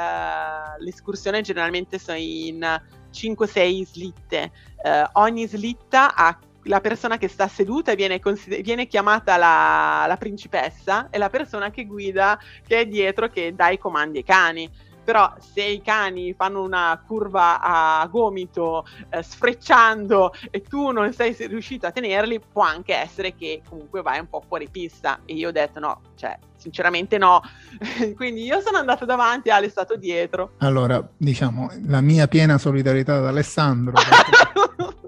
l'escursione 0.79 1.41
generalmente 1.41 1.99
sono 1.99 2.17
in 2.17 2.81
5-6 3.13 3.85
slitte. 3.85 4.51
Uh, 4.83 5.19
ogni 5.19 5.47
slitta 5.47 6.15
ha 6.15 6.37
la 6.65 6.79
persona 6.79 7.17
che 7.17 7.27
sta 7.27 7.47
seduta 7.47 7.95
viene, 7.95 8.19
consider- 8.19 8.61
viene 8.61 8.87
chiamata 8.87 9.37
la, 9.37 10.05
la, 10.07 10.17
principessa 10.17 11.09
e 11.09 11.17
la 11.17 11.29
persona 11.29 11.71
che 11.71 11.85
guida 11.85 12.39
che 12.65 12.81
è 12.81 12.85
dietro 12.85 13.29
che 13.29 13.55
dà 13.55 13.69
i 13.69 13.79
comandi 13.79 14.19
ai 14.19 14.23
cani 14.23 14.69
però 15.03 15.33
se 15.39 15.63
i 15.63 15.81
cani 15.81 16.33
fanno 16.33 16.61
una 16.61 17.03
curva 17.05 17.59
a 17.59 18.05
gomito 18.07 18.85
eh, 19.09 19.23
sfrecciando 19.23 20.31
e 20.51 20.61
tu 20.61 20.91
non 20.91 21.11
sei 21.11 21.35
riuscito 21.47 21.87
a 21.87 21.91
tenerli, 21.91 22.39
può 22.39 22.61
anche 22.61 22.95
essere 22.95 23.33
che 23.35 23.61
comunque 23.67 24.01
vai 24.01 24.19
un 24.19 24.27
po' 24.27 24.43
fuori 24.47 24.69
pista. 24.69 25.19
E 25.25 25.33
io 25.33 25.49
ho 25.49 25.51
detto 25.51 25.79
no, 25.79 26.01
cioè 26.15 26.37
sinceramente 26.61 27.17
no. 27.17 27.41
Quindi 28.15 28.43
io 28.43 28.61
sono 28.61 28.77
andato 28.77 29.05
davanti 29.05 29.49
e 29.49 29.51
Ale 29.51 29.65
è 29.65 29.69
stato 29.69 29.97
dietro. 29.97 30.53
Allora, 30.59 31.05
diciamo, 31.17 31.71
la 31.87 32.01
mia 32.01 32.27
piena 32.27 32.57
solidarietà 32.57 33.17
ad 33.17 33.25
Alessandro 33.25 33.95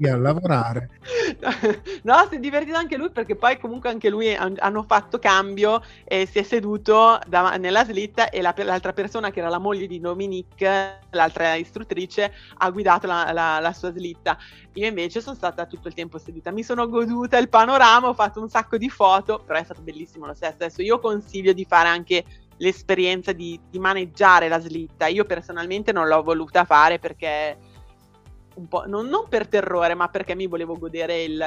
a 0.09 0.17
lavorare. 0.17 0.89
no, 2.03 2.27
si 2.29 2.35
è 2.35 2.39
divertito 2.39 2.77
anche 2.77 2.97
lui 2.97 3.09
perché 3.11 3.35
poi 3.35 3.59
comunque 3.59 3.89
anche 3.89 4.09
lui 4.09 4.33
hanno 4.35 4.83
fatto 4.83 5.19
cambio 5.19 5.81
e 6.03 6.25
si 6.25 6.39
è 6.39 6.43
seduto 6.43 7.19
da, 7.27 7.55
nella 7.57 7.85
slitta 7.85 8.29
e 8.29 8.41
la, 8.41 8.53
l'altra 8.57 8.93
persona 8.93 9.31
che 9.31 9.39
era 9.39 9.49
la 9.49 9.59
moglie 9.59 9.87
di 9.87 9.99
Dominique, 9.99 10.99
l'altra 11.11 11.55
istruttrice, 11.55 12.33
ha 12.57 12.69
guidato 12.69 13.07
la, 13.07 13.31
la, 13.31 13.59
la 13.59 13.73
sua 13.73 13.91
slitta. 13.91 14.37
Io 14.73 14.87
invece 14.87 15.21
sono 15.21 15.35
stata 15.35 15.65
tutto 15.65 15.87
il 15.87 15.93
tempo 15.93 16.17
seduta, 16.17 16.51
mi 16.51 16.63
sono 16.63 16.89
goduta 16.89 17.37
il 17.37 17.47
panorama, 17.47 18.07
ho 18.07 18.13
fatto 18.13 18.41
un 18.41 18.49
sacco 18.49 18.77
di 18.77 18.89
foto, 18.89 19.43
però 19.45 19.59
è 19.59 19.63
stato 19.63 19.81
bellissimo 19.81 20.25
lo 20.25 20.33
stesso. 20.33 20.53
Adesso 20.53 20.81
io 20.81 20.99
consiglio 20.99 21.42
di 21.51 21.65
fare 21.65 21.89
anche 21.89 22.23
l'esperienza 22.57 23.33
di, 23.33 23.59
di 23.69 23.79
maneggiare 23.79 24.47
la 24.47 24.59
slitta. 24.59 25.07
Io 25.07 25.25
personalmente 25.25 25.91
non 25.91 26.07
l'ho 26.07 26.23
voluta 26.23 26.63
fare 26.63 26.99
perché 26.99 27.57
un 28.55 28.67
po', 28.67 28.85
non, 28.85 29.07
non, 29.07 29.27
per 29.27 29.47
terrore, 29.47 29.95
ma 29.95 30.07
perché 30.07 30.35
mi 30.35 30.47
volevo 30.47 30.77
godere 30.77 31.23
il, 31.23 31.43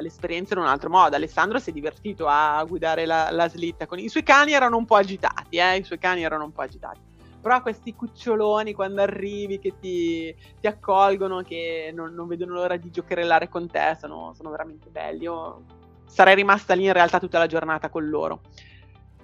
l'esperienza 0.00 0.54
in 0.54 0.60
un 0.60 0.66
altro 0.66 0.88
modo. 0.88 1.16
Alessandro 1.16 1.58
si 1.58 1.70
è 1.70 1.72
divertito 1.72 2.26
a 2.26 2.64
guidare 2.64 3.04
la, 3.04 3.30
la 3.30 3.48
slitta. 3.48 3.86
Con... 3.86 3.98
I 3.98 4.08
suoi 4.08 4.22
cani 4.22 4.52
erano 4.52 4.76
un 4.76 4.86
po' 4.86 4.96
agitati, 4.96 5.56
eh? 5.58 5.76
i 5.76 5.82
suoi 5.82 5.98
cani 5.98 6.22
erano 6.22 6.44
un 6.44 6.52
po' 6.52 6.62
agitati 6.62 7.14
però 7.46 7.62
questi 7.62 7.94
cuccioloni 7.94 8.72
quando 8.72 9.02
arrivi 9.02 9.60
che 9.60 9.74
ti, 9.78 10.34
ti 10.58 10.66
accolgono, 10.66 11.42
che 11.42 11.92
non, 11.94 12.12
non, 12.12 12.26
vedono 12.26 12.54
l'ora 12.54 12.76
di 12.76 12.90
giocherellare 12.90 13.48
con 13.48 13.70
te, 13.70 13.96
sono, 14.00 14.34
sono 14.34 14.50
veramente 14.50 14.88
belli. 14.90 15.22
Io 15.22 15.62
sarei 16.06 16.34
rimasta 16.34 16.74
lì 16.74 16.86
in 16.86 16.92
realtà 16.92 17.20
tutta 17.20 17.38
la 17.38 17.46
giornata 17.46 17.88
con 17.88 18.08
loro. 18.08 18.40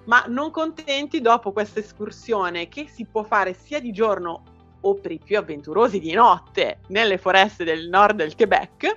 Ma 0.05 0.25
non 0.27 0.51
contenti 0.51 1.21
dopo 1.21 1.51
questa 1.51 1.79
escursione 1.79 2.67
che 2.67 2.87
si 2.87 3.05
può 3.05 3.23
fare 3.23 3.53
sia 3.53 3.79
di 3.79 3.91
giorno 3.91 4.43
o 4.81 4.95
per 4.95 5.11
i 5.11 5.19
più 5.23 5.37
avventurosi 5.37 5.99
di 5.99 6.11
notte 6.13 6.79
nelle 6.87 7.17
foreste 7.17 7.63
del 7.63 7.87
nord 7.87 8.17
del 8.17 8.35
Quebec, 8.35 8.95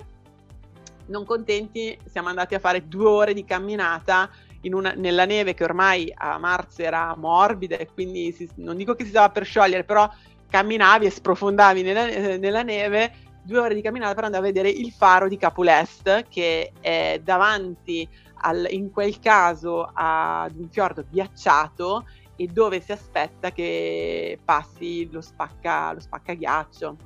non 1.07 1.25
contenti 1.25 1.97
siamo 2.05 2.27
andati 2.29 2.55
a 2.55 2.59
fare 2.59 2.87
due 2.87 3.07
ore 3.07 3.33
di 3.33 3.45
camminata 3.45 4.29
una, 4.63 4.91
nella 4.91 5.25
neve 5.25 5.53
che 5.53 5.63
ormai 5.63 6.11
a 6.13 6.37
marzo 6.37 6.81
era 6.81 7.15
morbida 7.15 7.77
e 7.77 7.87
quindi 7.93 8.33
si, 8.33 8.49
non 8.55 8.75
dico 8.75 8.95
che 8.95 9.03
si 9.03 9.11
stava 9.11 9.29
per 9.29 9.45
sciogliere, 9.45 9.85
però 9.85 10.09
camminavi 10.49 11.05
e 11.05 11.09
sprofondavi 11.09 11.81
nella, 11.83 12.07
eh, 12.07 12.37
nella 12.37 12.63
neve, 12.63 13.13
due 13.43 13.59
ore 13.59 13.73
di 13.73 13.81
camminata 13.81 14.13
per 14.13 14.25
andare 14.25 14.43
a 14.43 14.47
vedere 14.47 14.69
il 14.69 14.91
faro 14.91 15.29
di 15.29 15.37
Capulest 15.37 16.25
che 16.27 16.73
è 16.81 17.21
davanti 17.23 18.07
al, 18.39 18.67
in 18.69 18.91
quel 18.91 19.19
caso 19.19 19.89
ad 19.93 20.55
un 20.55 20.69
fiordo 20.69 21.05
ghiacciato 21.09 22.05
e 22.35 22.47
dove 22.47 22.79
si 22.81 22.91
aspetta 22.91 23.51
che 23.51 24.39
passi 24.43 25.09
lo, 25.11 25.21
spacca, 25.21 25.93
lo 25.93 25.99
spaccaghiaccio 25.99 26.97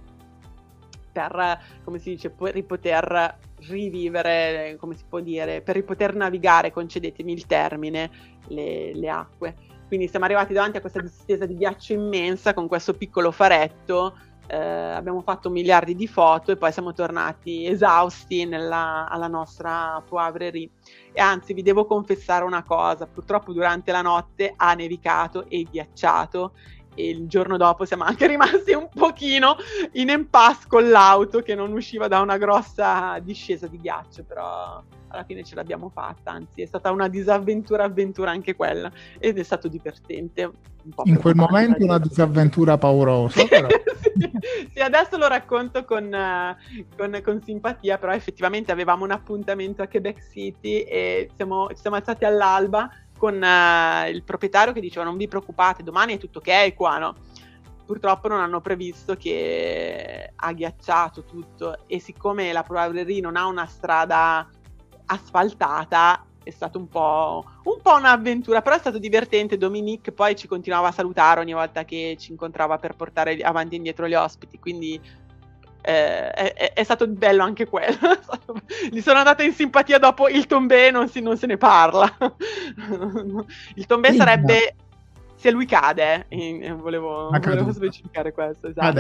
per, 1.12 1.60
come 1.84 2.00
si 2.00 2.12
dice, 2.12 2.30
per 2.30 2.64
poter 2.66 3.38
rivivere, 3.68 4.78
come 4.80 4.96
si 4.96 5.04
può 5.08 5.20
dire, 5.20 5.62
per 5.62 5.84
poter 5.84 6.16
navigare, 6.16 6.72
concedetemi 6.72 7.32
il 7.32 7.46
termine, 7.46 8.10
le, 8.48 8.94
le 8.96 9.10
acque. 9.10 9.56
Quindi 9.88 10.08
siamo 10.08 10.26
arrivati 10.26 10.54
davanti 10.54 10.78
a 10.78 10.82
questa 10.82 11.02
distesa 11.02 11.46
di 11.46 11.56
ghiaccio 11.56 11.94
immensa 11.94 12.54
con 12.54 12.68
questo 12.68 12.94
piccolo 12.94 13.32
faretto 13.32 14.16
eh, 14.52 14.58
abbiamo 14.58 15.22
fatto 15.22 15.50
miliardi 15.50 15.96
di 15.96 16.08
foto 16.08 16.52
e 16.52 16.58
poi 16.58 16.74
siamo 16.74 16.92
tornati 16.92 17.66
esausti 17.66 18.46
nella, 18.46 19.08
alla 19.08 19.28
nostra 19.28 20.04
Poivrerie. 20.06 20.70
E 21.14 21.22
anzi, 21.22 21.54
vi 21.54 21.62
devo 21.62 21.86
confessare 21.86 22.44
una 22.44 22.64
cosa, 22.64 23.08
purtroppo 23.08 23.54
durante 23.54 23.94
la 23.94 24.02
notte 24.02 24.54
ha 24.56 24.74
nevicato 24.74 25.46
e 25.48 25.66
ghiacciato 25.70 26.52
e 26.94 27.10
il 27.10 27.28
giorno 27.28 27.56
dopo 27.56 27.86
siamo 27.86 28.04
anche 28.04 28.28
rimasti 28.28 28.74
un 28.74 28.90
pochino 28.94 29.56
in 29.94 30.10
impasse 30.10 30.66
con 30.68 30.90
l'auto 30.90 31.42
che 31.42 31.56
non 31.56 31.72
usciva 31.72 32.10
da 32.10 32.20
una 32.20 32.38
grossa 32.38 33.20
discesa 33.20 33.68
di 33.68 33.78
ghiaccio, 33.78 34.26
però 34.26 34.84
alla 35.12 35.24
fine 35.24 35.44
ce 35.44 35.56
l'abbiamo 35.56 35.90
fatta, 35.90 36.32
anzi 36.32 36.62
è 36.62 36.66
stata 36.66 36.92
una 36.92 37.08
disavventura 37.08 37.84
avventura 37.84 38.32
anche 38.32 38.56
quella 38.56 38.92
ed 39.20 39.38
è 39.38 39.44
stato 39.44 39.68
divertente. 39.68 40.52
in 41.04 41.18
quel 41.18 41.36
momento 41.36 41.84
una 41.84 42.00
disavventura 42.00 42.78
paurosa. 42.78 43.46
Però. 43.46 43.68
sì, 44.02 44.32
sì, 44.74 44.80
adesso 44.80 45.18
lo 45.18 45.28
racconto 45.28 45.86
con, 45.86 46.06
uh, 46.06 46.86
con, 46.98 47.22
con, 47.24 47.42
simpatia, 47.42 47.98
però 47.98 48.14
effettivamente 48.14 48.72
avevamo 48.72 49.04
un 49.04 49.12
appuntamento 49.12 49.82
a 49.82 49.88
Quebec 49.88 50.30
City 50.30 50.82
e 50.82 51.30
siamo, 51.36 51.68
ci 51.70 51.78
siamo 51.78 51.98
alzati 51.98 52.26
all'alba 52.26 52.90
con 53.18 53.36
uh, 53.36 54.10
il 54.10 54.24
proprietario 54.24 54.74
che 54.74 54.82
diceva 54.82 55.06
non 55.06 55.18
vi 55.18 55.28
preoccupate, 55.28 55.84
domani 55.84 56.16
è 56.16 56.18
tutto 56.18 56.40
ok 56.40 56.74
qua, 56.74 56.98
no? 56.98 57.16
Purtroppo 57.86 58.30
non 58.30 58.40
hanno 58.40 58.62
previsto 58.62 59.16
che 59.16 60.32
ha 60.34 60.54
ghiacciato 60.54 61.24
tutto 61.24 61.80
e 61.88 62.00
siccome 62.00 62.54
la 62.54 62.64
Provaverie 62.64 63.20
non 63.20 63.36
ha 63.36 63.46
una 63.48 63.66
strada 63.66 64.48
asfaltata 65.12 66.26
è 66.44 66.50
stato 66.50 66.80
un 66.80 66.88
po', 66.88 67.46
un 67.64 67.82
po' 67.82 67.96
un'avventura, 67.96 68.62
però 68.62 68.76
è 68.76 68.80
stato 68.80 68.98
divertente. 68.98 69.58
Dominique 69.58 70.12
poi 70.12 70.36
ci 70.36 70.48
continuava 70.48 70.88
a 70.88 70.92
salutare 70.92 71.40
ogni 71.40 71.54
volta 71.54 71.86
che 71.86 72.16
ci 72.20 72.32
incontrava 72.32 72.78
per 72.80 72.96
portare 72.96 73.38
avanti 73.42 73.76
e 73.76 73.78
indietro 73.78 74.08
gli 74.08 74.16
ospiti, 74.16 74.58
quindi 74.58 75.00
eh, 75.84 76.30
è, 76.32 76.74
è, 76.74 76.84
stato 76.84 77.08
bello 77.08 77.44
anche 77.44 77.68
quello. 77.68 77.98
Gli 78.90 79.02
sono 79.02 79.20
andata 79.20 79.44
in 79.44 79.54
simpatia 79.54 80.00
dopo 80.00 80.28
il 80.30 80.48
tombé, 80.48 80.92
non, 80.92 81.08
si, 81.08 81.22
non 81.22 81.38
se 81.38 81.46
ne 81.46 81.58
parla. 81.58 82.12
il 83.76 83.86
tombé 83.86 84.14
sarebbe 84.14 84.76
se 85.42 85.50
lui 85.50 85.66
cade, 85.66 86.28
eh, 86.28 86.72
volevo, 86.80 87.30
volevo 87.32 87.74
specificare 87.74 88.32
questo. 88.32 88.68
Esatto. 88.68 89.00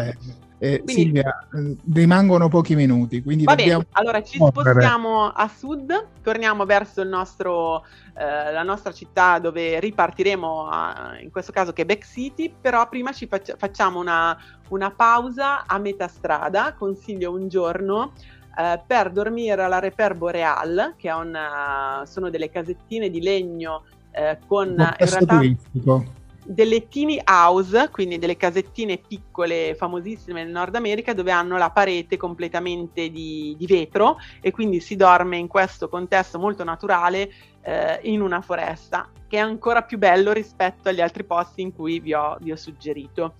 Eh, 0.57 0.81
quindi, 0.81 0.93
Silvia, 0.93 1.47
eh, 1.53 1.75
rimangono 1.93 2.47
pochi 2.47 2.73
minuti, 2.73 3.21
quindi 3.21 3.43
va 3.43 3.53
bene. 3.53 3.85
Allora 3.91 4.23
ci 4.23 4.37
spostiamo 4.37 5.27
a 5.27 5.47
sud, 5.47 6.07
torniamo 6.23 6.65
verso 6.65 7.03
nostro, 7.03 7.85
eh, 8.17 8.51
la 8.51 8.63
nostra 8.63 8.91
città 8.91 9.37
dove 9.37 9.79
ripartiremo, 9.79 10.67
a, 10.67 11.19
in 11.21 11.29
questo 11.29 11.51
caso 11.51 11.73
Quebec 11.73 12.03
City, 12.03 12.51
però 12.59 12.89
prima 12.89 13.11
ci 13.11 13.27
faccia, 13.27 13.53
facciamo 13.55 13.99
una, 13.99 14.35
una, 14.69 14.89
pausa 14.89 15.67
a 15.67 15.77
metà 15.77 16.07
strada, 16.07 16.73
consiglio 16.73 17.31
un 17.31 17.49
giorno. 17.49 18.13
Uh, 18.53 18.77
per 18.85 19.11
dormire 19.11 19.63
alla 19.63 19.79
Reper 19.79 20.13
Boreal, 20.13 20.95
che 20.97 21.09
una, 21.09 22.03
sono 22.05 22.29
delle 22.29 22.49
casettine 22.49 23.09
di 23.09 23.21
legno 23.21 23.83
uh, 24.11 24.45
con 24.45 24.71
in 24.71 24.75
realtà, 24.97 25.35
turistico 25.37 26.19
delle 26.53 26.89
teeny 26.89 27.21
house, 27.23 27.89
quindi 27.91 28.19
delle 28.19 28.35
casettine 28.35 28.97
piccole 28.97 29.73
famosissime 29.75 30.43
nel 30.43 30.51
Nord 30.51 30.75
America 30.75 31.13
dove 31.13 31.31
hanno 31.31 31.57
la 31.57 31.71
parete 31.71 32.17
completamente 32.17 33.09
di, 33.09 33.55
di 33.57 33.65
vetro 33.65 34.17
e 34.41 34.51
quindi 34.51 34.81
si 34.81 34.97
dorme 34.97 35.37
in 35.37 35.47
questo 35.47 35.87
contesto 35.87 36.39
molto 36.39 36.65
naturale 36.65 37.31
eh, 37.61 37.99
in 38.03 38.21
una 38.21 38.41
foresta, 38.41 39.09
che 39.27 39.37
è 39.37 39.39
ancora 39.39 39.83
più 39.83 39.97
bello 39.97 40.33
rispetto 40.33 40.89
agli 40.89 40.99
altri 40.99 41.23
posti 41.23 41.61
in 41.61 41.73
cui 41.73 42.01
vi 42.01 42.13
ho, 42.13 42.37
vi 42.41 42.51
ho 42.51 42.57
suggerito. 42.57 43.35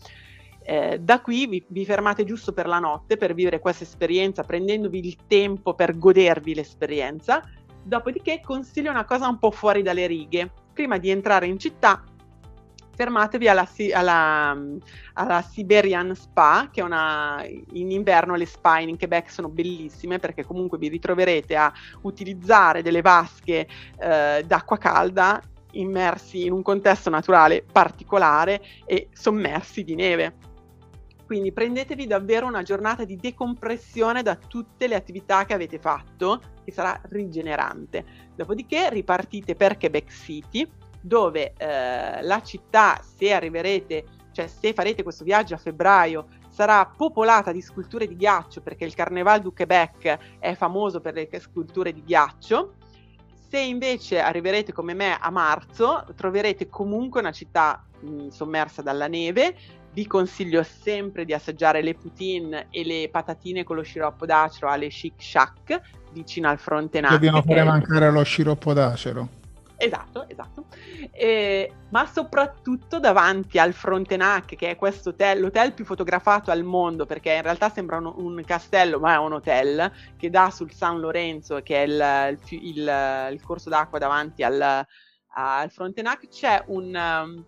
Eh, 0.64 1.00
da 1.00 1.20
qui 1.22 1.48
vi, 1.48 1.66
vi, 1.68 1.86
fermate 1.86 2.24
giusto 2.24 2.54
per 2.54 2.68
la 2.68 2.80
notte 2.80 3.18
per 3.18 3.34
vivere 3.34 3.60
questa 3.60 3.84
esperienza, 3.84 4.44
prendendovi 4.44 5.06
il 5.06 5.18
tempo 5.28 5.74
per 5.74 5.98
godervi 5.98 6.54
l'esperienza. 6.54 7.44
Dopodiché 7.84 8.40
consiglio 8.42 8.92
una 8.92 9.06
cosa 9.06 9.28
un 9.28 9.40
po' 9.40 9.52
fuori 9.52 9.82
dalle 9.82 10.08
righe. 10.08 10.52
Prima 10.72 10.98
di 10.98 11.10
entrare 11.10 11.48
in 11.48 11.58
città, 11.58 12.04
fermatevi 12.94 13.48
alla, 13.48 13.68
alla, 13.94 14.58
alla, 15.14 15.42
Siberian 15.42 16.14
Spa, 16.16 16.70
che 16.72 16.82
è 16.82 16.84
una, 16.84 17.44
in 17.74 17.92
inverno 17.92 18.36
le 18.36 18.46
spa 18.46 18.80
in 18.80 18.98
Quebec 18.98 19.32
sono 19.32 19.50
bellissime 19.50 20.20
perché 20.20 20.46
comunque 20.46 20.78
vi 20.78 20.90
ritroverete 20.90 21.56
a 21.56 21.72
utilizzare 22.02 22.82
delle 22.82 23.02
vasche 23.02 23.68
eh, 24.00 24.44
d'acqua 24.46 24.78
calda 24.78 25.42
immersi 25.74 26.46
in 26.46 26.52
un 26.52 26.62
contesto 26.62 27.10
naturale 27.10 27.64
particolare 27.70 28.62
e 28.86 29.10
sommersi 29.14 29.84
di 29.84 29.96
neve. 29.96 30.50
Quindi 31.26 31.54
prendetevi 31.54 32.08
davvero 32.08 32.46
una 32.46 32.62
giornata 32.62 33.06
di 33.06 33.16
decompressione 33.16 34.22
da 34.22 34.36
tutte 34.36 34.88
le 34.88 34.96
attività 34.96 35.46
che 35.46 35.54
avete 35.54 35.80
fatto, 35.80 36.42
che 36.66 36.74
sarà 36.74 37.00
rigenerante. 37.06 38.04
Dopodiché 38.36 38.90
ripartite 38.90 39.56
per 39.56 39.78
Quebec 39.78 40.12
City, 40.12 40.70
dove 41.02 41.54
eh, 41.58 42.22
la 42.22 42.42
città, 42.42 43.02
se 43.02 43.34
arriverete, 43.34 44.06
cioè 44.32 44.48
se 44.48 44.74
farete 44.74 45.04
questo 45.04 45.24
viaggio 45.24 45.56
a 45.56 45.58
febbraio, 45.58 46.28
sarà 46.50 46.86
popolata 46.86 47.52
di 47.52 47.62
sculture 47.62 48.08
di 48.08 48.16
ghiaccio, 48.16 48.62
perché 48.62 48.86
il 48.86 48.94
Carnaval 48.94 49.42
du 49.42 49.54
Québec 49.54 50.18
è 50.40 50.54
famoso 50.54 51.02
per 51.02 51.14
le 51.14 51.30
sculture 51.40 51.92
di 51.94 52.04
ghiaccio. 52.04 52.74
Se 53.50 53.60
invece 53.60 54.20
arriverete 54.20 54.72
come 54.72 54.94
me 54.94 55.18
a 55.20 55.30
marzo, 55.30 56.06
troverete 56.16 56.70
comunque 56.70 57.20
una 57.20 57.32
città 57.32 57.84
mh, 58.00 58.28
sommersa 58.28 58.82
dalla 58.82 59.08
neve. 59.08 59.56
Vi 59.94 60.08
consiglio 60.08 60.64
sempre 60.64 61.26
di 61.26 61.34
assaggiare 61.34 61.82
le 61.82 61.96
poutine 61.96 62.68
e 62.70 62.86
le 62.86 63.10
patatine 63.12 63.66
con 63.66 63.76
lo 63.76 63.82
sciroppo 63.82 64.26
d'acero 64.26 64.70
alle 64.70 64.88
Chic 64.88 65.22
Shack 65.22 65.82
vicino 66.14 66.48
al 66.48 66.60
Frontenac. 66.60 67.12
Dobbiamo 67.12 67.42
fare 67.42 67.64
mancare 67.64 68.10
lo 68.10 68.24
sciroppo 68.24 68.72
d'acero. 68.72 69.40
Esatto, 69.84 70.30
esatto. 70.30 70.66
Eh, 71.12 71.74
ma 71.90 72.06
soprattutto 72.06 73.00
davanti 73.00 73.58
al 73.58 73.74
Frontenac, 73.74 74.56
che 74.56 74.70
è 74.70 74.76
questo 74.76 75.10
hotel, 75.10 75.40
l'hotel 75.40 75.74
più 75.74 75.86
fotografato 75.86 76.52
al 76.52 76.64
mondo, 76.64 77.08
perché 77.08 77.34
in 77.34 77.42
realtà 77.42 77.70
sembra 77.70 77.98
un, 77.98 78.14
un 78.16 78.44
castello, 78.46 79.00
ma 79.00 79.16
è 79.16 79.18
un 79.18 79.34
hotel 79.34 79.92
che 80.18 80.30
dà 80.30 80.52
sul 80.52 80.72
San 80.72 81.00
Lorenzo, 81.00 81.62
che 81.64 81.84
è 81.84 81.88
il, 81.88 82.38
il, 82.50 82.64
il, 82.64 83.30
il 83.32 83.42
corso 83.42 83.70
d'acqua 83.70 83.98
davanti 83.98 84.44
al, 84.44 84.86
al 85.30 85.72
Frontenac, 85.72 86.28
c'è 86.28 86.64
un... 86.68 86.96
Um, 86.96 87.46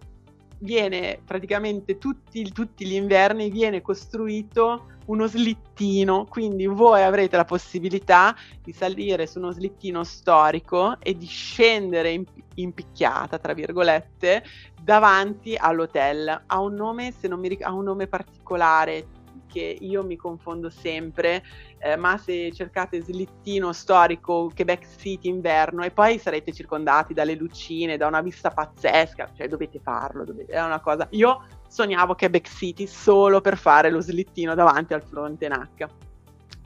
viene 0.60 1.20
praticamente 1.26 1.98
tutti, 1.98 2.50
tutti 2.54 2.86
gli 2.86 2.94
inverni 2.94 3.50
viene 3.50 3.82
costruito 3.82 4.93
uno 5.06 5.28
slittino, 5.28 6.26
quindi 6.26 6.66
voi 6.66 7.02
avrete 7.04 7.36
la 7.36 7.46
possibilità 7.46 8.36
di 8.62 8.72
salire 8.72 9.28
su 9.28 9.40
uno 9.40 9.52
slittino 9.52 10.04
storico 10.04 11.00
e 11.00 11.16
di 11.16 11.26
scendere 11.26 12.12
in, 12.12 12.24
in 12.56 12.74
picchiata, 12.74 13.38
tra 13.38 13.54
virgolette, 13.54 14.44
davanti 14.82 15.56
all'hotel. 15.56 16.44
Ha 16.46 16.60
un 16.60 16.74
nome, 16.74 17.12
se 17.12 17.28
non 17.28 17.40
mi 17.40 17.50
ric- 17.50 17.64
ha 17.64 17.72
un 17.72 17.84
nome 17.84 18.08
particolare, 18.08 19.08
che 19.54 19.78
io 19.80 20.04
mi 20.04 20.16
confondo 20.16 20.72
sempre, 20.72 21.44
eh, 21.78 21.96
ma 21.96 22.18
se 22.18 22.52
cercate 22.52 23.02
slittino 23.02 23.72
storico 23.72 24.52
Quebec 24.54 24.88
City 24.98 25.30
inverno 25.30 25.84
e 25.84 25.92
poi 25.92 26.18
sarete 26.18 26.52
circondati 26.52 27.14
dalle 27.14 27.36
lucine, 27.36 27.96
da 27.96 28.08
una 28.08 28.22
vista 28.22 28.50
pazzesca, 28.50 29.30
cioè 29.38 29.48
dovete 29.48 29.80
farlo, 29.80 30.24
dovete, 30.24 30.52
è 30.54 30.64
una 30.64 30.80
cosa... 30.80 31.08
Io 31.12 31.46
sognavo 31.68 32.16
Quebec 32.16 32.48
City 32.48 32.88
solo 32.88 33.42
per 33.42 33.58
fare 33.58 33.92
lo 33.92 34.02
slittino 34.02 34.56
davanti 34.56 34.96
al 34.96 35.04
Frontenac. 35.04 35.86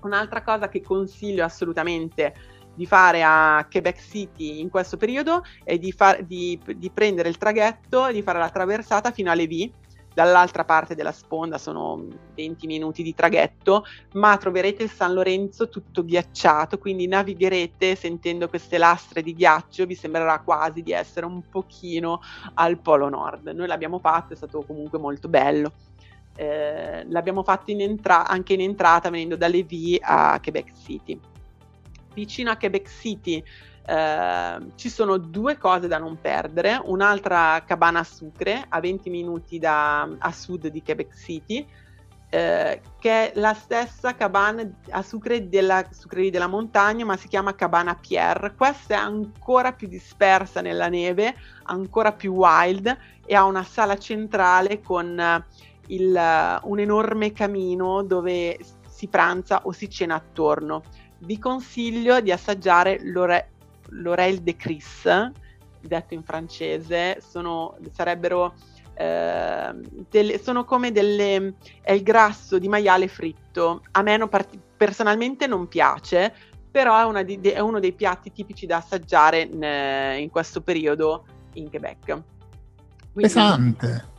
Un'altra 0.03 0.41
cosa 0.41 0.69
che 0.69 0.81
consiglio 0.81 1.43
assolutamente 1.43 2.33
di 2.73 2.85
fare 2.85 3.23
a 3.23 3.67
Quebec 3.69 3.99
City 3.99 4.59
in 4.61 4.69
questo 4.69 4.95
periodo 4.95 5.43
è 5.63 5.77
di, 5.77 5.91
far, 5.91 6.23
di, 6.23 6.57
di 6.75 6.89
prendere 6.91 7.27
il 7.27 7.37
traghetto 7.37 8.07
e 8.07 8.13
di 8.13 8.21
fare 8.21 8.39
la 8.39 8.49
traversata 8.49 9.11
fino 9.11 9.31
a 9.31 9.33
Levis 9.33 9.71
dall'altra 10.17 10.65
parte 10.65 10.95
della 10.95 11.11
sponda 11.11 11.59
sono 11.59 12.07
20 12.33 12.65
minuti 12.65 13.03
di 13.03 13.13
traghetto, 13.13 13.85
ma 14.13 14.35
troverete 14.37 14.81
il 14.81 14.89
San 14.89 15.13
Lorenzo 15.13 15.69
tutto 15.69 16.03
ghiacciato, 16.03 16.79
quindi 16.79 17.05
navigherete 17.05 17.95
sentendo 17.95 18.49
queste 18.49 18.79
lastre 18.79 19.21
di 19.21 19.35
ghiaccio, 19.35 19.85
vi 19.85 19.93
sembrerà 19.93 20.39
quasi 20.39 20.81
di 20.81 20.91
essere 20.91 21.27
un 21.27 21.43
pochino 21.47 22.19
al 22.55 22.79
Polo 22.79 23.09
Nord. 23.09 23.49
Noi 23.49 23.67
l'abbiamo 23.67 23.99
fatto, 23.99 24.33
è 24.33 24.35
stato 24.35 24.63
comunque 24.65 24.97
molto 24.97 25.27
bello. 25.27 25.71
Eh, 26.35 27.05
l'abbiamo 27.09 27.43
fatto 27.43 27.69
in 27.69 27.81
entra- 27.81 28.25
anche 28.25 28.53
in 28.53 28.61
entrata 28.61 29.11
venendo 29.11 29.35
da 29.35 29.47
Levis 29.47 29.99
a 30.01 30.39
Quebec 30.41 30.71
City. 30.83 31.19
Vicino 32.15 32.49
a 32.49 32.57
Quebec 32.57 32.89
City 32.89 33.43
Ehm, 33.89 34.73
ci 34.75 34.89
sono 34.89 35.15
due 35.17 35.57
cose 35.57 35.87
da 35.87 35.97
non 35.97 36.19
perdere, 36.19 36.79
un'altra 36.83 37.63
cabana 37.65 37.99
a 37.99 38.03
sucre 38.03 38.65
a 38.67 38.81
20 38.81 39.09
minuti 39.09 39.59
da, 39.59 40.01
a 40.01 40.31
sud 40.33 40.67
di 40.67 40.83
Quebec 40.83 41.15
City, 41.15 41.65
eh, 42.29 42.81
che 42.99 43.31
è 43.31 43.39
la 43.39 43.53
stessa 43.53 44.13
cabana 44.13 44.69
a 44.89 45.01
sucre 45.01 45.47
della 45.47 45.87
sucreria 45.91 46.31
della 46.31 46.47
montagna, 46.47 47.05
ma 47.05 47.15
si 47.15 47.29
chiama 47.29 47.55
cabana 47.55 47.95
Pierre. 47.95 48.55
Questa 48.55 48.95
è 48.95 48.97
ancora 48.97 49.71
più 49.71 49.87
dispersa 49.87 50.59
nella 50.59 50.89
neve, 50.89 51.33
ancora 51.63 52.11
più 52.11 52.33
wild 52.33 52.97
e 53.25 53.35
ha 53.35 53.45
una 53.45 53.63
sala 53.63 53.97
centrale 53.97 54.81
con 54.81 55.45
il, 55.87 56.59
un 56.63 56.79
enorme 56.79 57.31
camino 57.31 58.03
dove 58.03 58.59
si 58.85 59.07
pranza 59.07 59.61
o 59.63 59.71
si 59.71 59.89
cena 59.89 60.15
attorno. 60.15 60.83
Vi 61.19 61.39
consiglio 61.39 62.19
di 62.19 62.33
assaggiare 62.33 62.99
l'ore, 63.03 63.51
l'Orel 63.89 64.39
de 64.39 64.55
Cris, 64.55 65.03
detto 65.81 66.13
in 66.13 66.23
francese, 66.23 67.21
sono, 67.27 67.77
sarebbero 67.91 68.55
eh, 68.93 69.75
delle, 70.09 70.41
sono 70.41 70.65
come 70.65 70.91
delle 70.91 71.53
è 71.81 71.91
il 71.91 72.03
grasso 72.03 72.57
di 72.59 72.67
maiale 72.67 73.07
fritto. 73.07 73.81
A 73.91 74.01
me 74.01 74.17
non 74.17 74.29
part- 74.29 74.57
personalmente 74.75 75.47
non 75.47 75.67
piace, 75.67 76.33
però 76.69 77.11
è, 77.13 77.25
di, 77.25 77.39
è, 77.41 77.59
uno 77.59 77.79
dei 77.79 77.93
piatti 77.93 78.31
tipici 78.31 78.65
da 78.65 78.77
assaggiare 78.77 79.41
in, 79.41 80.21
in 80.21 80.29
questo 80.29 80.61
periodo 80.61 81.25
in 81.53 81.69
Quebec. 81.69 82.05
Quindi, 82.05 82.23
Pesante 83.13 84.15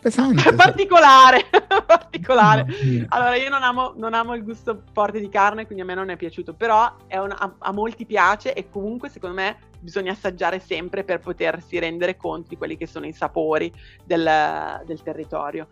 pesante. 0.00 0.52
particolare, 0.54 1.44
particolare. 1.86 2.66
Allora, 3.08 3.36
io 3.36 3.48
non 3.48 3.62
amo, 3.62 3.92
non 3.96 4.14
amo, 4.14 4.34
il 4.34 4.44
gusto 4.44 4.82
forte 4.92 5.20
di 5.20 5.28
carne, 5.28 5.66
quindi 5.66 5.82
a 5.82 5.86
me 5.86 5.94
non 5.94 6.10
è 6.10 6.16
piaciuto, 6.16 6.54
però 6.54 6.94
un, 7.10 7.34
a, 7.36 7.54
a, 7.58 7.72
molti 7.72 8.06
piace 8.06 8.52
e 8.54 8.68
comunque 8.70 9.08
secondo 9.08 9.36
me 9.36 9.58
bisogna 9.80 10.12
assaggiare 10.12 10.60
sempre 10.60 11.04
per 11.04 11.20
potersi 11.20 11.78
rendere 11.78 12.16
conto 12.16 12.48
di 12.48 12.56
quelli 12.56 12.76
che 12.76 12.86
sono 12.86 13.06
i 13.06 13.12
sapori 13.12 13.72
del, 14.04 14.82
del 14.86 15.02
territorio. 15.02 15.68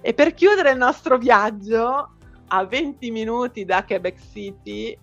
E 0.00 0.14
per 0.14 0.34
chiudere 0.34 0.70
il 0.70 0.78
nostro 0.78 1.18
viaggio, 1.18 2.10
a 2.48 2.64
20 2.64 3.10
minuti 3.10 3.64
da 3.64 3.84
Quebec 3.84 4.18
City, 4.32 4.96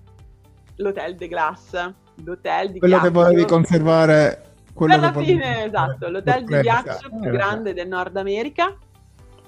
l'Hotel 0.75 1.15
de 1.15 1.27
Glace. 1.27 1.95
L'hotel 2.23 2.71
di 2.71 2.79
Quello 2.79 2.99
che 2.99 3.09
volevi 3.09 3.43
conservare 3.45 4.52
quello 4.73 4.99
per 4.99 5.13
la 5.15 5.21
fine, 5.21 5.65
esatto, 5.65 6.09
l'hotel 6.11 6.43
di 6.43 6.59
ghiaccio 6.59 7.09
più 7.09 7.31
grande 7.31 7.73
del 7.73 7.87
Nord 7.87 8.17
America 8.17 8.75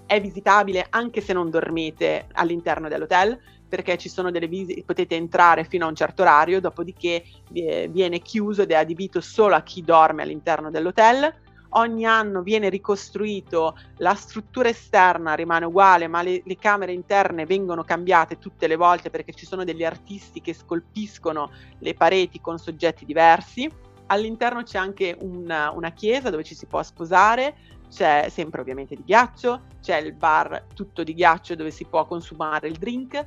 è 0.05 0.21
visitabile 0.21 0.85
anche 0.89 1.19
se 1.19 1.33
non 1.33 1.49
dormite 1.49 2.27
all'interno 2.33 2.87
dell'hotel 2.87 3.39
perché 3.67 3.97
ci 3.97 4.09
sono 4.09 4.31
delle 4.31 4.47
visite, 4.47 4.83
potete 4.85 5.15
entrare 5.15 5.65
fino 5.65 5.85
a 5.85 5.89
un 5.89 5.95
certo 5.95 6.21
orario, 6.21 6.61
dopodiché 6.61 7.23
viene 7.49 8.19
chiuso 8.19 8.61
ed 8.61 8.71
è 8.71 8.75
adibito 8.75 9.19
solo 9.21 9.55
a 9.55 9.63
chi 9.63 9.81
dorme 9.81 10.21
all'interno 10.21 10.69
dell'hotel. 10.69 11.33
Ogni 11.69 12.05
anno 12.05 12.41
viene 12.41 12.69
ricostruito, 12.69 13.75
la 13.97 14.13
struttura 14.13 14.69
esterna 14.69 15.33
rimane 15.33 15.65
uguale, 15.65 16.07
ma 16.07 16.21
le, 16.21 16.41
le 16.45 16.55
camere 16.57 16.93
interne 16.93 17.45
vengono 17.45 17.83
cambiate 17.83 18.37
tutte 18.37 18.67
le 18.67 18.77
volte 18.77 19.09
perché 19.09 19.33
ci 19.33 19.45
sono 19.45 19.65
degli 19.65 19.83
artisti 19.83 20.39
che 20.39 20.53
scolpiscono 20.53 21.51
le 21.79 21.93
pareti 21.95 22.39
con 22.39 22.57
soggetti 22.57 23.03
diversi 23.03 23.69
All'interno 24.07 24.63
c'è 24.63 24.77
anche 24.77 25.15
una, 25.19 25.71
una 25.71 25.91
chiesa 25.91 26.29
dove 26.29 26.43
ci 26.43 26.55
si 26.55 26.65
può 26.67 26.83
sposare, 26.83 27.55
c'è 27.89 28.27
sempre 28.29 28.61
ovviamente 28.61 28.95
di 28.95 29.03
ghiaccio, 29.03 29.63
c'è 29.81 29.97
il 29.97 30.13
bar 30.13 30.65
tutto 30.73 31.03
di 31.03 31.13
ghiaccio 31.13 31.55
dove 31.55 31.71
si 31.71 31.85
può 31.85 32.05
consumare 32.05 32.67
il 32.67 32.77
drink 32.77 33.25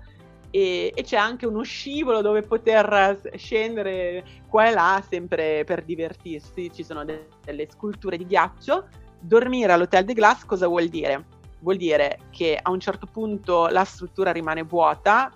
e, 0.51 0.93
e, 0.95 1.03
c'è 1.03 1.17
anche 1.17 1.47
uno 1.47 1.63
scivolo 1.63 2.23
dove 2.23 2.43
poter 2.43 3.21
scendere 3.37 4.25
qua 4.49 4.69
e 4.69 4.73
là 4.73 5.05
sempre 5.07 5.65
per 5.65 5.85
divertirsi, 5.85 6.71
ci 6.73 6.83
sono 6.83 7.05
de- 7.05 7.29
delle 7.45 7.69
sculture 7.71 8.17
di 8.17 8.25
ghiaccio. 8.25 8.89
Dormire 9.21 9.73
all'Hotel 9.73 10.05
de 10.05 10.15
Glace 10.15 10.47
cosa 10.47 10.67
vuol 10.69 10.89
dire? 10.89 11.27
Vuol 11.61 11.77
dire 11.77 12.21
che 12.31 12.59
a 12.61 12.71
un 12.71 12.81
certo 12.81 13.07
punto 13.07 13.67
la 13.67 13.85
struttura 13.85 14.31
rimane 14.33 14.63
vuota, 14.63 15.31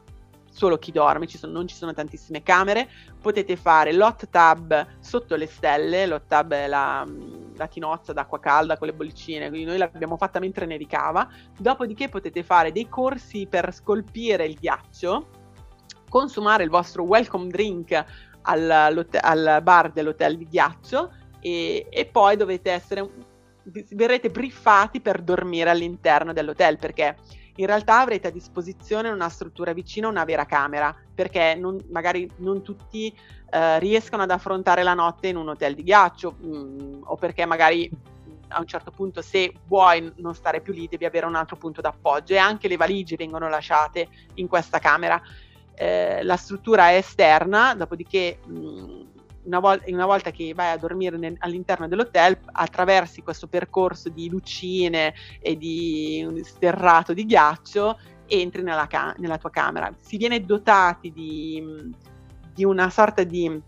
solo 0.53 0.79
chi 0.79 0.93
dorme, 0.93 1.27
ci 1.27 1.39
sono, 1.39 1.53
non 1.53 1.67
ci 1.67 1.75
sono 1.75 1.95
tantissime 1.95 2.43
camere, 2.43 2.89
potete 3.21 3.57
fare 3.57 3.93
l'hot 3.93 4.29
tub 4.29 4.87
sotto 5.01 5.35
le 5.35 5.47
stelle, 5.47 6.07
l'hot 6.07 6.27
tub 6.29 6.53
è 6.53 6.67
la, 6.69 7.07
la 7.57 7.67
tinozza 7.67 8.13
d'acqua 8.13 8.39
calda 8.39 8.77
con 8.77 8.87
le 8.87 8.93
bollicine, 8.93 9.49
quindi 9.49 9.67
noi 9.67 9.79
l'abbiamo 9.79 10.19
fatta 10.19 10.39
mentre 10.39 10.67
nevicava, 10.67 11.27
dopodiché 11.59 12.11
potete 12.11 12.43
fare 12.43 12.71
dei 12.71 12.89
corsi 12.89 13.47
per 13.49 13.73
scolpire 13.73 14.45
il 14.45 14.55
ghiaccio, 14.55 15.29
consumare 16.11 16.65
il 16.65 16.71
vostro 16.71 17.05
welcome 17.05 17.49
drink 17.49 18.05
al, 18.43 19.07
al 19.21 19.61
bar 19.63 19.91
dell'hotel 19.91 20.37
di 20.37 20.47
ghiaccio 20.47 21.13
e, 21.41 21.87
e 21.89 22.05
poi 22.05 22.37
dovete 22.37 22.71
essere, 22.71 23.09
verrete 23.63 24.29
briefati 24.29 25.01
per 25.01 25.23
dormire 25.23 25.71
all'interno 25.71 26.35
dell'hotel 26.35 26.77
perché 26.77 27.17
in 27.57 27.67
realtà 27.67 28.01
avrete 28.01 28.29
a 28.29 28.31
disposizione 28.31 29.11
una 29.11 29.29
struttura 29.29 29.73
vicina 29.73 30.09
una 30.09 30.25
vera 30.25 30.47
camera, 30.47 30.95
perché 31.15 31.55
non, 31.55 31.79
magari 31.91 32.31
non 32.37 32.63
tutti 32.63 33.15
eh, 33.51 33.79
riescono 33.79 34.23
ad 34.23 34.31
affrontare 34.31 34.83
la 34.83 34.95
notte 34.95 35.29
in 35.29 35.37
un 35.37 35.49
hotel 35.49 35.75
di 35.75 35.83
ghiaccio 35.83 36.37
mh, 36.39 36.47
mm, 36.47 37.03
o 37.05 37.17
perché 37.17 37.45
magari 37.45 37.91
a 38.49 38.61
un 38.61 38.67
certo 38.67 38.91
punto 38.91 39.23
se 39.23 39.53
vuoi 39.67 40.13
non 40.17 40.35
stare 40.35 40.61
più 40.61 40.73
lì 40.73 40.87
devi 40.87 41.05
avere 41.05 41.27
un 41.27 41.35
altro 41.35 41.57
punto 41.57 41.81
d'appoggio 41.81 42.35
e 42.35 42.39
anche 42.39 42.69
le 42.69 42.77
valigie 42.77 43.17
vengono 43.17 43.49
lasciate 43.49 44.09
in 44.35 44.47
questa 44.47 44.79
camera. 44.79 45.21
Eh, 45.75 46.23
la 46.23 46.37
struttura 46.37 46.91
è 46.91 46.97
esterna, 46.97 47.75
dopodiché 47.75 48.41
mh, 48.45 48.59
mm, 48.59 49.02
una, 49.45 49.59
vol- 49.59 49.83
una, 49.87 50.07
volta 50.07 50.31
che 50.31 50.53
vai 50.55 50.73
a 50.73 50.77
dormire 50.77 51.17
nel- 51.17 51.37
all'interno 51.39 51.89
dell'hotel, 51.89 52.39
attraversi 52.53 53.23
questo 53.23 53.47
percorso 53.47 54.09
di 54.09 54.29
lucine 54.29 55.15
e 55.41 55.57
di 55.57 56.25
un 56.27 56.43
sterrato 56.43 57.13
di 57.13 57.25
ghiaccio, 57.25 57.99
entri 58.27 58.63
nella, 58.63 58.87
ca- 58.87 59.15
nella 59.19 59.39
tua 59.39 59.51
camera. 59.51 59.95
Si 59.99 60.17
viene 60.17 60.45
dotati 60.45 61.13
di, 61.13 61.93
di 62.53 62.65
una 62.65 62.91
sorta 62.91 63.23
di 63.23 63.61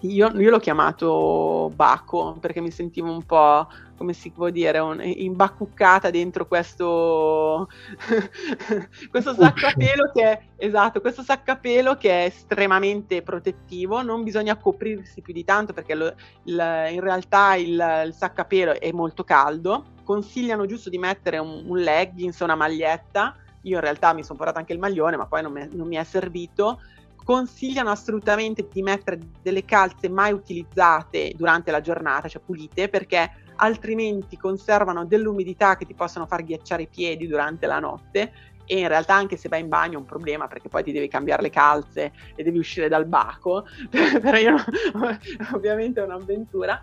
io, 0.00 0.28
io, 0.38 0.50
l'ho 0.50 0.58
chiamato 0.58 1.72
Baco 1.74 2.36
perché 2.38 2.60
mi 2.60 2.70
sentivo 2.70 3.10
un 3.10 3.22
po', 3.22 3.66
come 3.96 4.12
si 4.12 4.30
può 4.30 4.50
dire, 4.50 4.78
un, 4.78 5.00
imbacuccata 5.02 6.10
dentro 6.10 6.46
questo, 6.46 7.68
questo 9.10 9.34
saccapelo 9.34 10.10
che 10.12 10.22
è, 10.22 10.40
esatto, 10.56 11.00
questo 11.00 11.22
saccapelo 11.22 11.96
che 11.96 12.10
è 12.10 12.24
estremamente 12.26 13.22
protettivo, 13.22 14.02
non 14.02 14.22
bisogna 14.22 14.56
coprirsi 14.56 15.20
più 15.20 15.32
di 15.32 15.44
tanto 15.44 15.72
perché 15.72 15.94
lo, 15.94 16.12
il, 16.44 16.88
in 16.90 17.00
realtà 17.00 17.54
il, 17.54 18.02
il, 18.06 18.12
saccapelo 18.12 18.80
è 18.80 18.90
molto 18.92 19.24
caldo, 19.24 19.84
consigliano 20.04 20.66
giusto 20.66 20.90
di 20.90 20.98
mettere 20.98 21.38
un, 21.38 21.64
un 21.66 21.78
leggings, 21.78 22.40
una 22.40 22.56
maglietta, 22.56 23.36
io 23.62 23.76
in 23.76 23.80
realtà 23.80 24.12
mi 24.12 24.22
sono 24.22 24.36
portata 24.36 24.58
anche 24.58 24.72
il 24.72 24.78
maglione 24.78 25.16
ma 25.16 25.26
poi 25.26 25.42
non 25.42 25.52
mi, 25.52 25.68
non 25.72 25.86
mi 25.86 25.96
è 25.96 26.04
servito, 26.04 26.80
consigliano 27.24 27.90
assolutamente 27.90 28.68
di 28.70 28.82
mettere 28.82 29.18
delle 29.42 29.64
calze 29.64 30.08
mai 30.08 30.32
utilizzate 30.32 31.32
durante 31.34 31.70
la 31.70 31.80
giornata, 31.80 32.28
cioè 32.28 32.42
pulite, 32.44 32.88
perché 32.88 33.30
altrimenti 33.56 34.36
conservano 34.36 35.04
dell'umidità 35.06 35.76
che 35.76 35.86
ti 35.86 35.94
possono 35.94 36.26
far 36.26 36.44
ghiacciare 36.44 36.82
i 36.82 36.88
piedi 36.88 37.26
durante 37.26 37.66
la 37.66 37.80
notte. 37.80 38.32
E 38.66 38.78
in 38.78 38.88
realtà 38.88 39.14
anche 39.14 39.36
se 39.36 39.48
vai 39.48 39.60
in 39.60 39.68
bagno 39.68 39.94
è 39.94 40.00
un 40.00 40.06
problema 40.06 40.46
perché 40.46 40.70
poi 40.70 40.82
ti 40.82 40.92
devi 40.92 41.06
cambiare 41.06 41.42
le 41.42 41.50
calze 41.50 42.12
e 42.34 42.42
devi 42.42 42.58
uscire 42.58 42.88
dal 42.88 43.04
baco, 43.06 43.66
però 43.90 44.36
io 44.36 44.56
ovviamente 45.52 46.00
è 46.00 46.04
un'avventura. 46.04 46.82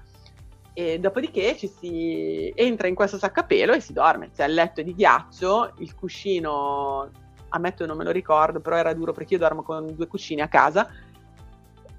E 0.74 1.00
dopodiché 1.00 1.58
ci 1.58 1.68
si 1.68 2.52
entra 2.56 2.88
in 2.88 2.96
questo 2.96 3.18
saccapelo 3.18 3.74
e 3.74 3.82
si 3.82 3.94
dorme, 3.94 4.30
cioè, 4.34 4.48
il 4.48 4.54
letto 4.54 4.80
è 4.80 4.84
di 4.84 4.96
ghiaccio, 4.96 5.74
il 5.80 5.94
cuscino 5.96 7.10
ammetto 7.52 7.86
non 7.86 7.98
me 7.98 8.04
lo 8.04 8.12
ricordo, 8.12 8.60
però 8.60 8.76
era 8.76 8.94
duro 8.94 9.14
perché 9.14 9.36
io 9.36 9.40
dormo 9.40 9.64
con 9.64 9.96
due 9.96 10.08
cuscini 10.08 10.42
a 10.42 10.48
casa. 10.48 10.90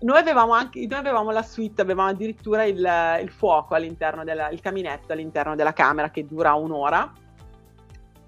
Noi 0.01 0.19
avevamo 0.19 0.53
anche, 0.53 0.85
noi 0.89 0.99
avevamo 0.99 1.31
la 1.31 1.43
suite, 1.43 1.81
avevamo 1.81 2.09
addirittura 2.09 2.65
il, 2.65 2.87
il 3.23 3.31
fuoco 3.31 3.75
all'interno 3.75 4.25
del 4.25 4.49
il 4.51 4.61
caminetto 4.61 5.13
all'interno 5.13 5.55
della 5.55 5.73
camera 5.73 6.11
che 6.11 6.27
dura 6.27 6.55
un'ora. 6.55 7.13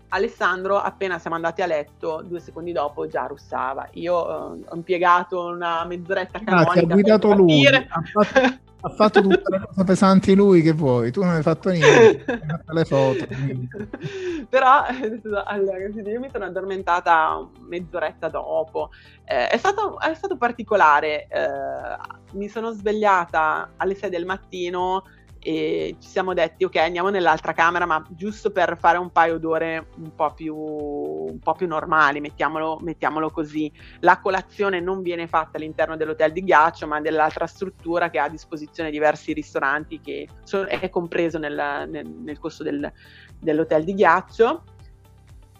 Alessandro, 0.09 0.79
appena 0.79 1.19
siamo 1.19 1.35
andati 1.35 1.63
a 1.63 1.67
letto, 1.67 2.23
due 2.25 2.39
secondi 2.39 2.71
dopo 2.71 3.09
già 3.09 3.27
russava. 3.27 3.89
Io 3.95 4.55
eh, 4.55 4.65
ho 4.69 4.75
impiegato 4.77 5.47
una 5.47 5.85
mezz'oretta 5.85 6.39
canonica. 6.39 6.71
Ah, 6.71 6.75
ti 6.75 6.79
ha 6.79 6.87
guidato 6.87 7.35
lui. 7.35 7.67
Ha 7.67 7.85
fatto, 8.13 8.63
ha 8.87 8.91
fatto 8.91 9.23
tutte 9.23 9.43
le 9.47 9.61
cose 9.67 9.85
pesanti 9.85 10.35
lui 10.35 10.61
che 10.61 10.73
vuoi, 10.73 11.11
tu 11.11 11.23
non 11.23 11.31
hai 11.31 11.43
fatto 11.43 11.71
niente, 11.71 12.25
hai 12.27 12.41
fatto 12.47 12.73
le 12.73 12.85
foto. 12.85 13.27
Però 14.49 14.85
allora, 15.47 15.79
io 15.79 16.21
mi 16.21 16.29
sono 16.31 16.45
addormentata 16.45 17.49
mezz'oretta 17.67 18.29
dopo, 18.29 18.91
eh, 19.25 19.49
è, 19.49 19.57
stato, 19.57 19.99
è, 19.99 20.15
stato, 20.15 20.37
particolare, 20.37 21.27
eh, 21.29 21.97
mi 22.33 22.49
sono 22.49 22.73
svegliata 22.73 23.71
alle 23.77 23.95
6 23.95 24.11
del 24.11 24.27
mattino 24.27 25.05
e 25.47 25.97
ci 26.01 26.09
siamo 26.09 26.33
detti 26.33 26.65
ok 26.65 26.77
andiamo 26.77 27.11
nell'altra 27.11 27.53
camera 27.53 27.85
ma 27.85 28.03
giusto 28.09 28.51
per 28.51 28.79
fare 28.81 28.97
un 28.97 29.11
paio 29.11 29.39
d'ore 29.39 29.89
un 29.99 30.15
po' 30.15 30.33
più, 30.33 30.57
un 30.57 31.39
po 31.39 31.53
più 31.53 31.67
normali 31.67 32.21
mettiamolo, 32.21 32.79
mettiamolo, 32.81 33.31
così. 33.31 33.71
La 34.01 34.21
colazione 34.21 34.81
non 34.81 35.03
viene 35.03 35.27
fatta 35.27 35.59
all'interno 35.59 35.97
dell'hotel 35.97 36.33
di 36.33 36.43
ghiaccio 36.43 36.87
ma 36.87 37.03
dell'altra 37.03 37.47
struttura 37.47 38.09
che 38.09 38.19
ha 38.19 38.25
a 38.25 38.29
disposizione 38.31 38.91
diversi 38.91 39.35
ristoranti 39.35 40.01
che 40.01 40.27
sono, 40.45 40.67
è 40.67 40.89
compreso 40.89 41.39
nel, 41.39 41.87
nel, 41.91 42.09
nel 42.09 42.39
costo 42.39 42.63
del, 42.63 42.91
dell'hotel 43.39 43.85
di 43.85 43.93
ghiaccio. 43.93 44.65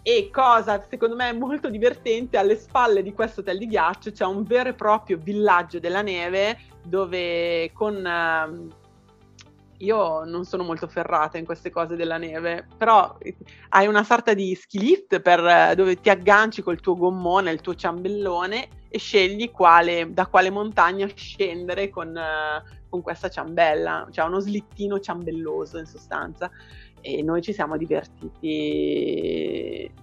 E 0.01 0.29
cosa 0.31 0.83
secondo 0.89 1.15
me 1.15 1.31
molto 1.33 1.69
divertente, 1.69 2.37
alle 2.37 2.55
spalle 2.55 3.03
di 3.03 3.13
questo 3.13 3.41
hotel 3.41 3.59
di 3.59 3.67
ghiaccio 3.67 4.11
c'è 4.11 4.25
un 4.25 4.43
vero 4.43 4.69
e 4.69 4.73
proprio 4.73 5.17
villaggio 5.21 5.79
della 5.79 6.01
neve 6.01 6.57
dove 6.83 7.71
con 7.73 7.95
uh, 7.95 8.83
io 9.77 10.23
non 10.23 10.45
sono 10.45 10.63
molto 10.63 10.87
ferrata 10.87 11.37
in 11.37 11.45
queste 11.45 11.69
cose 11.69 11.95
della 11.95 12.17
neve, 12.17 12.67
però 12.77 13.17
hai 13.69 13.87
una 13.87 14.03
sorta 14.03 14.33
di 14.33 14.55
ski 14.55 14.79
lift 14.79 15.19
per, 15.19 15.75
dove 15.75 15.99
ti 15.99 16.09
agganci 16.09 16.61
col 16.61 16.79
tuo 16.79 16.95
gommone, 16.95 17.51
il 17.51 17.61
tuo 17.61 17.75
ciambellone 17.75 18.67
e 18.89 18.97
scegli 18.97 19.51
quale, 19.51 20.13
da 20.13 20.27
quale 20.27 20.49
montagna 20.49 21.07
scendere 21.13 21.89
con, 21.89 22.17
con 22.89 23.01
questa 23.01 23.29
ciambella, 23.29 24.07
cioè 24.11 24.25
uno 24.25 24.39
slittino 24.39 24.99
ciambelloso 24.99 25.77
in 25.77 25.85
sostanza 25.85 26.49
e 27.01 27.21
noi 27.21 27.41
ci 27.41 27.53
siamo 27.53 27.77
divertiti, 27.77 28.39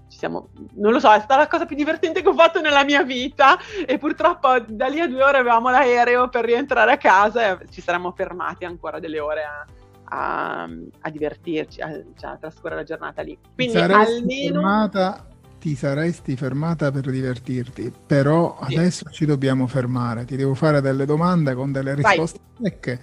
ci 0.09 0.19
siamo, 0.19 0.51
non 0.75 0.93
lo 0.93 1.01
so, 1.01 1.13
è 1.13 1.19
stata 1.19 1.37
la 1.37 1.49
cosa 1.49 1.67
più 1.67 1.75
divertente 1.75 2.23
che 2.23 2.29
ho 2.29 2.35
fatto 2.35 2.61
nella 2.61 2.85
mia 2.85 3.03
vita 3.03 3.59
e 3.87 3.99
purtroppo 3.99 4.61
da 4.69 4.87
lì 4.87 5.01
a 5.01 5.09
due 5.09 5.23
ore 5.23 5.39
avevamo 5.39 5.71
l'aereo 5.71 6.29
per 6.29 6.45
rientrare 6.45 6.93
a 6.93 6.97
casa 6.97 7.61
e 7.61 7.67
ci 7.71 7.81
saremmo 7.81 8.13
fermati 8.13 8.65
ancora 8.65 9.01
delle 9.01 9.19
ore 9.19 9.43
a, 9.43 9.67
a, 10.05 10.63
a 11.01 11.11
divertirci, 11.11 11.81
a, 11.81 11.91
cioè, 12.17 12.31
a, 12.31 12.37
trascorrere 12.37 12.81
la 12.81 12.87
giornata 12.87 13.23
lì. 13.23 13.37
Quindi 13.55 13.75
saresti 13.75 14.19
almeno... 14.19 14.61
Fermata, 14.61 15.27
ti 15.59 15.75
saresti 15.75 16.37
fermata 16.37 16.91
per 16.91 17.11
divertirti, 17.11 17.93
però 18.07 18.59
sì. 18.69 18.77
adesso 18.77 19.11
ci 19.11 19.25
dobbiamo 19.27 19.67
fermare, 19.67 20.25
ti 20.25 20.37
devo 20.37 20.55
fare 20.55 20.81
delle 20.81 21.05
domande 21.05 21.55
con 21.55 21.73
delle 21.73 21.95
risposte 21.95 22.39
secche 22.61 23.01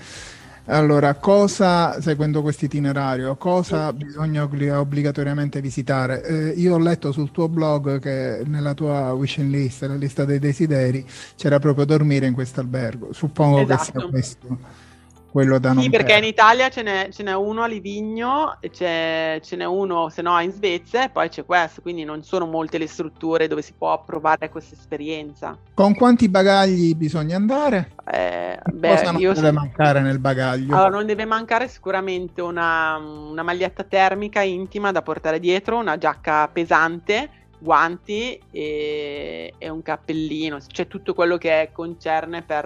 allora, 0.70 1.16
cosa, 1.16 2.00
seguendo 2.00 2.42
questo 2.42 2.66
itinerario, 2.66 3.36
cosa 3.38 3.92
bisogna 3.92 4.44
obbligatoriamente 4.44 5.62
visitare? 5.62 6.24
Eh, 6.24 6.50
io 6.50 6.76
ho 6.76 6.78
letto 6.78 7.12
sul 7.12 7.32
tuo 7.32 7.50
blog 7.50 8.00
che 8.00 8.44
nella 8.46 8.74
tua 8.74 9.12
wish 9.14 9.38
list, 9.38 9.84
la 9.86 9.96
lista 9.96 10.26
dei 10.26 10.40
desideri, 10.40 11.06
c'era 11.36 11.60
proprio 11.60 11.86
dormire 11.86 12.28
in 12.28 12.34
questo 12.34 12.60
albergo. 12.60 13.14
Suppongo 13.14 13.62
esatto. 13.62 13.76
che 13.76 13.84
sia 13.84 13.94
esatto. 13.94 14.10
questo 14.10 14.88
quello 15.32 15.60
da 15.60 15.74
non 15.74 15.84
Sì, 15.84 15.90
perché 15.90 16.18
in 16.18 16.24
Italia 16.24 16.70
ce 16.70 16.82
n'è, 16.82 17.10
ce 17.12 17.24
n'è 17.24 17.34
uno 17.34 17.62
a 17.62 17.68
Livigno, 17.68 18.58
ce 18.72 19.42
n'è 19.50 19.66
uno 19.66 20.10
se 20.10 20.22
no 20.22 20.40
in 20.40 20.52
Svezia 20.52 21.06
e 21.06 21.10
poi 21.10 21.30
c'è 21.30 21.46
questo, 21.46 21.82
quindi 21.82 22.04
non 22.04 22.24
sono 22.24 22.46
molte 22.46 22.78
le 22.78 22.88
strutture 22.88 23.48
dove 23.48 23.62
si 23.62 23.74
può 23.78 24.04
provare 24.04 24.50
questa 24.50 24.76
esperienza. 24.76 25.58
Con 25.74 25.94
quanti 25.96 26.30
bagagli 26.30 26.96
bisogna 26.96 27.36
andare? 27.36 27.92
Eh, 28.12 28.60
beh, 28.64 28.90
Cosa 28.90 29.12
non 29.12 29.22
deve 29.22 29.36
so... 29.36 29.54
mancare 29.54 30.02
nel 30.02 30.20
bagaglio? 30.20 30.76
Allora, 30.76 30.90
non 30.90 31.06
deve 31.06 31.26
mancare 31.26 31.68
sicuramente 31.68 32.42
una, 32.42 32.98
una 32.98 33.44
maglietta 33.44 33.84
termica 33.84 34.42
intima 34.42 34.92
da 34.92 35.02
portare 35.02 35.40
dietro, 35.40 35.78
una 35.78 35.98
giacca 35.98 36.48
pesante, 36.48 37.30
guanti 37.60 38.42
e, 38.52 39.54
e, 39.58 39.70
un 39.70 39.82
cappellino, 39.82 40.60
cioè 40.66 40.88
tutto 40.88 41.14
quello 41.14 41.38
che 41.38 41.70
concerne 41.74 42.42
per, 42.42 42.66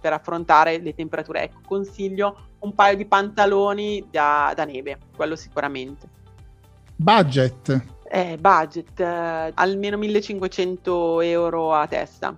per, 0.00 0.12
affrontare 0.12 0.78
le 0.78 0.94
temperature. 0.94 1.42
Ecco, 1.42 1.60
consiglio 1.66 2.48
un 2.60 2.74
paio 2.74 2.96
di 2.96 3.04
pantaloni 3.04 4.06
da, 4.10 4.52
da 4.56 4.64
neve, 4.64 4.98
quello 5.14 5.36
sicuramente. 5.36 6.08
Budget? 6.96 7.84
Eh, 8.10 8.36
budget, 8.38 8.98
eh, 9.00 9.52
almeno 9.54 9.96
1500 9.98 11.20
euro 11.20 11.72
a 11.72 11.86
testa. 11.86 12.34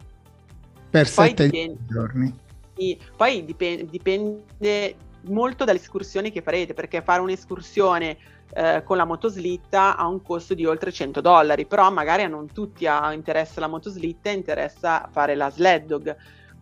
Per 0.91 1.07
7 1.07 1.77
giorni? 1.89 2.43
Sì, 2.77 2.99
poi 3.17 3.45
dipende, 3.45 3.87
dipende 3.87 4.97
molto 5.29 5.65
dalle 5.65 5.79
escursioni 5.79 6.31
che 6.31 6.43
farete, 6.43 6.75
perché 6.75 7.03
fare 7.03 7.21
un'escursione 7.21 8.17
eh, 8.55 8.83
con 8.85 8.97
la 8.97 9.05
motoslitta 9.05 9.97
ha 9.97 10.07
un 10.07 10.23
costo 10.23 10.55
di 10.55 10.65
oltre 10.65 10.93
100 10.93 11.21
dollari, 11.21 11.67
però 11.67 11.91
magari 11.91 12.23
a 12.23 12.29
non 12.29 12.53
tutti 12.53 12.87
ha, 12.87 13.13
interessa 13.13 13.61
la 13.61 13.69
motoslitta, 13.69 14.31
interessa 14.31 15.09
fare 15.11 15.35
la 15.35 15.51
sled 15.51 15.87
dog, 15.87 16.17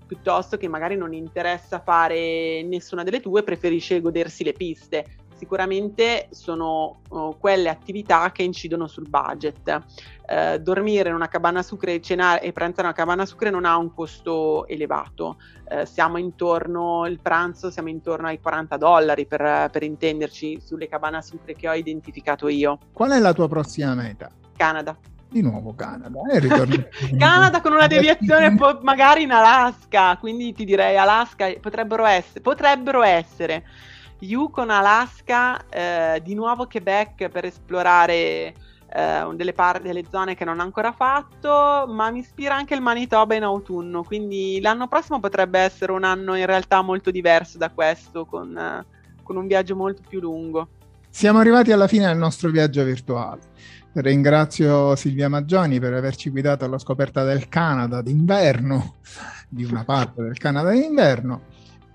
piuttosto 0.07 0.57
che 0.57 0.69
magari 0.69 0.97
non 0.97 1.13
interessa 1.13 1.81
fare 1.81 2.63
nessuna 2.63 3.03
delle 3.03 3.21
due, 3.21 3.43
preferisce 3.43 4.01
godersi 4.01 4.45
le 4.45 4.53
piste 4.53 5.07
sicuramente 5.43 6.29
sono 6.31 7.01
uh, 7.09 7.37
quelle 7.37 7.69
attività 7.69 8.31
che 8.31 8.45
incidono 8.45 8.87
sul 8.87 9.09
budget. 9.09 9.83
Uh, 10.23 10.57
dormire 10.59 11.09
in 11.09 11.17
una 11.17 11.27
cabana 11.27 11.63
sucre 11.63 12.01
cenare 12.01 12.43
e 12.43 12.53
pranzare 12.53 12.83
in 12.83 12.95
una 12.95 12.95
cabana 12.95 13.27
sucre 13.27 13.51
non 13.51 13.65
ha 13.65 13.77
un 13.77 13.93
costo 13.93 14.69
elevato. 14.69 15.39
Uh, 15.69 15.85
siamo 15.85 16.19
intorno, 16.19 17.07
il 17.07 17.19
pranzo 17.21 17.73
siamo 17.73 17.89
intorno 17.89 18.29
ai 18.29 18.39
40 18.39 18.77
dollari 18.77 19.27
per, 19.27 19.69
per 19.73 19.83
intenderci 19.83 20.61
sulle 20.65 20.87
cabane 20.87 21.21
sucre 21.23 21.55
che 21.55 21.69
ho 21.69 21.75
identificato 21.75 22.47
io. 22.47 22.79
Qual 22.93 23.11
è 23.11 23.19
la 23.19 23.33
tua 23.33 23.49
prossima 23.49 23.95
meta? 23.95 24.31
Canada 24.57 24.97
di 25.29 25.41
nuovo 25.41 25.75
Canada. 25.75 26.21
Eh, 26.31 26.41
Canada 27.19 27.61
con 27.61 27.73
una 27.73 27.87
deviazione 27.89 28.55
po- 28.55 28.79
magari 28.83 29.23
in 29.23 29.33
Alaska, 29.33 30.17
quindi 30.19 30.53
ti 30.53 30.65
direi 30.65 30.97
Alaska 30.99 31.51
potrebbero 31.59 32.05
essere, 32.05 32.41
potrebbero 32.41 33.03
essere 33.03 33.65
Yukon, 34.23 34.71
Alaska, 34.71 35.69
eh, 35.69 36.21
di 36.23 36.35
nuovo 36.35 36.67
Quebec 36.67 37.29
per 37.29 37.45
esplorare 37.45 38.55
eh, 38.95 39.29
delle, 39.35 39.53
par- 39.53 39.81
delle, 39.81 40.05
zone 40.09 40.37
che 40.37 40.45
non 40.45 40.61
ho 40.61 40.63
ancora 40.63 40.93
fatto, 40.93 41.87
ma 41.89 42.11
mi 42.11 42.21
ispira 42.21 42.55
anche 42.55 42.75
il 42.75 42.81
Manitoba 42.81 43.35
in 43.35 43.43
autunno, 43.43 44.05
quindi 44.05 44.61
l'anno 44.61 44.87
prossimo 44.87 45.19
potrebbe 45.19 45.59
essere 45.59 45.91
un 45.91 46.05
anno 46.05 46.37
in 46.37 46.47
realtà 46.47 46.83
molto 46.83 47.11
diverso 47.11 47.59
da 47.59 47.71
questo, 47.71 48.25
con, 48.25 48.57
eh, 48.57 48.87
con 49.25 49.37
un 49.37 49.47
viaggio 49.49 49.75
molto 49.75 50.03
più 50.09 50.21
lungo. 50.21 50.69
Siamo 51.11 51.41
arrivati 51.41 51.73
alla 51.73 51.89
fine 51.89 52.07
del 52.07 52.17
nostro 52.17 52.49
viaggio 52.51 52.85
virtuale. 52.85 53.41
Ringrazio 53.95 54.95
Silvia 54.95 55.29
Maggioni 55.29 55.81
per 55.81 55.93
averci 55.95 56.31
guidato 56.31 56.65
alla 56.65 56.79
scoperta 56.79 57.25
del 57.25 57.49
Canada 57.49 58.01
d'inverno, 58.01 58.95
di 59.49 59.65
una 59.65 59.85
parte 59.85 60.23
del 60.23 60.39
Canada 60.39 60.71
d'inverno 60.71 61.52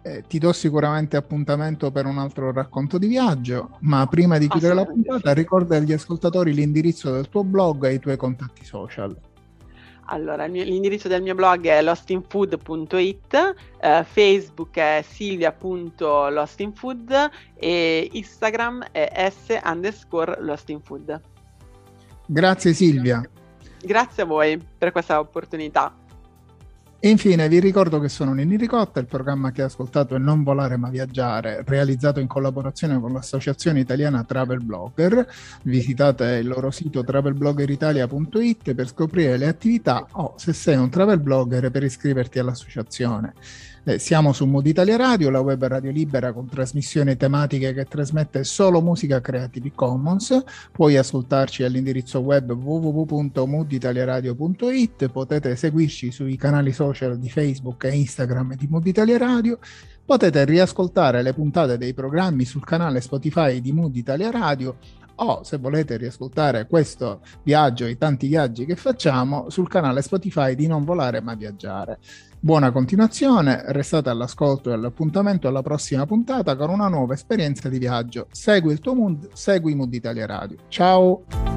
eh, 0.08 0.24
ti 0.28 0.40
do 0.40 0.52
sicuramente 0.54 1.18
appuntamento 1.18 1.92
per 1.92 2.06
un 2.06 2.18
altro 2.18 2.54
racconto 2.54 2.98
di 2.98 3.08
viaggio, 3.08 3.72
ma 3.82 4.08
prima 4.08 4.38
di 4.38 4.48
chiudere 4.48 4.74
la 4.74 4.86
puntata 4.86 5.34
ricorda 5.34 5.76
agli 5.76 5.92
ascoltatori 5.92 6.54
l'indirizzo 6.54 7.12
del 7.12 7.28
tuo 7.30 7.44
blog 7.44 7.84
e 7.86 7.96
i 7.96 8.00
tuoi 8.00 8.16
contatti 8.16 8.64
social. 8.64 9.14
Allora, 10.10 10.46
l'indirizzo 10.46 11.10
del 11.10 11.22
mio 11.22 11.36
blog 11.36 11.68
è 11.68 11.82
lostinfood.it, 11.82 13.56
eh, 13.82 14.06
Facebook 14.10 14.78
è 14.78 15.04
silvia.lostinfood 15.06 17.30
e 17.56 18.10
Instagram 18.14 18.86
è 18.92 19.30
s 19.30 19.60
underscore 19.66 20.38
lostinfood. 20.40 21.20
Grazie 22.26 22.72
Silvia. 22.74 23.22
Grazie 23.82 24.24
a 24.24 24.26
voi 24.26 24.58
per 24.78 24.94
questa 24.94 25.20
opportunità. 25.20 25.94
Infine 27.02 27.48
vi 27.48 27.60
ricordo 27.60 28.00
che 28.00 28.10
sono 28.10 28.34
Nini 28.34 28.58
Ricotta, 28.58 29.00
il 29.00 29.06
programma 29.06 29.52
che 29.52 29.62
ha 29.62 29.66
ascoltato 29.66 30.16
è 30.16 30.18
Non 30.18 30.42
volare 30.42 30.78
ma 30.78 30.90
viaggiare, 30.90 31.64
realizzato 31.64 32.20
in 32.20 32.26
collaborazione 32.26 33.00
con 33.00 33.14
l'Associazione 33.14 33.80
Italiana 33.80 34.24
Travel 34.24 34.64
Blogger. 34.64 35.28
Visitate 35.62 36.38
il 36.38 36.48
loro 36.48 36.72
sito 36.72 37.04
travelbloggeritalia.it 37.04 38.74
per 38.74 38.88
scoprire 38.88 39.38
le 39.38 39.46
attività 39.46 40.08
o 40.14 40.34
se 40.38 40.54
sei 40.54 40.78
un 40.78 40.90
travel 40.90 41.20
blogger 41.20 41.70
per 41.70 41.84
iscriverti 41.84 42.40
all'associazione. 42.40 43.36
Eh, 43.90 44.00
siamo 44.00 44.34
su 44.34 44.46
Mood 44.46 44.66
Italia 44.66 44.98
Radio, 44.98 45.30
la 45.30 45.40
web 45.40 45.64
radio 45.64 45.92
libera 45.92 46.34
con 46.34 46.50
trasmissioni 46.50 47.16
tematiche 47.16 47.74
che 47.74 47.86
trasmette 47.86 48.44
solo 48.44 48.82
musica 48.82 49.22
Creative 49.22 49.72
Commons. 49.74 50.44
Puoi 50.74 50.98
ascoltarci 50.98 51.64
all'indirizzo 51.64 52.20
web 52.20 52.52
www.mooditaliaradio.it, 52.52 55.08
potete 55.08 55.56
seguirci 55.56 56.12
sui 56.12 56.36
canali 56.36 56.74
social 56.74 57.18
di 57.18 57.30
Facebook 57.30 57.86
e 57.86 57.96
Instagram 57.96 58.58
di 58.58 58.68
Mood 58.70 58.88
Italia 58.88 59.18
Radio. 59.18 59.58
Potete 60.04 60.44
riascoltare 60.44 61.22
le 61.22 61.32
puntate 61.32 61.78
dei 61.78 61.94
programmi 61.94 62.44
sul 62.44 62.66
canale 62.66 63.00
Spotify 63.00 63.62
di 63.62 63.72
Mood 63.72 63.96
Italia 63.96 64.32
Radio 64.32 64.76
o 65.18 65.44
se 65.44 65.58
volete 65.58 65.98
riascoltare 65.98 66.68
questo 66.68 67.22
viaggio 67.44 67.86
e 67.86 67.92
i 67.92 67.98
tanti 67.98 68.28
viaggi 68.28 68.66
che 68.66 68.76
facciamo 68.76 69.50
sul 69.50 69.68
canale 69.70 70.02
Spotify 70.02 70.56
di 70.56 70.68
Non 70.68 70.84
Volare 70.84 71.22
ma 71.22 71.36
Viaggiare. 71.36 72.00
Buona 72.40 72.72
continuazione, 72.72 73.64
restate 73.68 74.10
all'ascolto 74.10 74.70
e 74.70 74.74
all'appuntamento 74.74 75.48
alla 75.48 75.64
prossima 75.64 76.06
puntata 76.06 76.56
con 76.56 76.70
una 76.70 76.88
nuova 76.88 77.16
esperienza 77.16 77.68
di 77.68 77.80
viaggio. 77.80 78.28
Segui 78.32 78.74
il 78.74 78.80
tuo 78.80 78.94
mood, 78.94 79.30
segui 79.34 79.74
Mood 79.74 79.94
Italia 79.94 80.26
Radio. 80.28 80.58
Ciao! 80.68 81.57